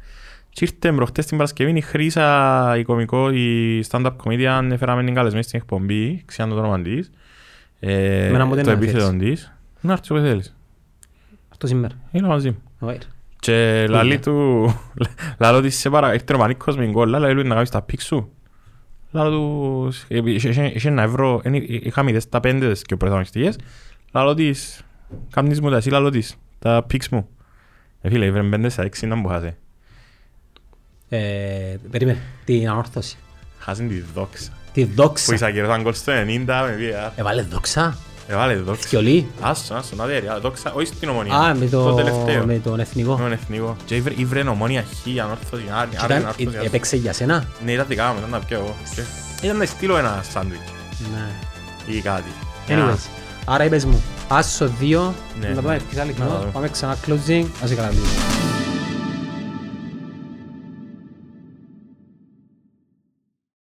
[0.50, 5.44] Και ήρθε προχτές την Παρασκευή η Χρύσα, η κομικό, η stand-up comedian, έφεραμε την καλεσμένη
[5.44, 7.10] στην εκπομπή, ξέρω το όνομα της.
[7.80, 9.52] Ε, Εμένα μου δεν το είναι επίθετο της.
[9.80, 10.56] Να έρθεις όποτε θέλεις.
[11.52, 11.94] Αυτό σήμερα.
[12.10, 12.62] Είναι μαζί μου.
[13.48, 13.82] Ωραία.
[13.82, 14.64] Και λαλεί του,
[15.38, 17.82] λαλό της σε παρα, ήρθε ο πανίκος με την κόλλα, λαλεί του να κάνεις τα
[17.82, 18.32] πικ σου.
[19.10, 22.96] Λαλό του, ε, είχε- είχε είχε ένα ευρώ, εν- είχαμε δες τα πέντε τις και
[22.96, 23.58] προθαμιστικές.
[24.12, 24.82] Λαλό της,
[25.30, 27.28] κάνεις μου τα εσύ, λαλό της, τα πικς μου.
[28.00, 29.56] Ε, φίλε, ήβρε πέντε στα έξι να μου χάσε.
[31.08, 31.18] Ε,
[31.90, 32.18] Περίμενε.
[32.44, 33.16] Την ανόρθωση.
[33.58, 34.50] Χάσαν τη δόξα.
[34.72, 35.34] Τη Που δόξα.
[35.34, 37.12] εισαγγελόταν γκολ στο 90 με βία.
[37.16, 37.98] Έβαλε δόξα.
[38.30, 38.80] Έβαλε δόξα.
[38.82, 39.26] Θκιολί.
[39.40, 41.34] Άσο, άσο, να δέρει, δόξα, όχι στην ομονία.
[41.34, 42.44] Α, με Το το- τελευταίο.
[42.44, 43.16] με τον εθνικό.
[43.16, 43.76] Με τον εθνικό.
[43.84, 47.44] Και ήβρε- ήβρε ομόνια χ, ανόρθωση, άρη, Και άρη, ήταν- ανόρθωση, ε, Έπαιξε για σένα.
[47.64, 48.74] Ναι, ήταν δικά μου, ήταν να πιω εγώ.
[48.94, 49.02] Και
[49.46, 50.60] Ήταν να στείλω ένα σάντουιτς
[51.12, 51.94] Ναι.
[51.94, 52.30] ή κάτι.
[52.68, 53.08] Anyways.
[53.44, 55.60] Άρα είπες μου, άσο δύο, Ναι, να ναι.
[55.60, 56.50] πάμε ευθύς άλλη Να κοινός, δούμε.
[56.52, 58.04] πάμε ξανά closing, ας καλά λίγο.